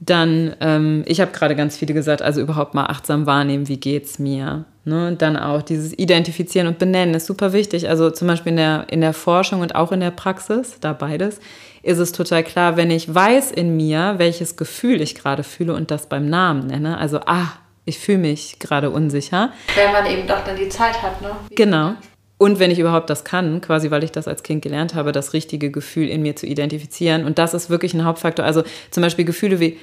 Dann, 0.00 0.54
ähm, 0.60 1.04
ich 1.06 1.20
habe 1.20 1.32
gerade 1.32 1.56
ganz 1.56 1.76
viele 1.76 1.94
gesagt, 1.94 2.20
also 2.20 2.40
überhaupt 2.40 2.74
mal 2.74 2.86
achtsam 2.86 3.26
wahrnehmen, 3.26 3.68
wie 3.68 3.78
geht 3.78 4.04
es 4.04 4.18
mir. 4.18 4.64
Ne? 4.84 5.14
Dann 5.16 5.36
auch 5.36 5.62
dieses 5.62 5.96
Identifizieren 5.98 6.68
und 6.68 6.78
Benennen 6.78 7.14
ist 7.14 7.26
super 7.26 7.52
wichtig. 7.52 7.88
Also 7.88 8.10
zum 8.10 8.28
Beispiel 8.28 8.50
in 8.50 8.56
der, 8.56 8.86
in 8.90 9.00
der 9.00 9.14
Forschung 9.14 9.60
und 9.60 9.74
auch 9.74 9.92
in 9.92 10.00
der 10.00 10.10
Praxis, 10.10 10.78
da 10.80 10.92
beides, 10.92 11.40
ist 11.82 11.98
es 11.98 12.12
total 12.12 12.42
klar, 12.42 12.76
wenn 12.76 12.90
ich 12.90 13.12
weiß 13.14 13.50
in 13.52 13.76
mir, 13.76 14.14
welches 14.18 14.56
Gefühl 14.56 15.00
ich 15.00 15.14
gerade 15.14 15.42
fühle 15.42 15.74
und 15.74 15.90
das 15.90 16.08
beim 16.08 16.28
Namen 16.28 16.66
nenne. 16.66 16.98
Also, 16.98 17.20
ah, 17.26 17.52
ich 17.84 17.98
fühle 17.98 18.18
mich 18.18 18.58
gerade 18.58 18.90
unsicher. 18.90 19.52
Wenn 19.74 19.92
man 19.92 20.06
eben 20.06 20.26
doch 20.26 20.42
dann 20.44 20.56
die 20.56 20.68
Zeit 20.68 21.02
hat, 21.02 21.20
ne? 21.20 21.30
Wie 21.48 21.54
genau. 21.54 21.94
Und 22.36 22.58
wenn 22.58 22.70
ich 22.70 22.78
überhaupt 22.78 23.10
das 23.10 23.24
kann, 23.24 23.60
quasi 23.60 23.90
weil 23.90 24.04
ich 24.04 24.12
das 24.12 24.26
als 24.26 24.42
Kind 24.42 24.62
gelernt 24.62 24.94
habe, 24.94 25.12
das 25.12 25.32
richtige 25.32 25.70
Gefühl 25.70 26.08
in 26.08 26.22
mir 26.22 26.36
zu 26.36 26.46
identifizieren. 26.46 27.24
Und 27.24 27.38
das 27.38 27.54
ist 27.54 27.70
wirklich 27.70 27.94
ein 27.94 28.04
Hauptfaktor. 28.04 28.44
Also 28.44 28.64
zum 28.90 29.02
Beispiel 29.02 29.24
Gefühle 29.24 29.60
wie 29.60 29.78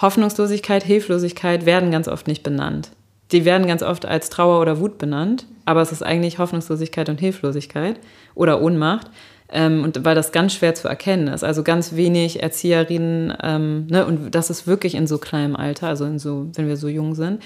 Hoffnungslosigkeit, 0.00 0.82
Hilflosigkeit 0.82 1.66
werden 1.66 1.90
ganz 1.90 2.08
oft 2.08 2.26
nicht 2.26 2.42
benannt. 2.42 2.90
Die 3.32 3.44
werden 3.44 3.66
ganz 3.66 3.82
oft 3.82 4.04
als 4.04 4.28
Trauer 4.28 4.60
oder 4.60 4.80
Wut 4.80 4.98
benannt, 4.98 5.46
aber 5.64 5.80
es 5.80 5.92
ist 5.92 6.02
eigentlich 6.02 6.38
Hoffnungslosigkeit 6.38 7.08
und 7.08 7.20
Hilflosigkeit 7.20 7.98
oder 8.34 8.60
Ohnmacht. 8.60 9.08
Ähm, 9.50 9.84
und 9.84 10.04
weil 10.04 10.14
das 10.14 10.32
ganz 10.32 10.54
schwer 10.54 10.74
zu 10.74 10.88
erkennen 10.88 11.28
ist. 11.28 11.44
Also 11.44 11.62
ganz 11.62 11.94
wenig 11.94 12.42
Erzieherinnen, 12.42 13.34
ähm, 13.42 13.86
ne, 13.88 14.06
und 14.06 14.34
das 14.34 14.50
ist 14.50 14.66
wirklich 14.66 14.94
in 14.94 15.06
so 15.06 15.18
kleinem 15.18 15.54
Alter, 15.54 15.88
also 15.88 16.06
in 16.06 16.18
so, 16.18 16.48
wenn 16.54 16.66
wir 16.66 16.76
so 16.76 16.88
jung 16.88 17.14
sind, 17.14 17.42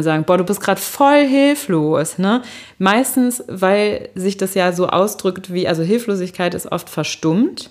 sagen, 0.00 0.24
boah, 0.24 0.38
du 0.38 0.44
bist 0.44 0.60
gerade 0.60 0.80
voll 0.80 1.26
hilflos. 1.26 2.18
Ne? 2.18 2.42
Meistens, 2.78 3.42
weil 3.48 4.08
sich 4.14 4.36
das 4.36 4.54
ja 4.54 4.72
so 4.72 4.88
ausdrückt 4.88 5.52
wie, 5.52 5.68
also 5.68 5.82
Hilflosigkeit 5.82 6.54
ist 6.54 6.70
oft 6.70 6.88
verstummt 6.88 7.70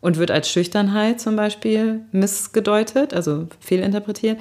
und 0.00 0.18
wird 0.18 0.30
als 0.30 0.50
Schüchternheit 0.50 1.20
zum 1.20 1.36
Beispiel 1.36 2.00
missgedeutet, 2.12 3.14
also 3.14 3.46
fehlinterpretiert. 3.60 4.38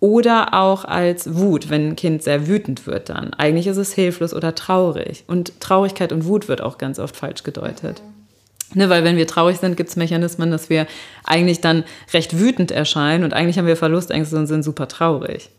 Oder 0.00 0.52
auch 0.52 0.84
als 0.84 1.36
Wut, 1.36 1.70
wenn 1.70 1.90
ein 1.90 1.96
Kind 1.96 2.24
sehr 2.24 2.48
wütend 2.48 2.88
wird 2.88 3.08
dann. 3.08 3.34
Eigentlich 3.34 3.68
ist 3.68 3.76
es 3.76 3.92
hilflos 3.92 4.34
oder 4.34 4.56
traurig. 4.56 5.22
Und 5.28 5.60
Traurigkeit 5.60 6.12
und 6.12 6.26
Wut 6.26 6.48
wird 6.48 6.60
auch 6.60 6.76
ganz 6.76 6.98
oft 6.98 7.14
falsch 7.14 7.44
gedeutet. 7.44 8.02
Ne, 8.74 8.88
weil 8.88 9.04
wenn 9.04 9.16
wir 9.16 9.26
traurig 9.26 9.58
sind, 9.58 9.76
gibt 9.76 9.90
es 9.90 9.96
Mechanismen, 9.96 10.50
dass 10.50 10.70
wir 10.70 10.86
eigentlich 11.24 11.60
dann 11.60 11.84
recht 12.12 12.38
wütend 12.38 12.70
erscheinen 12.70 13.22
und 13.22 13.34
eigentlich 13.34 13.58
haben 13.58 13.66
wir 13.66 13.76
Verlustängste 13.76 14.36
und 14.36 14.46
sind 14.46 14.62
super 14.62 14.88
traurig. 14.88 15.50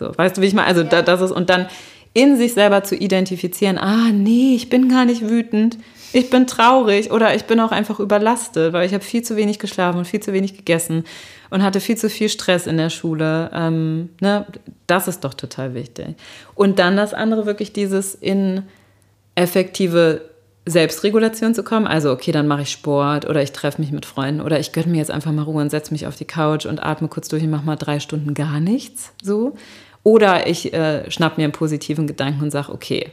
So, 0.00 0.16
weißt 0.16 0.38
du, 0.38 0.40
wie 0.40 0.46
ich 0.46 0.54
meine? 0.54 0.66
Also 0.66 0.82
ja. 0.82 1.02
das 1.02 1.20
ist, 1.20 1.30
und 1.30 1.50
dann 1.50 1.66
in 2.14 2.36
sich 2.36 2.54
selber 2.54 2.82
zu 2.82 2.96
identifizieren, 2.96 3.78
ah 3.78 4.10
nee, 4.12 4.54
ich 4.56 4.68
bin 4.70 4.88
gar 4.88 5.04
nicht 5.04 5.28
wütend, 5.28 5.76
ich 6.12 6.30
bin 6.30 6.46
traurig 6.46 7.12
oder 7.12 7.34
ich 7.36 7.44
bin 7.44 7.60
auch 7.60 7.70
einfach 7.70 8.00
überlastet, 8.00 8.72
weil 8.72 8.86
ich 8.86 8.94
habe 8.94 9.04
viel 9.04 9.22
zu 9.22 9.36
wenig 9.36 9.58
geschlafen 9.60 9.98
und 9.98 10.06
viel 10.06 10.20
zu 10.20 10.32
wenig 10.32 10.56
gegessen 10.56 11.04
und 11.50 11.62
hatte 11.62 11.80
viel 11.80 11.96
zu 11.96 12.08
viel 12.08 12.28
Stress 12.28 12.66
in 12.66 12.78
der 12.78 12.90
Schule. 12.90 13.50
Ähm, 13.54 14.08
ne? 14.20 14.46
Das 14.88 15.06
ist 15.06 15.20
doch 15.20 15.34
total 15.34 15.74
wichtig. 15.74 16.16
Und 16.54 16.78
dann 16.78 16.96
das 16.96 17.14
andere 17.14 17.46
wirklich 17.46 17.72
dieses 17.72 18.14
in 18.14 18.62
effektive 19.36 20.22
Selbstregulation 20.66 21.54
zu 21.54 21.62
kommen. 21.62 21.86
Also, 21.86 22.10
okay, 22.10 22.32
dann 22.32 22.46
mache 22.46 22.62
ich 22.62 22.70
Sport 22.70 23.28
oder 23.28 23.42
ich 23.42 23.52
treffe 23.52 23.80
mich 23.80 23.92
mit 23.92 24.04
Freunden 24.04 24.40
oder 24.40 24.58
ich 24.58 24.72
gönne 24.72 24.88
mir 24.88 24.98
jetzt 24.98 25.10
einfach 25.10 25.32
mal 25.32 25.42
Ruhe 25.42 25.62
und 25.62 25.70
setze 25.70 25.92
mich 25.92 26.06
auf 26.06 26.16
die 26.16 26.24
Couch 26.24 26.66
und 26.66 26.82
atme 26.82 27.08
kurz 27.08 27.28
durch 27.28 27.42
und 27.42 27.50
mache 27.50 27.64
mal 27.64 27.76
drei 27.76 28.00
Stunden 28.00 28.34
gar 28.34 28.60
nichts. 28.60 29.12
So. 29.22 29.54
Oder 30.02 30.46
ich 30.46 30.72
äh, 30.72 31.10
schnapp 31.10 31.36
mir 31.36 31.44
einen 31.44 31.52
positiven 31.52 32.06
Gedanken 32.06 32.42
und 32.42 32.50
sage, 32.50 32.72
okay, 32.72 33.12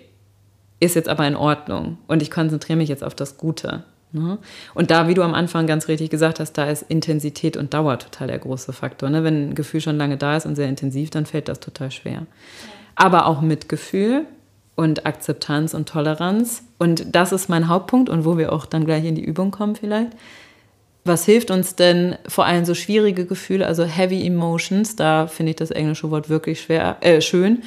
ist 0.79 0.95
jetzt 0.95 1.09
aber 1.09 1.27
in 1.27 1.35
Ordnung 1.35 1.97
und 2.07 2.21
ich 2.21 2.31
konzentriere 2.31 2.77
mich 2.77 2.89
jetzt 2.89 3.03
auf 3.03 3.15
das 3.15 3.37
Gute. 3.37 3.83
Ne? 4.11 4.37
Und 4.73 4.91
da, 4.91 5.07
wie 5.07 5.13
du 5.13 5.23
am 5.23 5.33
Anfang 5.33 5.67
ganz 5.67 5.87
richtig 5.87 6.09
gesagt 6.09 6.39
hast, 6.39 6.53
da 6.53 6.65
ist 6.65 6.83
Intensität 6.83 7.57
und 7.57 7.73
Dauer 7.73 7.99
total 7.99 8.27
der 8.27 8.39
große 8.39 8.73
Faktor. 8.73 9.09
Ne? 9.09 9.23
Wenn 9.23 9.49
ein 9.49 9.55
Gefühl 9.55 9.81
schon 9.81 9.97
lange 9.97 10.17
da 10.17 10.37
ist 10.37 10.45
und 10.45 10.55
sehr 10.55 10.69
intensiv, 10.69 11.09
dann 11.09 11.25
fällt 11.25 11.49
das 11.49 11.59
total 11.59 11.91
schwer. 11.91 12.25
Aber 12.95 13.25
auch 13.25 13.41
Mitgefühl 13.41 14.25
und 14.75 15.05
Akzeptanz 15.05 15.73
und 15.73 15.89
Toleranz. 15.89 16.63
Und 16.77 17.15
das 17.15 17.31
ist 17.31 17.49
mein 17.49 17.67
Hauptpunkt 17.67 18.09
und 18.09 18.23
wo 18.23 18.37
wir 18.37 18.53
auch 18.53 18.65
dann 18.65 18.85
gleich 18.85 19.03
in 19.03 19.15
die 19.15 19.25
Übung 19.25 19.51
kommen 19.51 19.75
vielleicht. 19.75 20.11
Was 21.07 21.23
hilft 21.23 21.51
uns 21.51 21.75
denn 21.75 22.17
vor 22.27 22.45
allem 22.45 22.65
so 22.65 22.75
schwierige 22.75 23.25
Gefühle, 23.25 23.65
also 23.65 23.85
Heavy 23.85 24.25
Emotions, 24.27 24.97
da 24.97 25.27
finde 25.27 25.51
ich 25.51 25.55
das 25.55 25.71
englische 25.71 26.11
Wort 26.11 26.27
wirklich 26.27 26.59
schwer, 26.59 26.97
äh, 26.99 27.21
schön, 27.21 27.63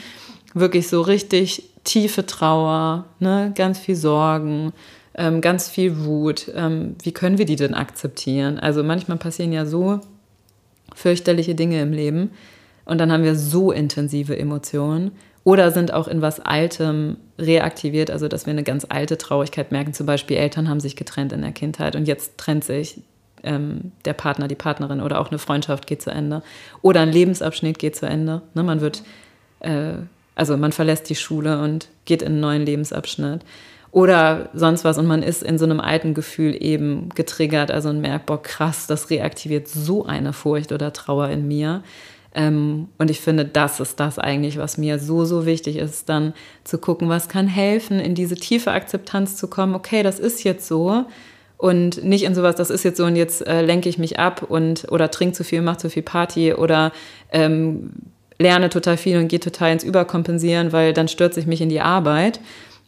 wirklich 0.53 0.89
so 0.89 1.01
richtig 1.01 1.71
tiefe 1.85 2.27
Trauer, 2.27 3.07
ne? 3.19 3.51
ganz 3.55 3.79
viel 3.79 3.97
Sorgen, 3.97 4.75
ähm, 5.15 5.41
ganz 5.41 5.71
viel 5.71 6.05
Wut. 6.05 6.53
Ähm, 6.55 6.97
wie 7.03 7.13
können 7.13 7.39
wir 7.39 7.47
die 7.47 7.57
denn 7.57 7.73
akzeptieren? 7.73 8.59
Also 8.59 8.85
manchmal 8.85 9.17
passieren 9.17 9.53
ja 9.53 9.65
so 9.65 10.01
fürchterliche 10.95 11.55
Dinge 11.55 11.81
im 11.81 11.95
Leben 11.95 12.33
und 12.85 12.99
dann 12.99 13.11
haben 13.11 13.25
wir 13.25 13.37
so 13.37 13.73
intensive 13.73 14.39
Emotionen 14.39 15.13
oder 15.45 15.71
sind 15.71 15.95
auch 15.95 16.09
in 16.09 16.21
was 16.21 16.41
Altem 16.41 17.17
reaktiviert, 17.39 18.11
also 18.11 18.29
dass 18.29 18.45
wir 18.45 18.51
eine 18.51 18.65
ganz 18.65 18.85
alte 18.87 19.17
Traurigkeit 19.17 19.73
merken. 19.73 19.95
Zum 19.95 20.05
Beispiel 20.05 20.37
Eltern 20.37 20.69
haben 20.69 20.81
sich 20.81 20.95
getrennt 20.95 21.33
in 21.33 21.41
der 21.41 21.53
Kindheit 21.53 21.97
und 21.97 22.07
jetzt 22.07 22.37
trennt 22.37 22.65
sich 22.65 23.01
ähm, 23.43 23.93
der 24.05 24.13
Partner, 24.13 24.49
die 24.49 24.55
Partnerin 24.55 25.01
oder 25.01 25.21
auch 25.21 25.31
eine 25.31 25.39
Freundschaft 25.39 25.87
geht 25.87 26.03
zu 26.03 26.11
Ende 26.11 26.43
oder 26.83 27.01
ein 27.01 27.13
Lebensabschnitt 27.13 27.79
geht 27.79 27.97
zu 27.97 28.07
Ende. 28.07 28.43
Ne, 28.55 28.63
man 28.63 28.81
wird, 28.81 29.03
äh, 29.61 29.95
also 30.35 30.57
man 30.57 30.73
verlässt 30.73 31.09
die 31.11 31.17
Schule 31.17 31.63
und 31.63 31.89
geht 32.05 32.23
in 32.23 32.33
einen 32.33 32.41
neuen 32.41 32.67
Lebensabschnitt 32.67 33.43
oder 33.93 34.51
sonst 34.55 34.85
was 34.85 34.99
und 34.99 35.07
man 35.07 35.23
ist 35.23 35.43
in 35.43 35.59
so 35.59 35.65
einem 35.65 35.81
alten 35.81 36.15
Gefühl 36.15 36.57
eben 36.61 37.09
getriggert, 37.11 37.71
also 37.71 37.89
ein 37.89 38.01
merkt, 38.01 38.27
boah, 38.27 38.41
krass, 38.41 38.87
das 38.87 39.11
reaktiviert 39.11 39.67
so 39.69 40.05
eine 40.05 40.33
Furcht 40.33 40.73
oder 40.73 40.93
Trauer 40.93 41.29
in 41.29 41.49
mir. 41.49 41.83
Ähm, 42.33 42.89
und 42.99 43.11
ich 43.11 43.21
finde, 43.21 43.45
das 43.45 43.81
ist 43.81 43.99
das 43.99 44.21
eigentlich, 44.21 44.57
was 44.59 44.79
mir 44.79 45.01
so, 45.01 45.25
so 45.25 45.47
wichtig 45.47 45.77
ist, 45.77 46.09
dann 46.09 46.33
zu 46.63 46.79
gucken, 46.79 47.09
was 47.09 47.29
kann 47.29 47.49
helfen, 47.49 47.99
in 47.99 48.15
diese 48.15 48.37
tiefe 48.37 48.71
Akzeptanz 48.71 49.37
zu 49.37 49.49
kommen, 49.49 49.75
okay, 49.75 50.05
das 50.05 50.21
ist 50.21 50.45
jetzt 50.45 50.69
so 50.69 51.07
und 51.61 52.03
nicht 52.03 52.25
in 52.25 52.35
sowas, 52.35 52.57
das 52.57 52.71
ist 52.71 52.85
jetzt 52.85 52.97
so 52.97 53.05
und 53.05 53.17
jetzt 53.17 53.47
äh, 53.47 53.61
lenke 53.61 53.89
ich 53.89 53.99
mich 53.99 54.19
ab 54.19 54.43
und 54.49 54.87
oder 54.91 55.11
trinke 55.11 55.35
zu 55.35 55.45
viel, 55.45 55.61
mache 55.61 55.77
zu 55.77 55.91
viel 55.91 56.03
Party 56.03 56.55
oder 56.55 56.91
ähm, 57.33 57.91
lerne 58.39 58.71
total 58.71 58.97
viel 58.97 59.19
und 59.19 59.29
gehe 59.29 59.41
total 59.41 59.73
ins 59.73 59.85
Überkompensieren, 59.85 60.73
weil 60.73 60.95
dann 60.95 61.09
stürze 61.09 61.39
ich 61.39 61.47
mich 61.47 61.61
in 61.61 61.69
die 61.69 61.83
Arbeit, 61.83 62.41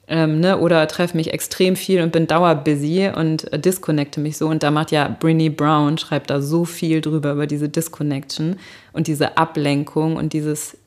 ähm, 0.09 0.41
ne, 0.41 0.59
oder 0.59 0.89
treffe 0.89 1.17
mich 1.17 1.35
extrem 1.35 1.77
viel 1.77 2.01
und 2.01 2.13
bin 2.13 2.27
dauerbusy 2.27 3.11
und 3.15 3.53
äh, 3.53 3.59
disconnecte 3.59 4.21
mich 4.21 4.39
so. 4.39 4.49
Und 4.49 4.63
da 4.63 4.71
macht 4.71 4.91
ja 4.91 5.15
Brinny 5.21 5.51
Brown, 5.51 5.99
schreibt 5.99 6.31
da 6.31 6.41
so 6.41 6.65
viel 6.65 7.03
drüber, 7.03 7.33
über 7.33 7.47
diese 7.47 7.69
Disconnection 7.69 8.57
und 8.95 9.07
diese 9.07 9.37
Ablenkung 9.37 10.17
und 10.17 10.33
dieses 10.33 10.79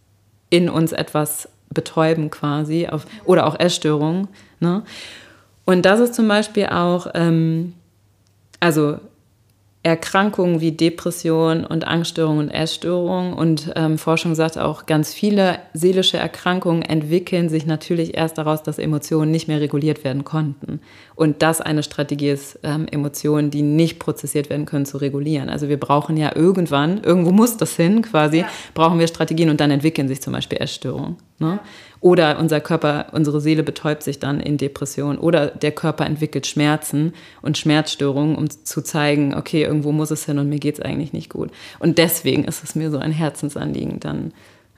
in 0.50 0.70
uns 0.70 0.92
etwas 0.92 1.50
betäuben 1.72 2.32
quasi 2.32 2.88
auf, 2.88 3.06
oder 3.26 3.46
auch 3.46 3.60
Essstörungen. 3.60 4.28
Ne? 4.60 4.84
Und 5.66 5.86
das 5.86 6.00
ist 6.00 6.14
zum 6.14 6.28
Beispiel 6.28 6.68
auch, 6.68 7.08
ähm, 7.14 7.74
also 8.60 8.98
Erkrankungen 9.86 10.62
wie 10.62 10.72
Depression 10.72 11.64
und 11.64 11.86
Angststörungen 11.86 12.48
und 12.48 12.50
Essstörungen. 12.50 13.34
Und 13.34 13.72
ähm, 13.76 14.00
Forschung 14.00 14.34
sagt 14.34 14.58
auch, 14.58 14.88
ganz 14.88 15.14
viele 15.14 15.60
seelische 15.74 16.18
Erkrankungen 16.18 16.82
entwickeln 16.82 17.50
sich 17.50 17.68
natürlich 17.68 18.18
erst 18.18 18.40
daraus, 18.40 18.64
dass 18.64 18.80
Emotionen 18.80 19.30
nicht 19.30 19.48
mehr 19.48 19.62
reguliert 19.62 20.04
werden 20.04 20.24
konnten. 20.24 20.80
Und 21.14 21.44
das 21.44 21.62
eine 21.62 21.84
Strategie 21.84 22.32
ist, 22.32 22.58
ähm, 22.64 22.88
Emotionen, 22.88 23.52
die 23.52 23.62
nicht 23.62 24.00
prozessiert 24.00 24.50
werden 24.50 24.66
können, 24.66 24.88
zu 24.88 24.98
regulieren. 24.98 25.50
Also 25.50 25.70
wir 25.70 25.80
brauchen 25.80 26.18
ja 26.18 26.36
irgendwann, 26.36 27.04
irgendwo 27.04 27.32
muss 27.32 27.58
das 27.58 27.76
hin 27.76 28.02
quasi, 28.02 28.40
ja. 28.40 28.48
brauchen 28.74 28.98
wir 28.98 29.06
Strategien 29.06 29.52
und 29.52 29.62
dann 29.62 29.70
entwickeln 29.70 30.08
sich 30.08 30.20
zum 30.20 30.34
Beispiel 30.34 30.58
Essstörungen. 30.60 31.18
Ne? 31.38 31.60
Oder 32.06 32.38
unser 32.38 32.62
Körper, 32.62 33.08
unsere 33.14 33.42
Seele 33.42 33.64
betäubt 33.64 34.04
sich 34.04 34.20
dann 34.20 34.40
in 34.40 34.58
Depression. 34.58 35.18
Oder 35.18 35.48
der 35.48 35.72
Körper 35.72 36.06
entwickelt 36.06 36.46
Schmerzen 36.46 37.14
und 37.42 37.58
Schmerzstörungen, 37.58 38.36
um 38.36 38.48
zu 38.48 38.84
zeigen, 38.84 39.34
okay, 39.34 39.64
irgendwo 39.64 39.92
muss 39.92 40.12
es 40.12 40.24
hin 40.24 40.38
und 40.38 40.48
mir 40.48 40.60
geht 40.60 40.76
es 40.76 40.82
eigentlich 40.82 41.14
nicht 41.14 41.32
gut. 41.32 41.50
Und 41.80 41.98
deswegen 41.98 42.44
ist 42.44 42.64
es 42.64 42.76
mir 42.76 42.92
so 42.92 43.00
ein 43.00 43.12
Herzensanliegen, 43.12 44.00
dann 44.02 44.34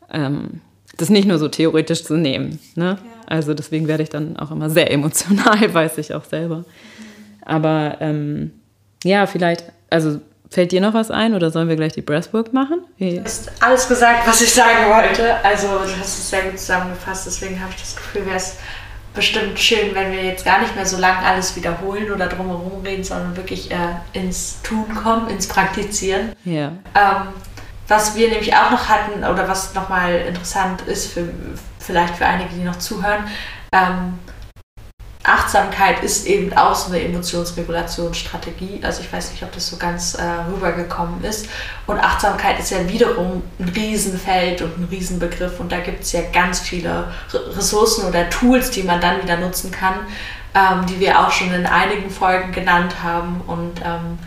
ähm, 0.10 0.62
das 0.96 1.10
nicht 1.10 1.28
nur 1.28 1.38
so 1.38 1.50
theoretisch 1.50 2.06
zu 2.06 2.16
nehmen. 2.16 2.60
Ne? 2.76 2.98
Ja. 2.98 2.98
Also 3.26 3.54
deswegen 3.54 3.90
werde 3.90 4.04
ich 4.04 4.10
dann 4.10 4.38
auch 4.38 4.52
immer 4.52 4.70
sehr 4.70 4.90
emotional, 4.90 5.74
weiß 5.74 5.98
ich 5.98 6.14
auch 6.14 6.24
selber. 6.24 6.64
Aber 7.42 7.98
ähm, 8.00 8.52
ja, 9.04 9.26
vielleicht, 9.28 9.66
also 9.90 10.22
Fällt 10.50 10.72
dir 10.72 10.82
noch 10.82 10.94
was 10.94 11.12
ein 11.12 11.34
oder 11.34 11.52
sollen 11.52 11.68
wir 11.68 11.76
gleich 11.76 11.94
die 11.94 12.02
Breathwork 12.02 12.54
machen? 12.54 12.82
Wie? 12.98 13.18
Du 13.18 13.24
hast 13.24 13.52
alles 13.62 13.88
gesagt, 13.88 14.28
was 14.28 14.42
ich 14.42 14.54
sagen 14.54 14.90
wollte. 14.90 15.36
Also 15.44 15.68
du 15.68 16.00
hast 16.00 16.18
es 16.20 16.30
sehr 16.30 16.44
gut 16.44 16.58
zusammengefasst. 16.58 17.28
Deswegen 17.28 17.60
habe 17.60 17.72
ich 17.76 17.82
das 17.82 17.96
Gefühl, 17.96 18.26
wäre 18.26 18.38
es 18.38 18.58
bestimmt 19.14 19.60
schön, 19.60 19.94
wenn 19.94 20.12
wir 20.12 20.24
jetzt 20.24 20.46
gar 20.46 20.62
nicht 20.62 20.76
mehr 20.76 20.86
so 20.86 20.98
lange 20.98 21.26
alles 21.26 21.56
wiederholen 21.56 22.12
oder 22.12 22.28
drumherum 22.28 22.82
reden, 22.86 23.04
sondern 23.04 23.36
wirklich 23.36 23.72
äh, 23.72 23.76
ins 24.14 24.62
Tun 24.62 24.94
kommen, 24.94 25.28
ins 25.30 25.48
Praktizieren. 25.48 26.34
Ja. 26.46 26.72
Ähm, 26.96 27.34
was 27.88 28.16
wir 28.16 28.30
nämlich 28.30 28.54
auch 28.56 28.70
noch 28.70 28.88
hatten 28.88 29.24
oder 29.24 29.48
was 29.48 29.74
nochmal 29.74 30.16
interessant 30.28 30.82
ist, 30.82 31.14
für, 31.14 31.28
vielleicht 31.80 32.16
für 32.16 32.26
einige, 32.26 32.50
die 32.54 32.64
noch 32.64 32.78
zuhören, 32.78 33.24
ähm, 33.72 34.20
Achtsamkeit 35.28 36.04
ist 36.04 36.26
eben 36.26 36.56
auch 36.56 36.74
so 36.74 36.92
eine 36.92 37.04
Emotionsregulationsstrategie. 37.04 38.80
Also 38.82 39.02
ich 39.02 39.12
weiß 39.12 39.32
nicht, 39.32 39.44
ob 39.44 39.52
das 39.52 39.68
so 39.68 39.76
ganz 39.76 40.16
äh, 40.16 40.24
rübergekommen 40.50 41.22
ist. 41.24 41.50
Und 41.86 42.00
Achtsamkeit 42.00 42.60
ist 42.60 42.72
ja 42.72 42.88
wiederum 42.90 43.44
ein 43.60 43.68
Riesenfeld 43.68 44.62
und 44.62 44.78
ein 44.78 44.88
Riesenbegriff. 44.90 45.60
Und 45.60 45.72
da 45.72 45.80
gibt 45.80 46.04
es 46.04 46.14
ja 46.14 46.22
ganz 46.32 46.62
viele 46.62 47.12
Ressourcen 47.34 48.06
oder 48.06 48.30
Tools, 48.30 48.72
die 48.72 48.84
man 48.84 49.02
dann 49.02 49.22
wieder 49.22 49.36
nutzen 49.36 49.70
kann, 49.70 49.96
ähm, 50.56 50.86
die 50.86 51.00
wir 51.02 51.20
auch 51.20 51.32
schon 51.32 51.54
in 51.54 51.66
einigen 51.66 52.10
Folgen 52.10 52.54
genannt 52.54 52.96
haben. 53.04 53.42
Und 53.48 53.82
ähm, 53.82 54.18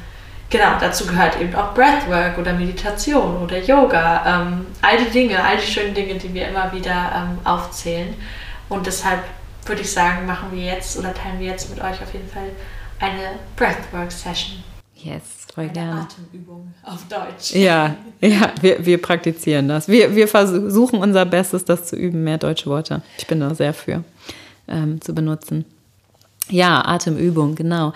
genau, 0.50 0.72
dazu 0.78 1.06
gehört 1.06 1.40
eben 1.40 1.54
auch 1.54 1.72
Breathwork 1.72 2.36
oder 2.36 2.52
Meditation 2.52 3.38
oder 3.38 3.58
Yoga. 3.58 4.42
Ähm, 4.42 4.66
all 4.82 4.98
die 4.98 5.10
Dinge, 5.10 5.42
all 5.42 5.56
die 5.56 5.66
schönen 5.66 5.94
Dinge, 5.94 6.16
die 6.16 6.34
wir 6.34 6.48
immer 6.48 6.70
wieder 6.72 7.10
ähm, 7.16 7.38
aufzählen. 7.44 8.14
Und 8.68 8.86
deshalb 8.86 9.20
würde 9.66 9.82
ich 9.82 9.90
sagen, 9.90 10.26
machen 10.26 10.50
wir 10.52 10.62
jetzt 10.62 10.98
oder 10.98 11.14
teilen 11.14 11.38
wir 11.38 11.46
jetzt 11.46 11.70
mit 11.70 11.80
euch 11.80 12.02
auf 12.02 12.12
jeden 12.12 12.28
Fall 12.28 12.50
eine 12.98 13.38
Breathwork-Session. 13.56 14.62
Yes, 14.94 15.22
voll 15.54 15.64
eine 15.64 15.72
gerne. 15.72 16.00
Atemübung 16.02 16.74
auf 16.82 17.06
Deutsch. 17.08 17.54
Ja, 17.54 17.96
ja 18.20 18.52
wir, 18.60 18.84
wir 18.84 19.00
praktizieren 19.00 19.68
das. 19.68 19.88
Wir, 19.88 20.14
wir 20.14 20.28
versuchen 20.28 21.00
unser 21.00 21.24
Bestes, 21.24 21.64
das 21.64 21.86
zu 21.86 21.96
üben, 21.96 22.22
mehr 22.22 22.38
deutsche 22.38 22.68
Worte. 22.68 23.02
Ich 23.16 23.26
bin 23.26 23.40
da 23.40 23.54
sehr 23.54 23.72
für 23.72 24.04
ähm, 24.68 25.00
zu 25.00 25.14
benutzen. 25.14 25.64
Ja, 26.50 26.84
Atemübung, 26.84 27.54
genau. 27.54 27.92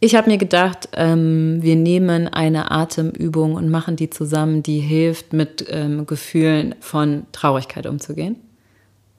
Ich 0.00 0.14
habe 0.14 0.30
mir 0.30 0.36
gedacht, 0.36 0.90
ähm, 0.92 1.62
wir 1.62 1.76
nehmen 1.76 2.28
eine 2.28 2.70
Atemübung 2.70 3.54
und 3.54 3.70
machen 3.70 3.96
die 3.96 4.10
zusammen, 4.10 4.62
die 4.62 4.80
hilft, 4.80 5.32
mit 5.32 5.64
ähm, 5.70 6.04
Gefühlen 6.06 6.74
von 6.80 7.24
Traurigkeit 7.32 7.86
umzugehen. 7.86 8.36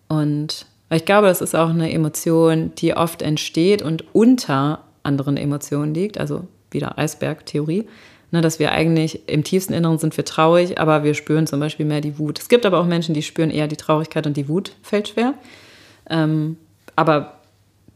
Und 0.07 0.67
weil 0.95 1.01
ich 1.01 1.05
glaube, 1.05 1.27
das 1.27 1.41
ist 1.41 1.57
auch 1.57 1.71
eine 1.71 1.91
Emotion, 1.91 2.71
die 2.77 2.93
oft 2.93 3.21
entsteht 3.21 3.81
und 3.81 4.05
unter 4.15 4.85
anderen 5.03 5.35
Emotionen 5.35 5.93
liegt, 5.93 6.17
also 6.17 6.47
wieder 6.71 6.97
Eisberg-Theorie, 6.97 7.83
ne, 8.31 8.39
dass 8.39 8.59
wir 8.59 8.71
eigentlich 8.71 9.27
im 9.27 9.43
tiefsten 9.43 9.73
Inneren 9.73 9.97
sind 9.97 10.15
wir 10.15 10.23
traurig, 10.23 10.79
aber 10.79 11.03
wir 11.03 11.13
spüren 11.13 11.47
zum 11.47 11.59
Beispiel 11.59 11.85
mehr 11.85 11.99
die 11.99 12.17
Wut. 12.17 12.39
Es 12.39 12.47
gibt 12.47 12.65
aber 12.65 12.79
auch 12.79 12.85
Menschen, 12.85 13.13
die 13.13 13.23
spüren 13.23 13.51
eher 13.51 13.67
die 13.67 13.75
Traurigkeit 13.75 14.25
und 14.25 14.37
die 14.37 14.47
Wut 14.47 14.71
fällt 14.83 15.09
schwer. 15.09 15.33
Ähm, 16.09 16.55
aber 16.95 17.39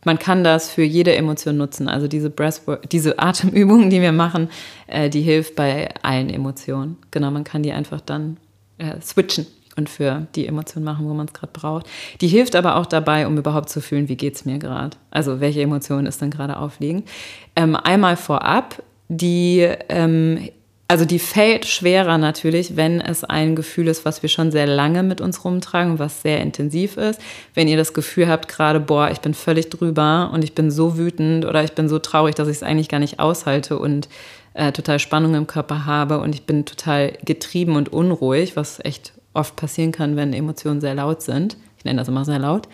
man 0.03 0.19
kann 0.19 0.43
das 0.43 0.69
für 0.69 0.83
jede 0.83 1.15
Emotion 1.15 1.55
nutzen. 1.55 1.87
Also 1.87 2.09
diese 2.09 2.29
Breathwork, 2.29 2.89
diese 2.89 3.17
Atemübungen, 3.17 3.89
die 3.89 4.01
wir 4.01 4.11
machen, 4.11 4.49
äh, 4.87 5.09
die 5.09 5.21
hilft 5.21 5.55
bei 5.55 5.87
allen 6.01 6.29
Emotionen. 6.29 6.97
Genau, 7.11 7.31
man 7.31 7.45
kann 7.45 7.63
die 7.63 7.71
einfach 7.71 8.01
dann 8.01 8.35
äh, 8.77 8.99
switchen 8.99 9.47
und 9.79 9.89
für 9.89 10.27
die 10.35 10.45
Emotion 10.45 10.83
machen, 10.83 11.09
wo 11.09 11.13
man 11.13 11.25
es 11.25 11.33
gerade 11.33 11.51
braucht. 11.51 11.87
Die 12.21 12.27
hilft 12.27 12.55
aber 12.55 12.75
auch 12.75 12.85
dabei, 12.85 13.25
um 13.25 13.37
überhaupt 13.37 13.69
zu 13.69 13.81
fühlen, 13.81 14.07
wie 14.09 14.15
geht 14.15 14.35
es 14.35 14.45
mir 14.45 14.59
gerade. 14.59 14.95
Also 15.09 15.39
welche 15.39 15.61
Emotion 15.61 16.05
ist 16.05 16.21
dann 16.21 16.29
gerade 16.29 16.57
aufliegend. 16.57 17.07
Ähm, 17.55 17.75
einmal 17.75 18.15
vorab, 18.15 18.83
die, 19.07 19.67
ähm, 19.89 20.49
also 20.87 21.05
die 21.05 21.19
fällt 21.19 21.65
schwerer 21.65 22.17
natürlich, 22.17 22.75
wenn 22.75 22.99
es 22.99 23.23
ein 23.23 23.55
Gefühl 23.55 23.87
ist, 23.87 24.05
was 24.05 24.21
wir 24.21 24.29
schon 24.29 24.51
sehr 24.51 24.67
lange 24.67 25.03
mit 25.03 25.21
uns 25.21 25.43
rumtragen, 25.43 25.99
was 25.99 26.21
sehr 26.21 26.41
intensiv 26.41 26.97
ist. 26.97 27.21
Wenn 27.53 27.67
ihr 27.67 27.77
das 27.77 27.93
Gefühl 27.93 28.27
habt, 28.27 28.47
gerade, 28.47 28.79
boah, 28.79 29.09
ich 29.11 29.19
bin 29.19 29.33
völlig 29.33 29.69
drüber 29.69 30.31
und 30.33 30.43
ich 30.43 30.53
bin 30.53 30.71
so 30.71 30.97
wütend 30.97 31.45
oder 31.45 31.63
ich 31.63 31.73
bin 31.73 31.89
so 31.89 31.99
traurig, 31.99 32.35
dass 32.35 32.47
ich 32.47 32.57
es 32.57 32.63
eigentlich 32.63 32.89
gar 32.89 32.99
nicht 32.99 33.19
aushalte 33.19 33.79
und 33.79 34.09
äh, 34.53 34.71
total 34.71 34.99
Spannung 34.99 35.35
im 35.35 35.47
Körper 35.47 35.85
habe 35.85 36.19
und 36.19 36.33
ich 36.33 36.45
bin 36.45 36.65
total 36.65 37.13
getrieben 37.23 37.75
und 37.75 37.93
unruhig, 37.93 38.55
was 38.55 38.83
echt 38.83 39.13
oft 39.33 39.55
passieren 39.55 39.91
kann, 39.91 40.15
wenn 40.15 40.33
Emotionen 40.33 40.81
sehr 40.81 40.95
laut 40.95 41.21
sind, 41.21 41.57
ich 41.77 41.85
nenne 41.85 41.99
das 41.99 42.07
immer 42.07 42.25
sehr 42.25 42.39
laut, 42.39 42.67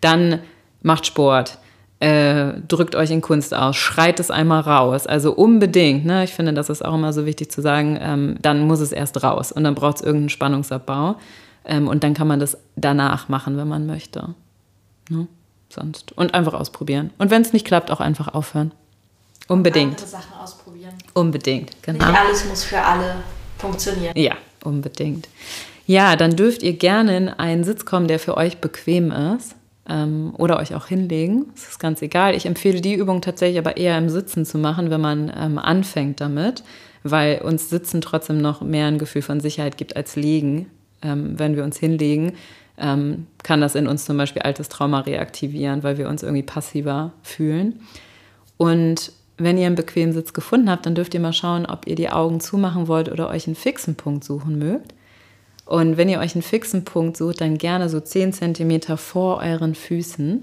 dann 0.00 0.40
macht 0.82 1.06
Sport, 1.06 1.58
äh, 2.00 2.54
drückt 2.66 2.94
euch 2.94 3.10
in 3.10 3.20
Kunst 3.20 3.54
aus, 3.54 3.76
schreit 3.76 4.20
es 4.20 4.30
einmal 4.30 4.60
raus. 4.60 5.06
Also 5.06 5.34
unbedingt, 5.34 6.04
ne? 6.04 6.24
ich 6.24 6.32
finde, 6.32 6.54
das 6.54 6.70
ist 6.70 6.84
auch 6.84 6.94
immer 6.94 7.12
so 7.12 7.26
wichtig 7.26 7.50
zu 7.50 7.60
sagen, 7.60 7.98
ähm, 8.00 8.36
dann 8.40 8.66
muss 8.66 8.80
es 8.80 8.92
erst 8.92 9.22
raus 9.22 9.52
und 9.52 9.64
dann 9.64 9.74
braucht 9.74 9.96
es 9.96 10.02
irgendeinen 10.02 10.30
Spannungsabbau. 10.30 11.16
Ähm, 11.64 11.88
und 11.88 12.02
dann 12.02 12.14
kann 12.14 12.26
man 12.26 12.40
das 12.40 12.56
danach 12.76 13.28
machen, 13.28 13.56
wenn 13.56 13.68
man 13.68 13.86
möchte. 13.86 14.34
Ne? 15.10 15.26
Sonst. 15.68 16.12
Und 16.12 16.34
einfach 16.34 16.54
ausprobieren. 16.54 17.10
Und 17.18 17.30
wenn 17.30 17.42
es 17.42 17.52
nicht 17.52 17.66
klappt, 17.66 17.90
auch 17.90 18.00
einfach 18.00 18.28
aufhören. 18.34 18.72
Unbedingt. 19.46 19.92
Andere 19.92 20.06
Sachen 20.06 20.32
ausprobieren. 20.42 20.94
Unbedingt, 21.12 21.82
genau. 21.82 22.06
Nicht 22.06 22.18
alles 22.18 22.44
muss 22.46 22.64
für 22.64 22.80
alle 22.80 23.16
funktionieren. 23.58 24.16
Ja, 24.16 24.34
unbedingt. 24.64 25.28
Ja, 25.90 26.14
dann 26.14 26.36
dürft 26.36 26.62
ihr 26.62 26.74
gerne 26.74 27.16
in 27.16 27.28
einen 27.28 27.64
Sitz 27.64 27.84
kommen, 27.84 28.06
der 28.06 28.20
für 28.20 28.36
euch 28.36 28.58
bequem 28.58 29.10
ist 29.10 29.56
ähm, 29.88 30.32
oder 30.38 30.60
euch 30.60 30.72
auch 30.76 30.86
hinlegen. 30.86 31.46
Das 31.52 31.64
ist 31.68 31.80
ganz 31.80 32.00
egal. 32.00 32.36
Ich 32.36 32.46
empfehle 32.46 32.80
die 32.80 32.94
Übung 32.94 33.22
tatsächlich 33.22 33.58
aber 33.58 33.76
eher 33.76 33.98
im 33.98 34.08
Sitzen 34.08 34.46
zu 34.46 34.56
machen, 34.56 34.90
wenn 34.90 35.00
man 35.00 35.32
ähm, 35.36 35.58
anfängt 35.58 36.20
damit, 36.20 36.62
weil 37.02 37.40
uns 37.40 37.70
Sitzen 37.70 38.00
trotzdem 38.02 38.40
noch 38.40 38.60
mehr 38.60 38.86
ein 38.86 38.98
Gefühl 38.98 39.22
von 39.22 39.40
Sicherheit 39.40 39.78
gibt 39.78 39.96
als 39.96 40.14
Liegen. 40.14 40.70
Ähm, 41.02 41.36
wenn 41.40 41.56
wir 41.56 41.64
uns 41.64 41.76
hinlegen, 41.76 42.34
ähm, 42.78 43.26
kann 43.42 43.60
das 43.60 43.74
in 43.74 43.88
uns 43.88 44.04
zum 44.04 44.16
Beispiel 44.16 44.42
altes 44.42 44.68
Trauma 44.68 45.00
reaktivieren, 45.00 45.82
weil 45.82 45.98
wir 45.98 46.08
uns 46.08 46.22
irgendwie 46.22 46.44
passiver 46.44 47.14
fühlen. 47.24 47.80
Und 48.58 49.10
wenn 49.38 49.58
ihr 49.58 49.66
einen 49.66 49.74
bequemen 49.74 50.12
Sitz 50.14 50.34
gefunden 50.34 50.70
habt, 50.70 50.86
dann 50.86 50.94
dürft 50.94 51.14
ihr 51.14 51.20
mal 51.20 51.32
schauen, 51.32 51.66
ob 51.66 51.88
ihr 51.88 51.96
die 51.96 52.10
Augen 52.10 52.38
zumachen 52.38 52.86
wollt 52.86 53.10
oder 53.10 53.28
euch 53.28 53.48
einen 53.48 53.56
fixen 53.56 53.96
Punkt 53.96 54.22
suchen 54.22 54.56
mögt. 54.56 54.94
Und 55.70 55.96
wenn 55.96 56.08
ihr 56.08 56.18
euch 56.18 56.34
einen 56.34 56.42
fixen 56.42 56.84
Punkt 56.84 57.16
sucht, 57.16 57.40
dann 57.40 57.56
gerne 57.56 57.88
so 57.88 58.00
10 58.00 58.32
cm 58.32 58.96
vor 58.96 59.36
euren 59.36 59.76
Füßen. 59.76 60.42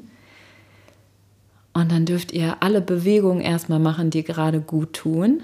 Und 1.73 1.91
dann 1.91 2.05
dürft 2.05 2.32
ihr 2.32 2.55
alle 2.61 2.80
Bewegungen 2.80 3.41
erstmal 3.41 3.80
machen, 3.80 4.09
die 4.09 4.23
gerade 4.23 4.61
gut 4.61 4.93
tun. 4.93 5.43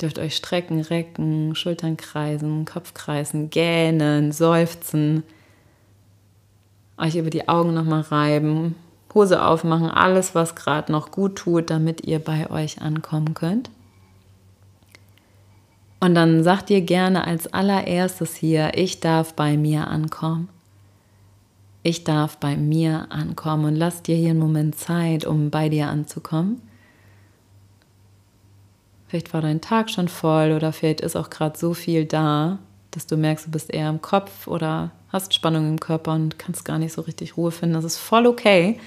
Dürft 0.00 0.18
euch 0.18 0.34
strecken, 0.34 0.80
recken, 0.80 1.54
Schultern 1.54 1.96
kreisen, 1.96 2.64
Kopf 2.64 2.94
kreisen, 2.94 3.48
gähnen, 3.48 4.32
seufzen. 4.32 5.22
Euch 6.98 7.14
über 7.14 7.30
die 7.30 7.46
Augen 7.46 7.74
nochmal 7.74 8.00
reiben, 8.00 8.74
Hose 9.14 9.40
aufmachen, 9.40 9.88
alles, 9.88 10.34
was 10.34 10.56
gerade 10.56 10.90
noch 10.90 11.12
gut 11.12 11.36
tut, 11.36 11.70
damit 11.70 12.04
ihr 12.04 12.18
bei 12.18 12.50
euch 12.50 12.82
ankommen 12.82 13.34
könnt. 13.34 13.70
Und 16.00 16.14
dann 16.14 16.42
sagt 16.42 16.70
ihr 16.70 16.82
gerne 16.82 17.26
als 17.26 17.52
allererstes 17.52 18.34
hier, 18.36 18.72
ich 18.74 19.00
darf 19.00 19.34
bei 19.34 19.56
mir 19.56 19.88
ankommen. 19.88 20.48
Ich 21.82 22.04
darf 22.04 22.36
bei 22.38 22.56
mir 22.56 23.06
ankommen 23.10 23.64
und 23.64 23.76
lass 23.76 24.02
dir 24.02 24.16
hier 24.16 24.30
einen 24.30 24.40
Moment 24.40 24.76
Zeit, 24.76 25.24
um 25.24 25.50
bei 25.50 25.68
dir 25.68 25.88
anzukommen. 25.88 26.60
Vielleicht 29.08 29.32
war 29.32 29.40
dein 29.40 29.60
Tag 29.60 29.88
schon 29.90 30.08
voll 30.08 30.52
oder 30.52 30.72
vielleicht 30.72 31.00
ist 31.00 31.16
auch 31.16 31.30
gerade 31.30 31.56
so 31.56 31.74
viel 31.74 32.04
da, 32.04 32.58
dass 32.90 33.06
du 33.06 33.16
merkst, 33.16 33.46
du 33.46 33.50
bist 33.50 33.72
eher 33.72 33.88
im 33.88 34.02
Kopf 34.02 34.48
oder 34.48 34.90
hast 35.10 35.32
Spannung 35.32 35.68
im 35.68 35.80
Körper 35.80 36.12
und 36.12 36.38
kannst 36.38 36.64
gar 36.64 36.78
nicht 36.78 36.92
so 36.92 37.02
richtig 37.02 37.36
Ruhe 37.36 37.52
finden. 37.52 37.74
Das 37.74 37.84
ist 37.84 37.98
voll 37.98 38.26
okay. 38.26 38.80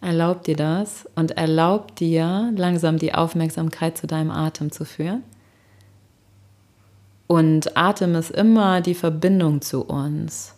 Erlaub 0.00 0.44
dir 0.44 0.56
das 0.56 1.08
und 1.16 1.32
erlaub 1.32 1.96
dir 1.96 2.52
langsam 2.54 2.98
die 2.98 3.14
Aufmerksamkeit 3.14 3.98
zu 3.98 4.06
deinem 4.06 4.30
Atem 4.30 4.70
zu 4.70 4.84
führen. 4.84 5.22
Und 7.26 7.76
Atem 7.76 8.14
ist 8.14 8.30
immer 8.30 8.80
die 8.80 8.94
Verbindung 8.94 9.62
zu 9.62 9.84
uns. 9.84 10.54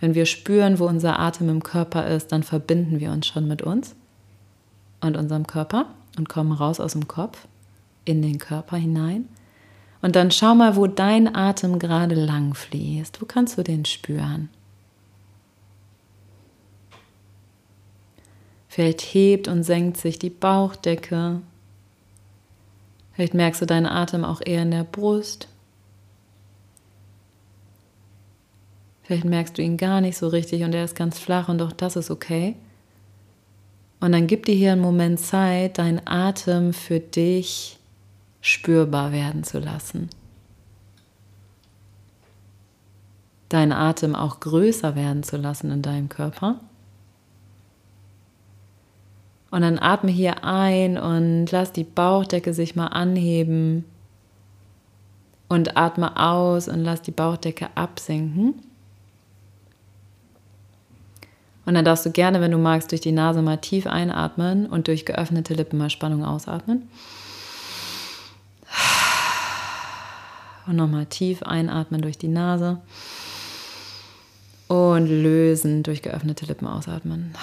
Wenn 0.00 0.14
wir 0.14 0.26
spüren, 0.26 0.78
wo 0.78 0.86
unser 0.86 1.18
Atem 1.18 1.48
im 1.48 1.62
Körper 1.62 2.06
ist, 2.06 2.30
dann 2.30 2.42
verbinden 2.42 3.00
wir 3.00 3.10
uns 3.10 3.26
schon 3.26 3.48
mit 3.48 3.62
uns 3.62 3.94
und 5.00 5.16
unserem 5.16 5.46
Körper 5.46 5.86
und 6.18 6.28
kommen 6.28 6.52
raus 6.52 6.78
aus 6.78 6.92
dem 6.92 7.08
Kopf 7.08 7.46
in 8.04 8.22
den 8.22 8.38
Körper 8.38 8.76
hinein. 8.76 9.28
Und 10.02 10.16
dann 10.16 10.30
schau 10.30 10.54
mal, 10.54 10.76
wo 10.76 10.86
dein 10.86 11.34
Atem 11.34 11.78
gerade 11.78 12.14
lang 12.14 12.54
fließt. 12.54 13.22
Wo 13.22 13.26
kannst 13.26 13.56
du 13.56 13.62
den 13.62 13.86
spüren? 13.86 14.50
Vielleicht 18.68 19.00
hebt 19.00 19.48
und 19.48 19.62
senkt 19.62 19.96
sich 19.96 20.18
die 20.18 20.30
Bauchdecke. 20.30 21.40
Vielleicht 23.12 23.32
merkst 23.32 23.62
du 23.62 23.66
deinen 23.66 23.86
Atem 23.86 24.24
auch 24.24 24.42
eher 24.44 24.62
in 24.62 24.72
der 24.72 24.84
Brust 24.84 25.48
Vielleicht 29.04 29.26
merkst 29.26 29.56
du 29.56 29.62
ihn 29.62 29.76
gar 29.76 30.00
nicht 30.00 30.16
so 30.16 30.28
richtig 30.28 30.64
und 30.64 30.74
er 30.74 30.84
ist 30.84 30.96
ganz 30.96 31.18
flach 31.18 31.48
und 31.48 31.60
auch 31.60 31.72
das 31.72 31.96
ist 31.96 32.10
okay. 32.10 32.56
Und 34.00 34.12
dann 34.12 34.26
gib 34.26 34.46
dir 34.46 34.54
hier 34.54 34.72
einen 34.72 34.80
Moment 34.80 35.20
Zeit, 35.20 35.78
deinen 35.78 36.00
Atem 36.06 36.72
für 36.72 37.00
dich 37.00 37.78
spürbar 38.40 39.12
werden 39.12 39.44
zu 39.44 39.58
lassen. 39.58 40.08
Deinen 43.50 43.72
Atem 43.72 44.14
auch 44.14 44.40
größer 44.40 44.96
werden 44.96 45.22
zu 45.22 45.36
lassen 45.36 45.70
in 45.70 45.82
deinem 45.82 46.08
Körper. 46.08 46.60
Und 49.50 49.60
dann 49.60 49.78
atme 49.78 50.10
hier 50.10 50.44
ein 50.44 50.98
und 50.98 51.50
lass 51.52 51.72
die 51.72 51.84
Bauchdecke 51.84 52.52
sich 52.52 52.74
mal 52.74 52.88
anheben. 52.88 53.84
Und 55.48 55.76
atme 55.76 56.18
aus 56.18 56.68
und 56.68 56.80
lass 56.80 57.02
die 57.02 57.12
Bauchdecke 57.12 57.68
absinken. 57.74 58.54
Und 61.66 61.74
dann 61.74 61.84
darfst 61.84 62.04
du 62.04 62.10
gerne, 62.10 62.40
wenn 62.40 62.50
du 62.50 62.58
magst, 62.58 62.90
durch 62.90 63.00
die 63.00 63.12
Nase 63.12 63.40
mal 63.40 63.56
tief 63.56 63.86
einatmen 63.86 64.66
und 64.66 64.88
durch 64.88 65.06
geöffnete 65.06 65.54
Lippen 65.54 65.78
mal 65.78 65.90
Spannung 65.90 66.24
ausatmen. 66.24 66.88
Und 70.66 70.76
nochmal 70.76 71.06
tief 71.06 71.42
einatmen 71.42 72.02
durch 72.02 72.18
die 72.18 72.28
Nase. 72.28 72.78
Und 74.68 75.06
lösen 75.06 75.82
durch 75.82 76.02
geöffnete 76.02 76.46
Lippen 76.46 76.66
ausatmen. 76.66 77.34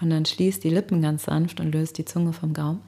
Und 0.00 0.10
dann 0.10 0.26
schließ 0.26 0.60
die 0.60 0.70
Lippen 0.70 1.00
ganz 1.00 1.24
sanft 1.24 1.60
und 1.60 1.72
löst 1.72 1.98
die 1.98 2.04
Zunge 2.04 2.32
vom 2.32 2.52
Gaumen. 2.52 2.80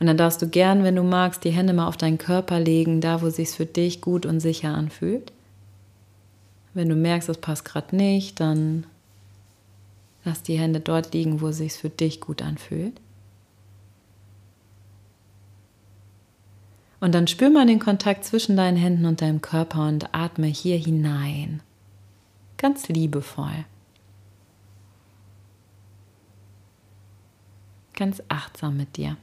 Und 0.00 0.06
dann 0.06 0.16
darfst 0.16 0.40
du 0.42 0.48
gern, 0.48 0.84
wenn 0.84 0.96
du 0.96 1.02
magst, 1.02 1.44
die 1.44 1.50
Hände 1.50 1.72
mal 1.72 1.88
auf 1.88 1.96
deinen 1.96 2.18
Körper 2.18 2.60
legen, 2.60 3.00
da 3.00 3.20
wo 3.20 3.26
es 3.26 3.36
sich 3.36 3.50
für 3.50 3.66
dich 3.66 4.00
gut 4.00 4.26
und 4.26 4.40
sicher 4.40 4.74
anfühlt. 4.74 5.32
Wenn 6.74 6.88
du 6.88 6.94
merkst, 6.94 7.28
das 7.28 7.38
passt 7.38 7.64
gerade 7.64 7.96
nicht, 7.96 8.40
dann 8.40 8.86
lass 10.24 10.42
die 10.42 10.58
Hände 10.58 10.80
dort 10.80 11.12
liegen, 11.14 11.40
wo 11.40 11.48
es 11.48 11.58
sich 11.58 11.72
für 11.72 11.90
dich 11.90 12.20
gut 12.20 12.42
anfühlt. 12.42 13.00
Und 17.00 17.14
dann 17.14 17.28
spür 17.28 17.50
mal 17.50 17.66
den 17.66 17.78
Kontakt 17.78 18.24
zwischen 18.24 18.56
deinen 18.56 18.76
Händen 18.76 19.06
und 19.06 19.22
deinem 19.22 19.40
Körper 19.40 19.86
und 19.86 20.14
atme 20.14 20.46
hier 20.46 20.76
hinein. 20.76 21.62
Ganz 22.56 22.88
liebevoll. 22.88 23.64
ganz 27.98 28.22
achtsam 28.28 28.76
mit 28.76 28.96
dir. 28.96 29.16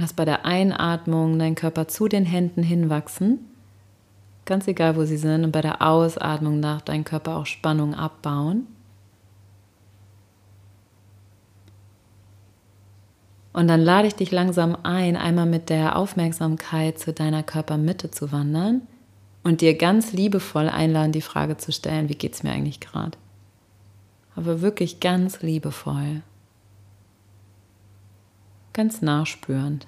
Lass 0.00 0.12
bei 0.12 0.24
der 0.24 0.46
Einatmung 0.46 1.38
deinen 1.38 1.54
Körper 1.54 1.88
zu 1.88 2.08
den 2.08 2.24
Händen 2.24 2.62
hinwachsen, 2.62 3.40
ganz 4.44 4.66
egal 4.66 4.96
wo 4.96 5.04
sie 5.04 5.16
sind, 5.16 5.44
und 5.44 5.52
bei 5.52 5.60
der 5.60 5.82
Ausatmung 5.82 6.62
darf 6.62 6.82
dein 6.82 7.04
Körper 7.04 7.36
auch 7.36 7.46
Spannung 7.46 7.94
abbauen. 7.94 8.66
Und 13.52 13.68
dann 13.68 13.80
lade 13.80 14.06
ich 14.08 14.14
dich 14.14 14.30
langsam 14.30 14.76
ein, 14.84 15.16
einmal 15.16 15.46
mit 15.46 15.70
der 15.70 15.96
Aufmerksamkeit 15.96 16.98
zu 16.98 17.12
deiner 17.12 17.42
Körpermitte 17.42 18.10
zu 18.10 18.30
wandern 18.32 18.82
und 19.42 19.60
dir 19.60 19.76
ganz 19.76 20.12
liebevoll 20.12 20.68
einladen, 20.68 21.12
die 21.12 21.20
Frage 21.20 21.56
zu 21.56 21.72
stellen, 21.72 22.08
wie 22.08 22.14
geht 22.14 22.34
es 22.34 22.42
mir 22.42 22.52
eigentlich 22.52 22.80
gerade? 22.80 23.18
aber 24.40 24.62
wirklich 24.62 25.00
ganz 25.00 25.42
liebevoll, 25.42 26.22
ganz 28.72 29.02
nachspürend. 29.02 29.86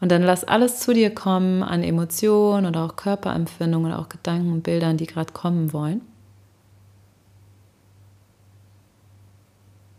Und 0.00 0.10
dann 0.10 0.22
lass 0.22 0.44
alles 0.44 0.80
zu 0.80 0.94
dir 0.94 1.14
kommen 1.14 1.62
an 1.62 1.82
Emotionen 1.82 2.66
oder 2.66 2.84
auch 2.84 2.96
Körperempfindungen 2.96 3.92
oder 3.92 4.00
auch 4.00 4.08
Gedanken 4.08 4.52
und 4.52 4.62
Bildern, 4.62 4.96
die 4.96 5.06
gerade 5.06 5.32
kommen 5.32 5.72
wollen. 5.72 6.00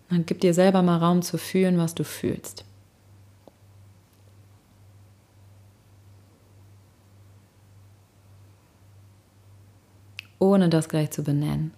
Dann 0.10 0.26
gib 0.26 0.42
dir 0.42 0.54
selber 0.54 0.82
mal 0.82 0.98
Raum 0.98 1.22
zu 1.22 1.38
fühlen, 1.38 1.78
was 1.78 1.96
du 1.96 2.04
fühlst. 2.04 2.66
Ohne 10.40 10.70
das 10.70 10.90
gleich 10.90 11.12
zu 11.12 11.24
benennen. 11.24 11.72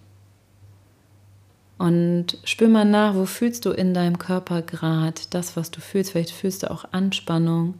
Und 1.76 2.38
spür 2.44 2.68
mal 2.68 2.84
nach, 2.84 3.14
wo 3.14 3.26
fühlst 3.26 3.66
du 3.66 3.70
in 3.70 3.92
deinem 3.94 4.18
Körper 4.18 4.62
gerade 4.62 5.20
das, 5.30 5.56
was 5.56 5.70
du 5.70 5.80
fühlst. 5.80 6.12
Vielleicht 6.12 6.30
fühlst 6.30 6.62
du 6.62 6.70
auch 6.70 6.86
Anspannung. 6.92 7.74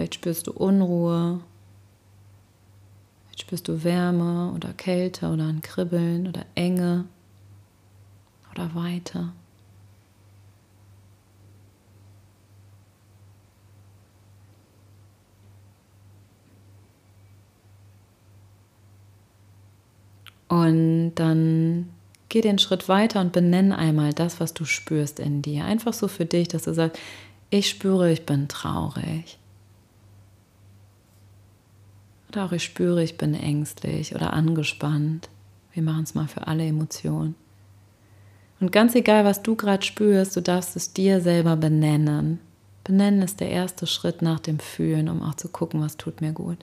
Vielleicht 0.00 0.14
spürst 0.14 0.46
du 0.46 0.52
Unruhe. 0.52 1.40
Vielleicht 3.26 3.42
spürst 3.42 3.68
du 3.68 3.84
Wärme 3.84 4.50
oder 4.56 4.72
Kälte 4.72 5.28
oder 5.28 5.44
ein 5.44 5.60
Kribbeln 5.60 6.26
oder 6.26 6.46
Enge 6.54 7.04
oder 8.50 8.74
Weite. 8.74 9.28
Und 20.48 21.12
dann 21.16 21.90
geh 22.30 22.40
den 22.40 22.58
Schritt 22.58 22.88
weiter 22.88 23.20
und 23.20 23.32
benenn 23.32 23.72
einmal 23.72 24.14
das, 24.14 24.40
was 24.40 24.54
du 24.54 24.64
spürst 24.64 25.20
in 25.20 25.42
dir. 25.42 25.66
Einfach 25.66 25.92
so 25.92 26.08
für 26.08 26.24
dich, 26.24 26.48
dass 26.48 26.62
du 26.62 26.72
sagst, 26.72 26.98
ich 27.50 27.68
spüre, 27.68 28.10
ich 28.10 28.24
bin 28.24 28.48
traurig. 28.48 29.39
Oder 32.30 32.44
auch 32.44 32.52
ich 32.52 32.62
spüre, 32.62 33.02
ich 33.02 33.18
bin 33.18 33.34
ängstlich 33.34 34.14
oder 34.14 34.32
angespannt. 34.32 35.28
Wir 35.72 35.82
machen 35.82 36.04
es 36.04 36.14
mal 36.14 36.28
für 36.28 36.46
alle 36.46 36.64
Emotionen. 36.64 37.34
Und 38.60 38.70
ganz 38.70 38.94
egal, 38.94 39.24
was 39.24 39.42
du 39.42 39.56
gerade 39.56 39.84
spürst, 39.84 40.36
du 40.36 40.40
darfst 40.40 40.76
es 40.76 40.92
dir 40.92 41.20
selber 41.20 41.56
benennen. 41.56 42.38
Benennen 42.84 43.22
ist 43.22 43.40
der 43.40 43.50
erste 43.50 43.88
Schritt 43.88 44.22
nach 44.22 44.38
dem 44.38 44.60
Fühlen, 44.60 45.08
um 45.08 45.22
auch 45.22 45.34
zu 45.34 45.48
gucken, 45.48 45.80
was 45.80 45.96
tut 45.96 46.20
mir 46.20 46.32
gut. 46.32 46.58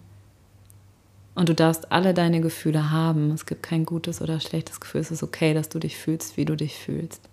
Und 1.36 1.50
du 1.50 1.54
darfst 1.54 1.92
alle 1.92 2.14
deine 2.14 2.40
Gefühle 2.40 2.92
haben. 2.92 3.32
Es 3.32 3.46
gibt 3.46 3.62
kein 3.62 3.86
gutes 3.86 4.22
oder 4.22 4.40
schlechtes 4.40 4.80
Gefühl. 4.80 5.02
Es 5.02 5.12
ist 5.12 5.22
okay, 5.22 5.54
dass 5.54 5.68
du 5.68 5.80
dich 5.80 5.98
fühlst, 5.98 6.38
wie 6.38 6.46
du 6.46 6.56
dich 6.56 6.76
fühlst. 6.76 7.28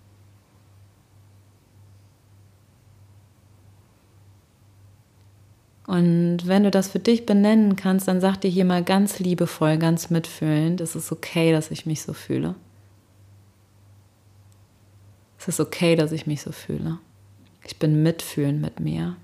Und 5.87 6.47
wenn 6.47 6.63
du 6.63 6.71
das 6.71 6.87
für 6.87 6.99
dich 6.99 7.25
benennen 7.25 7.75
kannst, 7.75 8.07
dann 8.07 8.19
sag 8.19 8.37
dir 8.37 8.49
hier 8.49 8.65
mal 8.65 8.83
ganz 8.83 9.19
liebevoll, 9.19 9.77
ganz 9.77 10.09
mitfühlend, 10.09 10.81
es 10.81 10.95
ist 10.95 11.11
okay, 11.11 11.51
dass 11.51 11.69
ich 11.69 11.85
mich 11.85 12.01
so 12.01 12.13
fühle. 12.13 12.55
Es 15.37 15.47
ist 15.47 15.59
okay, 15.59 15.95
dass 15.95 16.11
ich 16.11 16.25
mich 16.25 16.41
so 16.41 16.51
fühle. 16.51 16.97
Ich 17.63 17.77
bin 17.77 18.01
mitfühlend 18.01 18.61
mit 18.61 18.79
mir. 18.79 19.15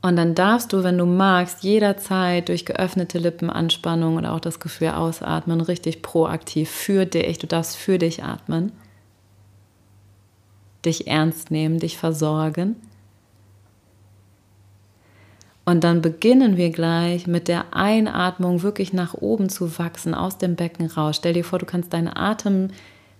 Und 0.00 0.14
dann 0.14 0.36
darfst 0.36 0.72
du, 0.72 0.84
wenn 0.84 0.96
du 0.96 1.06
magst, 1.06 1.64
jederzeit 1.64 2.48
durch 2.48 2.64
geöffnete 2.64 3.18
Lippenanspannung 3.18 4.16
oder 4.16 4.32
auch 4.32 4.40
das 4.40 4.60
Gefühl 4.60 4.90
ausatmen, 4.90 5.60
richtig 5.60 6.02
proaktiv 6.02 6.70
für 6.70 7.04
dich. 7.04 7.38
Du 7.38 7.48
darfst 7.48 7.76
für 7.76 7.98
dich 7.98 8.22
atmen, 8.22 8.70
dich 10.84 11.06
ernst 11.06 11.50
nehmen, 11.50 11.78
dich 11.78 11.96
versorgen. 11.98 12.76
Und 15.64 15.84
dann 15.84 16.00
beginnen 16.00 16.56
wir 16.56 16.70
gleich 16.70 17.26
mit 17.26 17.46
der 17.46 17.74
Einatmung 17.74 18.62
wirklich 18.62 18.92
nach 18.92 19.14
oben 19.14 19.50
zu 19.50 19.78
wachsen, 19.78 20.14
aus 20.14 20.38
dem 20.38 20.56
Becken 20.56 20.86
raus. 20.86 21.16
Stell 21.16 21.34
dir 21.34 21.44
vor, 21.44 21.58
du 21.58 21.66
kannst 21.66 21.92
deinen 21.92 22.08
Atem 22.08 22.68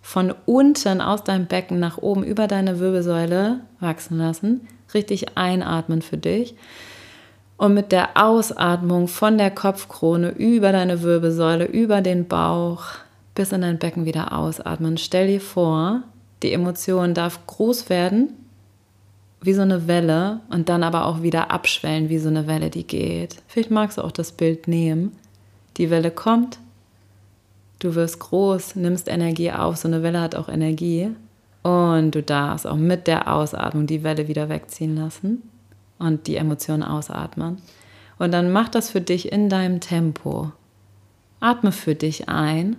von 0.01 0.35
unten 0.47 1.01
aus 1.01 1.25
deinem 1.25 1.47
Becken 1.47 1.79
nach 1.79 1.99
oben 1.99 2.23
über 2.25 2.47
deine 2.47 2.79
Wirbelsäule 2.79 3.61
wachsen 3.81 4.17
lassen 4.17 4.67
richtig 4.95 5.37
einatmen 5.37 6.03
für 6.03 6.17
dich. 6.17 6.55
Und 7.57 7.75
mit 7.75 7.91
der 7.91 8.11
Ausatmung 8.15 9.09
von 9.09 9.37
der 9.37 9.51
Kopfkrone 9.51 10.31
über 10.31 10.71
deine 10.71 11.03
Wirbelsäule, 11.03 11.65
über 11.65 12.01
den 12.01 12.29
Bauch 12.29 12.85
bis 13.35 13.53
in 13.53 13.63
dein 13.63 13.79
Becken 13.79 14.05
wieder 14.05 14.33
ausatmen. 14.33 14.97
Stell 14.97 15.27
dir 15.27 15.41
vor, 15.41 16.03
die 16.43 16.53
Emotion 16.53 17.15
darf 17.15 17.47
groß 17.47 17.89
werden, 17.89 18.31
wie 19.41 19.55
so 19.55 19.63
eine 19.63 19.87
Welle, 19.87 20.41
und 20.51 20.69
dann 20.69 20.83
aber 20.83 21.07
auch 21.07 21.23
wieder 21.23 21.51
abschwellen, 21.51 22.09
wie 22.09 22.19
so 22.19 22.29
eine 22.29 22.47
Welle, 22.47 22.71
die 22.71 22.87
geht. 22.87 23.37
Vielleicht 23.47 23.71
magst 23.71 23.99
du 23.99 24.03
auch 24.03 24.13
das 24.13 24.33
Bild 24.33 24.67
nehmen. 24.67 25.17
Die 25.77 25.91
Welle 25.91 26.11
kommt, 26.11 26.59
du 27.79 27.95
wirst 27.95 28.19
groß, 28.19 28.77
nimmst 28.77 29.09
Energie 29.09 29.53
auf. 29.53 29.77
So 29.77 29.89
eine 29.89 30.03
Welle 30.03 30.21
hat 30.21 30.35
auch 30.35 30.49
Energie. 30.49 31.11
Und 31.63 32.15
du 32.15 32.23
darfst 32.23 32.67
auch 32.67 32.77
mit 32.77 33.07
der 33.07 33.33
Ausatmung 33.33 33.87
die 33.87 34.03
Welle 34.03 34.29
wieder 34.29 34.49
wegziehen 34.49 34.97
lassen 34.97 35.43
und 35.99 36.27
die 36.27 36.37
Emotionen 36.37 36.83
ausatmen. 36.83 37.59
Und 38.19 38.33
dann 38.33 38.51
mach 38.51 38.69
das 38.69 38.91
für 38.91 39.01
dich 39.01 39.31
in 39.31 39.49
deinem 39.49 39.81
Tempo. 39.81 40.53
Atme 41.41 41.71
für 41.71 41.95
dich 41.95 42.29
ein 42.29 42.77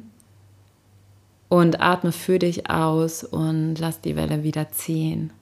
und 1.50 1.82
atme 1.82 2.12
für 2.12 2.40
dich 2.40 2.70
aus 2.70 3.24
und 3.24 3.76
lass 3.80 4.02
die 4.02 4.16
Welle 4.16 4.44
wieder 4.44 4.72
ziehen. 4.72 5.34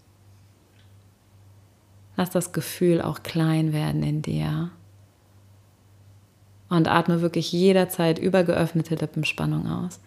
Lass 2.15 2.29
das 2.31 2.53
Gefühl 2.53 3.01
auch 3.01 3.21
klein 3.21 3.73
werden 3.73 4.01
in 4.01 4.21
dir. 4.21 4.71
Und 6.69 6.87
atme 6.87 7.21
wirklich 7.21 7.51
jederzeit 7.51 8.19
über 8.19 8.43
geöffnete 8.43 8.95
Lippenspannung 8.95 9.67
aus. 9.67 9.99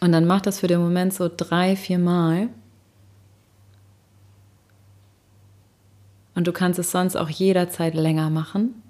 Und 0.00 0.12
dann 0.12 0.26
mach 0.26 0.40
das 0.40 0.60
für 0.60 0.68
den 0.68 0.80
Moment 0.80 1.12
so 1.12 1.28
drei, 1.28 1.76
vier 1.76 1.98
Mal. 1.98 2.48
Und 6.34 6.46
du 6.46 6.52
kannst 6.52 6.78
es 6.78 6.92
sonst 6.92 7.16
auch 7.16 7.28
jederzeit 7.28 7.94
länger 7.94 8.30
machen. 8.30 8.80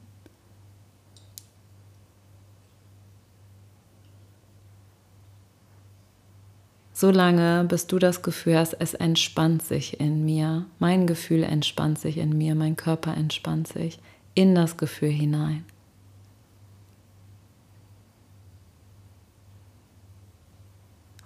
So 7.00 7.12
lange, 7.12 7.64
bis 7.68 7.86
du 7.86 8.00
das 8.00 8.22
Gefühl 8.22 8.58
hast, 8.58 8.72
es 8.80 8.92
entspannt 8.92 9.62
sich 9.62 10.00
in 10.00 10.24
mir. 10.24 10.66
Mein 10.80 11.06
Gefühl 11.06 11.44
entspannt 11.44 12.00
sich 12.00 12.18
in 12.18 12.36
mir, 12.36 12.56
mein 12.56 12.74
Körper 12.74 13.16
entspannt 13.16 13.68
sich 13.68 14.00
in 14.34 14.56
das 14.56 14.76
Gefühl 14.78 15.10
hinein. 15.10 15.64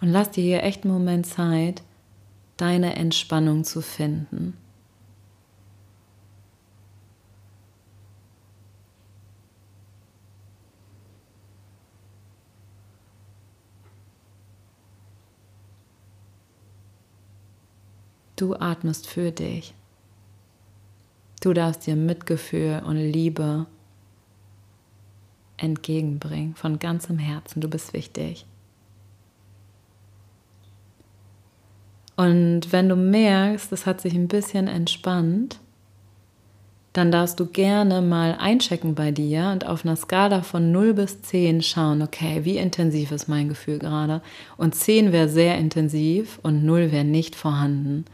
Und 0.03 0.09
lass 0.09 0.31
dir 0.33 0.45
hier 0.45 0.63
echt 0.63 0.85
einen 0.85 0.93
Moment 0.93 1.25
Zeit, 1.25 1.83
deine 2.59 2.95
Entspannung 2.97 3.65
zu 3.65 3.81
finden. 3.81 4.53
Du 18.43 18.57
atmest 18.57 19.07
für 19.07 19.31
dich. 19.31 19.73
Du 21.41 21.53
darfst 21.53 21.87
dir 21.87 21.95
Mitgefühl 21.95 22.83
und 22.85 22.97
Liebe 22.97 23.67
entgegenbringen 25.57 26.57
von 26.57 26.81
ganzem 26.81 27.21
Herzen. 27.21 27.61
Du 27.61 27.71
bist 27.71 27.93
wichtig. 27.93 28.45
Und 32.17 32.73
wenn 32.73 32.89
du 32.89 32.97
merkst, 32.97 33.71
es 33.71 33.87
hat 33.87 34.01
sich 34.01 34.15
ein 34.15 34.27
bisschen 34.27 34.67
entspannt, 34.67 35.61
dann 36.95 37.13
darfst 37.13 37.39
du 37.39 37.47
gerne 37.47 38.03
mal 38.03 38.37
einchecken 38.41 38.97
bei 38.97 39.13
dir 39.13 39.51
und 39.53 39.65
auf 39.65 39.85
einer 39.85 39.95
Skala 39.95 40.43
von 40.43 40.73
0 40.73 40.95
bis 40.95 41.23
10 41.23 41.63
schauen, 41.63 42.03
okay, 42.03 42.45
wie 42.45 42.57
intensiv 42.57 43.13
ist 43.13 43.29
mein 43.29 43.49
Gefühl 43.49 43.79
gerade? 43.79 44.21
Und 44.57 44.75
10 44.75 45.13
wäre 45.13 45.29
sehr 45.29 45.59
intensiv 45.59 46.41
und 46.43 46.65
0 46.65 46.91
wäre 46.91 47.05
nicht 47.05 47.37
vorhanden 47.37 48.05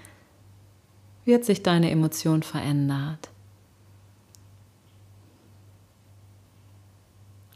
wird 1.29 1.45
sich 1.45 1.63
deine 1.63 1.93
Emotion 1.93 2.43
verändert. 2.43 3.29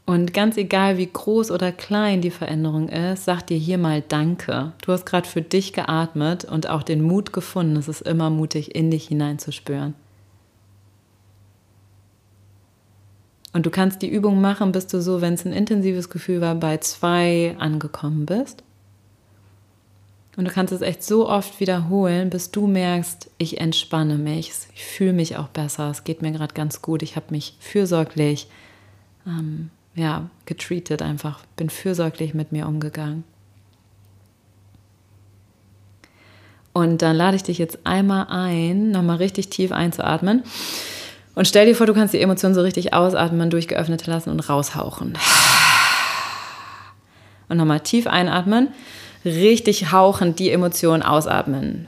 Und 0.05 0.33
ganz 0.33 0.57
egal, 0.57 0.97
wie 0.97 1.09
groß 1.11 1.49
oder 1.49 1.71
klein 1.71 2.21
die 2.21 2.29
Veränderung 2.29 2.87
ist, 2.87 3.25
sag 3.25 3.47
dir 3.47 3.57
hier 3.57 3.77
mal 3.77 4.03
Danke. 4.07 4.73
Du 4.83 4.91
hast 4.91 5.05
gerade 5.05 5.27
für 5.27 5.41
dich 5.41 5.73
geatmet 5.73 6.45
und 6.45 6.69
auch 6.69 6.83
den 6.83 7.01
Mut 7.01 7.33
gefunden. 7.33 7.75
Es 7.77 7.87
ist 7.87 8.01
immer 8.01 8.29
mutig, 8.29 8.75
in 8.75 8.91
dich 8.91 9.07
hineinzuspüren. 9.07 9.95
Und 13.53 13.65
du 13.65 13.69
kannst 13.69 14.01
die 14.01 14.09
Übung 14.09 14.39
machen, 14.39 14.71
bis 14.71 14.87
du 14.87 15.01
so, 15.01 15.21
wenn 15.21 15.33
es 15.33 15.45
ein 15.45 15.53
intensives 15.53 16.09
Gefühl 16.09 16.41
war, 16.41 16.55
bei 16.55 16.77
zwei 16.77 17.55
angekommen 17.59 18.25
bist. 18.25 18.63
Und 20.35 20.45
du 20.45 20.51
kannst 20.51 20.73
es 20.73 20.81
echt 20.81 21.03
so 21.03 21.29
oft 21.29 21.59
wiederholen, 21.59 22.29
bis 22.29 22.49
du 22.49 22.65
merkst, 22.65 23.29
ich 23.37 23.59
entspanne 23.59 24.17
mich, 24.17 24.51
ich 24.73 24.83
fühle 24.83 25.13
mich 25.13 25.37
auch 25.37 25.47
besser, 25.47 25.91
es 25.91 26.03
geht 26.03 26.23
mir 26.23 26.31
gerade 26.31 26.55
ganz 26.55 26.81
gut, 26.81 27.03
ich 27.03 27.15
habe 27.15 27.27
mich 27.29 27.55
fürsorglich 27.59 28.47
ähm, 29.27 29.69
ja, 29.93 30.29
getreatet 30.45 31.03
einfach, 31.03 31.45
bin 31.55 31.69
fürsorglich 31.69 32.33
mit 32.33 32.51
mir 32.51 32.67
umgegangen. 32.67 33.23
Und 36.73 37.03
dann 37.03 37.15
lade 37.15 37.35
ich 37.35 37.43
dich 37.43 37.59
jetzt 37.59 37.85
einmal 37.85 38.25
ein, 38.29 38.89
nochmal 38.89 39.17
richtig 39.17 39.49
tief 39.49 39.71
einzuatmen. 39.71 40.41
Und 41.35 41.47
stell 41.47 41.67
dir 41.67 41.75
vor, 41.75 41.85
du 41.85 41.93
kannst 41.93 42.15
die 42.15 42.21
Emotionen 42.21 42.55
so 42.55 42.61
richtig 42.61 42.93
ausatmen, 42.93 43.51
durchgeöffnet 43.51 44.07
lassen 44.07 44.31
und 44.31 44.39
raushauchen. 44.39 45.13
Und 47.49 47.57
nochmal 47.57 47.81
tief 47.81 48.07
einatmen 48.07 48.69
richtig 49.25 49.91
hauchend 49.91 50.39
die 50.39 50.49
Emotionen 50.49 51.03
ausatmen. 51.03 51.87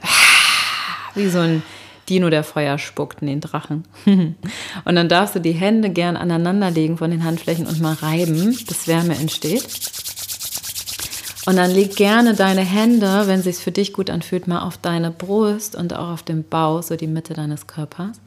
Wie 1.14 1.28
so 1.28 1.38
ein 1.38 1.62
Dino, 2.08 2.30
der 2.30 2.44
Feuer 2.44 2.78
spuckt 2.78 3.20
in 3.22 3.28
den 3.28 3.40
Drachen. 3.40 3.84
und 4.06 4.94
dann 4.94 5.08
darfst 5.08 5.34
du 5.34 5.40
die 5.40 5.52
Hände 5.52 5.90
gern 5.90 6.16
aneinanderlegen 6.16 6.98
von 6.98 7.10
den 7.10 7.24
Handflächen 7.24 7.66
und 7.66 7.80
mal 7.80 7.94
reiben, 7.94 8.56
bis 8.66 8.86
Wärme 8.86 9.16
entsteht. 9.16 9.66
Und 11.46 11.56
dann 11.56 11.70
leg 11.70 11.94
gerne 11.94 12.34
deine 12.34 12.62
Hände, 12.62 13.22
wenn 13.26 13.38
es 13.38 13.44
sich 13.44 13.56
für 13.56 13.70
dich 13.70 13.92
gut 13.92 14.10
anfühlt, 14.10 14.48
mal 14.48 14.62
auf 14.62 14.78
deine 14.78 15.12
Brust 15.12 15.76
und 15.76 15.94
auch 15.94 16.10
auf 16.10 16.22
den 16.22 16.42
Bauch, 16.42 16.82
so 16.82 16.96
die 16.96 17.06
Mitte 17.06 17.34
deines 17.34 17.66
Körpers. 17.66 18.20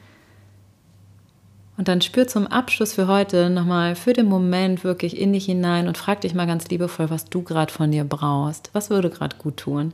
Und 1.79 1.87
dann 1.87 2.01
spür 2.01 2.27
zum 2.27 2.45
Abschluss 2.45 2.91
für 2.91 3.07
heute 3.07 3.49
nochmal 3.49 3.95
für 3.95 4.11
den 4.11 4.25
Moment 4.25 4.83
wirklich 4.83 5.17
in 5.17 5.31
dich 5.31 5.45
hinein 5.45 5.87
und 5.87 5.97
frag 5.97 6.19
dich 6.19 6.33
mal 6.33 6.45
ganz 6.45 6.67
liebevoll, 6.67 7.09
was 7.09 7.23
du 7.23 7.41
gerade 7.41 7.71
von 7.71 7.89
dir 7.89 8.03
brauchst. 8.03 8.69
Was 8.73 8.89
würde 8.89 9.09
gerade 9.09 9.37
gut 9.37 9.55
tun? 9.55 9.93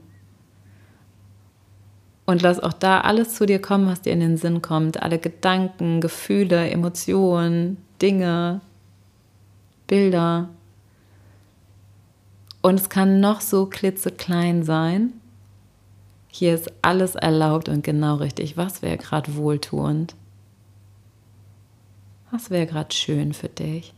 Und 2.26 2.42
lass 2.42 2.60
auch 2.60 2.74
da 2.74 3.02
alles 3.02 3.36
zu 3.36 3.46
dir 3.46 3.62
kommen, 3.62 3.86
was 3.86 4.02
dir 4.02 4.14
in 4.14 4.20
den 4.20 4.38
Sinn 4.38 4.64
kommt. 4.64 5.04
Alle 5.04 5.20
Gedanken, 5.20 6.02
Gefühle, 6.02 6.72
Emotionen, 6.72 7.78
Dinge, 8.02 8.62
Bilder. 9.86 10.50
Und 12.64 12.80
es 12.80 12.90
kann 12.90 13.20
noch 13.20 13.42
so 13.42 13.68
klitzeklein 13.68 14.64
sein. 14.64 15.14
Hier 16.30 16.56
ist 16.56 16.72
alles 16.82 17.14
erlaubt 17.14 17.70
und 17.70 17.84
genau 17.84 18.16
richtig. 18.16 18.58
Was 18.58 18.82
wäre 18.82 18.98
gerade 18.98 19.36
wohltuend? 19.36 20.16
Was 22.36 22.50
wäre 22.50 22.66
gerade 22.66 22.94
schön 22.94 23.32
für 23.32 23.48
dich? 23.48 23.94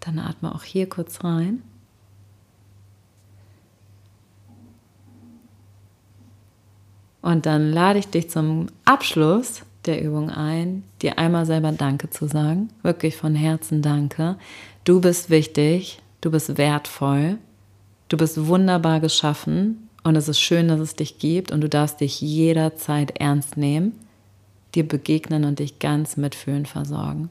Dann 0.00 0.18
atme 0.18 0.52
auch 0.52 0.64
hier 0.64 0.88
kurz 0.88 1.22
rein. 1.22 1.62
Und 7.22 7.46
dann 7.46 7.70
lade 7.70 8.00
ich 8.00 8.08
dich 8.08 8.28
zum 8.28 8.66
Abschluss 8.84 9.62
der 9.84 10.02
Übung 10.02 10.28
ein, 10.28 10.82
dir 11.00 11.16
einmal 11.16 11.46
selber 11.46 11.70
Danke 11.70 12.10
zu 12.10 12.26
sagen. 12.26 12.70
Wirklich 12.82 13.16
von 13.16 13.36
Herzen 13.36 13.82
Danke. 13.82 14.36
Du 14.82 15.00
bist 15.00 15.30
wichtig, 15.30 16.02
du 16.20 16.32
bist 16.32 16.58
wertvoll, 16.58 17.38
du 18.08 18.16
bist 18.16 18.48
wunderbar 18.48 18.98
geschaffen 18.98 19.87
und 20.08 20.16
es 20.16 20.26
ist 20.26 20.40
schön, 20.40 20.68
dass 20.68 20.80
es 20.80 20.96
dich 20.96 21.18
gibt 21.18 21.52
und 21.52 21.60
du 21.60 21.68
darfst 21.68 22.00
dich 22.00 22.22
jederzeit 22.22 23.20
ernst 23.20 23.58
nehmen, 23.58 23.92
dir 24.74 24.88
begegnen 24.88 25.44
und 25.44 25.58
dich 25.58 25.80
ganz 25.80 26.16
mitfühlend 26.16 26.66
versorgen. 26.66 27.28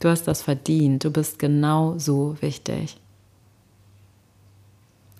Du 0.00 0.10
hast 0.10 0.24
das 0.24 0.42
verdient, 0.42 1.04
du 1.04 1.10
bist 1.10 1.38
genau 1.38 1.94
so 1.96 2.36
wichtig. 2.40 2.98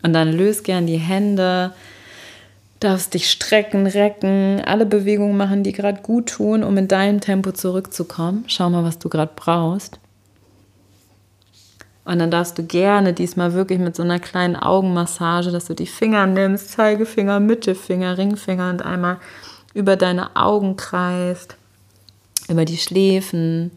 Und 0.02 0.12
dann 0.12 0.30
löst 0.30 0.64
gern 0.64 0.86
die 0.86 0.98
Hände, 0.98 1.72
darfst 2.80 3.14
dich 3.14 3.30
strecken, 3.30 3.86
recken, 3.86 4.60
alle 4.60 4.84
Bewegungen 4.84 5.38
machen, 5.38 5.62
die 5.62 5.72
gerade 5.72 6.02
gut 6.02 6.28
tun, 6.28 6.62
um 6.62 6.76
in 6.76 6.88
deinem 6.88 7.22
Tempo 7.22 7.52
zurückzukommen. 7.52 8.44
Schau 8.46 8.68
mal, 8.68 8.84
was 8.84 8.98
du 8.98 9.08
gerade 9.08 9.32
brauchst. 9.34 9.98
Und 12.04 12.18
dann 12.18 12.30
darfst 12.30 12.58
du 12.58 12.64
gerne 12.64 13.12
diesmal 13.12 13.52
wirklich 13.52 13.78
mit 13.78 13.94
so 13.94 14.02
einer 14.02 14.18
kleinen 14.18 14.56
Augenmassage, 14.56 15.52
dass 15.52 15.66
du 15.66 15.74
die 15.74 15.86
Finger 15.86 16.26
nimmst, 16.26 16.70
Zeigefinger, 16.72 17.38
Mittelfinger, 17.38 18.18
Ringfinger 18.18 18.70
und 18.70 18.82
einmal 18.82 19.18
über 19.72 19.96
deine 19.96 20.34
Augen 20.34 20.76
kreist, 20.76 21.56
über 22.48 22.64
die 22.64 22.76
Schläfen. 22.76 23.70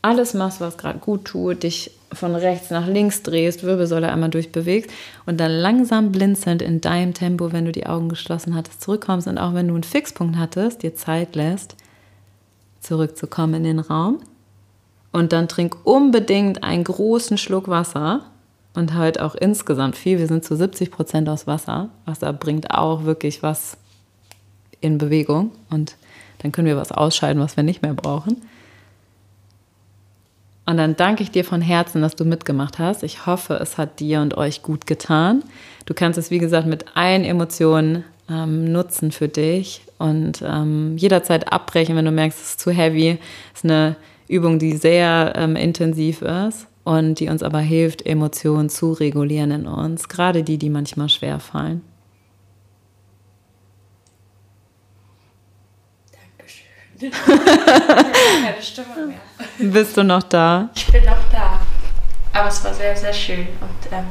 Alles 0.00 0.34
machst, 0.34 0.60
was 0.60 0.78
gerade 0.78 1.00
gut 1.00 1.24
tut, 1.24 1.64
dich 1.64 1.90
von 2.12 2.36
rechts 2.36 2.70
nach 2.70 2.86
links 2.86 3.22
drehst, 3.24 3.64
Wirbelsäule 3.64 4.10
einmal 4.10 4.30
durchbewegst 4.30 4.90
und 5.26 5.38
dann 5.38 5.50
langsam 5.50 6.12
blinzelnd 6.12 6.62
in 6.62 6.80
deinem 6.80 7.12
Tempo, 7.12 7.52
wenn 7.52 7.64
du 7.64 7.72
die 7.72 7.86
Augen 7.86 8.08
geschlossen 8.08 8.54
hattest, 8.54 8.82
zurückkommst 8.82 9.26
und 9.26 9.36
auch 9.36 9.52
wenn 9.54 9.68
du 9.68 9.74
einen 9.74 9.82
Fixpunkt 9.82 10.36
hattest, 10.38 10.84
dir 10.84 10.94
Zeit 10.94 11.34
lässt, 11.34 11.74
zurückzukommen 12.80 13.54
in 13.54 13.64
den 13.64 13.78
Raum. 13.80 14.20
Und 15.18 15.32
dann 15.32 15.48
trink 15.48 15.76
unbedingt 15.82 16.62
einen 16.62 16.84
großen 16.84 17.38
Schluck 17.38 17.66
Wasser 17.66 18.22
und 18.74 18.94
halt 18.94 19.18
auch 19.18 19.34
insgesamt 19.34 19.96
viel. 19.96 20.20
Wir 20.20 20.28
sind 20.28 20.44
zu 20.44 20.54
70 20.54 20.92
Prozent 20.92 21.28
aus 21.28 21.48
Wasser. 21.48 21.88
Wasser 22.04 22.32
bringt 22.32 22.70
auch 22.70 23.02
wirklich 23.02 23.42
was 23.42 23.78
in 24.80 24.96
Bewegung 24.96 25.50
und 25.70 25.96
dann 26.38 26.52
können 26.52 26.68
wir 26.68 26.76
was 26.76 26.92
ausscheiden, 26.92 27.42
was 27.42 27.56
wir 27.56 27.64
nicht 27.64 27.82
mehr 27.82 27.94
brauchen. 27.94 28.36
Und 30.66 30.76
dann 30.76 30.94
danke 30.94 31.24
ich 31.24 31.32
dir 31.32 31.44
von 31.44 31.62
Herzen, 31.62 32.00
dass 32.00 32.14
du 32.14 32.24
mitgemacht 32.24 32.78
hast. 32.78 33.02
Ich 33.02 33.26
hoffe, 33.26 33.54
es 33.54 33.76
hat 33.76 33.98
dir 33.98 34.20
und 34.20 34.36
euch 34.36 34.62
gut 34.62 34.86
getan. 34.86 35.42
Du 35.84 35.94
kannst 35.94 36.16
es, 36.16 36.30
wie 36.30 36.38
gesagt, 36.38 36.68
mit 36.68 36.96
allen 36.96 37.24
Emotionen 37.24 38.04
ähm, 38.30 38.70
nutzen 38.70 39.10
für 39.10 39.26
dich 39.26 39.82
und 39.98 40.44
ähm, 40.46 40.96
jederzeit 40.96 41.52
abbrechen, 41.52 41.96
wenn 41.96 42.04
du 42.04 42.12
merkst, 42.12 42.38
es 42.40 42.50
ist 42.50 42.60
zu 42.60 42.70
heavy. 42.70 43.18
Es 43.52 43.64
ist 43.64 43.64
eine 43.64 43.96
Übung, 44.28 44.58
die 44.58 44.76
sehr 44.76 45.32
ähm, 45.36 45.56
intensiv 45.56 46.22
ist 46.22 46.66
und 46.84 47.20
die 47.20 47.28
uns 47.28 47.42
aber 47.42 47.60
hilft, 47.60 48.04
Emotionen 48.06 48.68
zu 48.68 48.92
regulieren 48.92 49.50
in 49.50 49.66
uns, 49.66 50.08
gerade 50.08 50.42
die, 50.42 50.58
die 50.58 50.70
manchmal 50.70 51.08
schwer 51.08 51.40
fallen. 51.40 51.82
Dankeschön. 56.98 57.10
Keine 57.10 58.62
Stimme 58.62 59.06
mehr. 59.06 59.20
Bist 59.72 59.96
du 59.96 60.04
noch 60.04 60.22
da? 60.22 60.70
Ich 60.74 60.86
bin 60.86 61.04
noch 61.04 61.30
da. 61.32 61.60
Aber 62.32 62.48
es 62.48 62.62
war 62.64 62.74
sehr, 62.74 62.94
sehr 62.94 63.12
schön. 63.12 63.48
Und 63.60 63.92
ähm, 63.92 64.04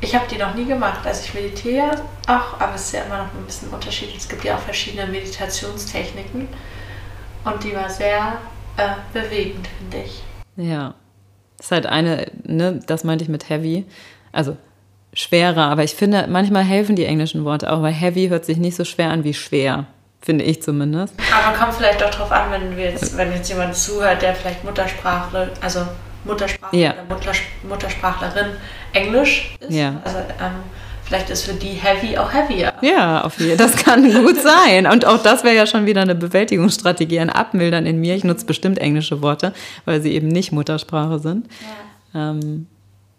ich 0.00 0.14
habe 0.14 0.26
die 0.30 0.38
noch 0.38 0.54
nie 0.54 0.64
gemacht. 0.64 1.00
Also 1.04 1.22
ich 1.24 1.34
meditiere 1.34 2.02
auch, 2.26 2.60
aber 2.60 2.74
es 2.74 2.86
ist 2.86 2.92
ja 2.92 3.02
immer 3.02 3.18
noch 3.18 3.34
ein 3.34 3.44
bisschen 3.44 3.68
unterschiedlich. 3.68 4.18
Es 4.18 4.28
gibt 4.28 4.44
ja 4.44 4.56
auch 4.56 4.60
verschiedene 4.60 5.06
Meditationstechniken. 5.06 6.48
Und 7.46 7.62
die 7.64 7.74
war 7.74 7.88
sehr 7.88 8.38
äh, 8.76 8.88
bewegend, 9.12 9.66
finde 9.78 10.04
ich. 10.06 10.22
Ja. 10.56 10.94
Das 11.56 11.66
ist 11.66 11.72
halt 11.72 11.86
eine, 11.86 12.26
ne, 12.44 12.80
das 12.86 13.04
meinte 13.04 13.24
ich 13.24 13.30
mit 13.30 13.48
heavy. 13.48 13.86
Also 14.32 14.56
schwerer, 15.14 15.64
aber 15.70 15.84
ich 15.84 15.94
finde, 15.94 16.26
manchmal 16.28 16.64
helfen 16.64 16.96
die 16.96 17.06
englischen 17.06 17.44
Worte 17.44 17.72
auch, 17.72 17.80
weil 17.80 17.92
heavy 17.92 18.28
hört 18.28 18.44
sich 18.44 18.58
nicht 18.58 18.76
so 18.76 18.84
schwer 18.84 19.10
an 19.10 19.24
wie 19.24 19.32
schwer. 19.32 19.86
Finde 20.20 20.44
ich 20.44 20.60
zumindest. 20.62 21.14
Aber 21.32 21.56
kommt 21.56 21.74
vielleicht 21.74 22.00
doch 22.02 22.10
drauf 22.10 22.32
an, 22.32 22.50
wenn, 22.50 22.76
wir 22.76 22.90
jetzt, 22.90 23.16
wenn 23.16 23.32
jetzt 23.32 23.48
jemand 23.48 23.74
zuhört, 23.74 24.20
der 24.20 24.34
vielleicht 24.34 24.64
Muttersprachler, 24.64 25.48
also 25.60 25.86
Muttersprachler 26.24 26.78
Ja. 26.78 26.92
oder 26.92 27.04
Mutters 27.14 27.38
Muttersprachlerin 27.66 28.46
Englisch 28.92 29.54
ist. 29.60 29.70
Ja. 29.72 30.00
Also 30.04 30.18
ähm, 30.18 30.62
vielleicht 31.06 31.30
ist 31.30 31.44
für 31.44 31.54
die 31.54 31.68
heavy 31.68 32.18
auch 32.18 32.32
heavier. 32.32 32.72
Ja, 32.82 33.22
auf 33.22 33.38
jeden 33.38 33.56
Fall. 33.56 33.66
Das 33.66 33.76
kann 33.76 34.12
gut 34.24 34.40
sein. 34.40 34.86
Und 34.86 35.06
auch 35.06 35.22
das 35.22 35.44
wäre 35.44 35.54
ja 35.54 35.66
schon 35.66 35.86
wieder 35.86 36.02
eine 36.02 36.14
Bewältigungsstrategie, 36.14 37.20
ein 37.20 37.30
Abmildern 37.30 37.86
in 37.86 38.00
mir. 38.00 38.14
Ich 38.14 38.24
nutze 38.24 38.46
bestimmt 38.46 38.78
englische 38.78 39.22
Worte, 39.22 39.52
weil 39.84 40.02
sie 40.02 40.12
eben 40.12 40.28
nicht 40.28 40.52
Muttersprache 40.52 41.18
sind. 41.18 41.46
Ähm, 42.14 42.66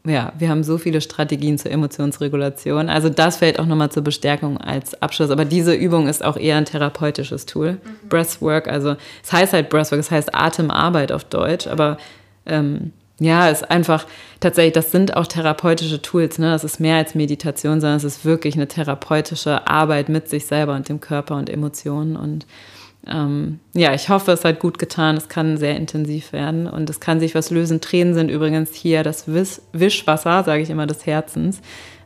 ja, 0.06 0.32
wir 0.38 0.50
haben 0.50 0.64
so 0.64 0.78
viele 0.78 1.02
Strategien 1.02 1.58
zur 1.58 1.72
Emotionsregulation. 1.72 2.90
Also 2.90 3.10
das 3.10 3.38
fällt 3.38 3.60
auch 3.60 3.66
nochmal 3.66 3.92
zur 3.92 4.04
Bestärkung 4.04 4.58
als 4.58 5.02
Abschluss. 5.02 5.30
Aber 5.30 5.46
diese 5.46 5.74
Übung 5.74 6.08
ist 6.08 6.24
auch 6.24 6.38
eher 6.38 6.58
ein 6.58 6.66
therapeutisches 6.66 7.46
Tool. 7.46 7.78
Breathwork, 8.08 8.68
also 8.68 8.96
es 9.24 9.32
heißt 9.32 9.54
halt 9.54 9.70
Breathwork, 9.70 10.00
es 10.00 10.12
heißt 10.12 10.34
Atemarbeit 10.34 11.12
auf 11.12 11.26
Deutsch, 11.26 11.68
aber 11.68 11.98
ähm, 12.46 12.94
ja, 13.20 13.49
ist 13.49 13.70
einfach 13.70 14.05
tatsächlich, 14.39 14.74
das 14.74 14.91
sind 14.91 15.15
auch 15.15 15.26
therapeutische 15.26 16.01
Tools. 16.01 16.38
Ne? 16.38 16.51
Das 16.51 16.63
ist 16.63 16.80
mehr 16.80 16.97
als 16.97 17.15
Meditation, 17.15 17.82
sondern 17.82 17.97
es 17.97 18.03
ist 18.03 18.26
wirklich 18.26 18.55
eine 18.55 18.68
therapeutische 18.68 19.68
Arbeit 19.68 20.09
mit 20.09 20.30
sich 20.30 20.45
selber 20.45 20.76
und 20.76 20.88
dem 20.88 21.01
Körper 21.01 21.36
und 21.36 21.49
Emotionen. 21.49 22.15
Und 22.15 22.45
ähm, 23.07 23.59
ja, 23.74 23.93
ich 23.95 24.09
hoffe, 24.09 24.32
es 24.34 24.45
hat 24.45 24.59
gut 24.59 24.78
getan. 24.78 25.18
Es 25.18 25.30
kann 25.30 25.57
sehr 25.57 25.76
intensiv 25.78 26.32
werden 26.32 26.68
und 26.68 26.89
es 26.91 26.99
kann 26.99 27.20
sich 27.20 27.34
was 27.34 27.49
lösen. 27.49 27.82
Tränen 27.82 28.13
sind 28.13 28.30
übrigens 28.30 28.76
hier 28.76 29.01
das 29.01 29.28
Wisch 29.34 29.61
Wischwasser, 29.74 30.43
sage 30.43 30.61
ich 30.61 30.70
immer, 30.70 30.86
des 30.86 31.07
Herzens. 31.07 31.61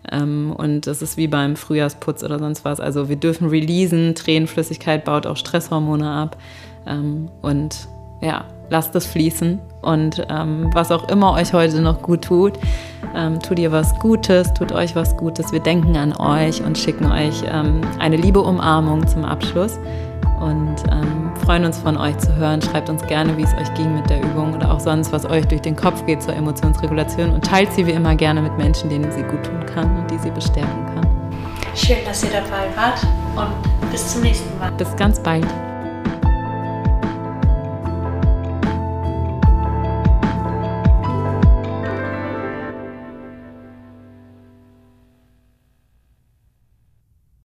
Ähm, 0.10 0.54
und 0.58 0.88
das 0.88 1.02
ist 1.02 1.18
wie 1.18 1.28
beim 1.28 1.58
Frühjahrsputz 1.58 2.24
oder 2.24 2.40
sonst 2.40 2.64
was. 2.64 2.80
Also 2.80 3.10
wir 3.10 3.18
dürfen 3.18 3.50
releasen. 3.50 4.16
Tränenflüssigkeit 4.16 5.04
baut 5.04 5.28
auch 5.28 5.36
Stresshormone 5.36 6.10
ab. 6.10 6.38
Ähm, 6.88 7.30
und 7.42 7.90
ja, 8.22 8.46
lasst 8.72 8.96
es 8.96 9.06
fließen. 9.06 9.60
Und 9.82 10.26
ähm, 10.30 10.72
was 10.74 10.92
auch 10.92 11.08
immer 11.10 11.34
euch 11.34 11.54
heute 11.54 11.82
noch 11.82 12.02
gut 12.02 12.24
tut, 12.24 12.54
ähm, 13.16 13.40
tut 13.40 13.60
ihr 13.60 13.72
was 13.72 13.94
Gutes, 14.00 14.54
tut 14.54 14.72
euch 14.72 14.96
was 14.96 15.16
Gutes. 15.18 15.52
Wir 15.52 15.60
denken 15.60 15.96
an 15.98 16.16
euch 16.16 16.64
und 16.64 16.78
schicken 16.78 17.12
euch 17.12 17.44
ähm, 17.46 17.82
eine 18.00 18.16
liebe 18.16 18.42
Umarmung 18.42 19.06
zum 19.08 19.26
Abschluss. 19.26 19.78
Und 20.40 20.76
ähm, 20.92 21.32
freuen 21.46 21.66
uns 21.66 21.78
von 21.78 21.98
euch 21.98 22.18
zu 22.18 22.36
hören. 22.36 22.62
Schreibt 22.64 22.90
uns 22.90 23.06
gerne, 23.06 23.38
wie 23.38 23.44
es 23.44 23.54
euch 23.54 23.72
ging 23.76 23.94
mit 23.94 24.10
der 24.10 24.24
Übung 24.24 24.56
oder 24.56 24.72
auch 24.72 24.80
sonst, 24.80 25.12
was 25.12 25.24
euch 25.26 25.46
durch 25.46 25.62
den 25.62 25.76
Kopf 25.76 26.04
geht 26.08 26.24
zur 26.24 26.34
Emotionsregulation. 26.34 27.32
Und 27.32 27.46
teilt 27.46 27.72
sie 27.74 27.86
wie 27.86 27.92
immer 27.92 28.16
gerne 28.16 28.42
mit 28.42 28.58
Menschen, 28.58 28.90
denen 28.90 29.12
sie 29.12 29.22
gut 29.22 29.44
tun 29.44 29.64
kann 29.68 29.98
und 29.98 30.10
die 30.10 30.18
sie 30.18 30.32
bestärken 30.32 30.86
kann. 30.96 31.08
Schön, 31.76 31.98
dass 32.06 32.24
ihr 32.24 32.32
dabei 32.32 32.68
wart 32.76 33.06
und 33.36 33.92
bis 33.92 34.14
zum 34.14 34.24
nächsten 34.24 34.58
Mal. 34.58 34.72
Bis 34.72 34.96
ganz 34.96 35.22
bald. 35.22 35.46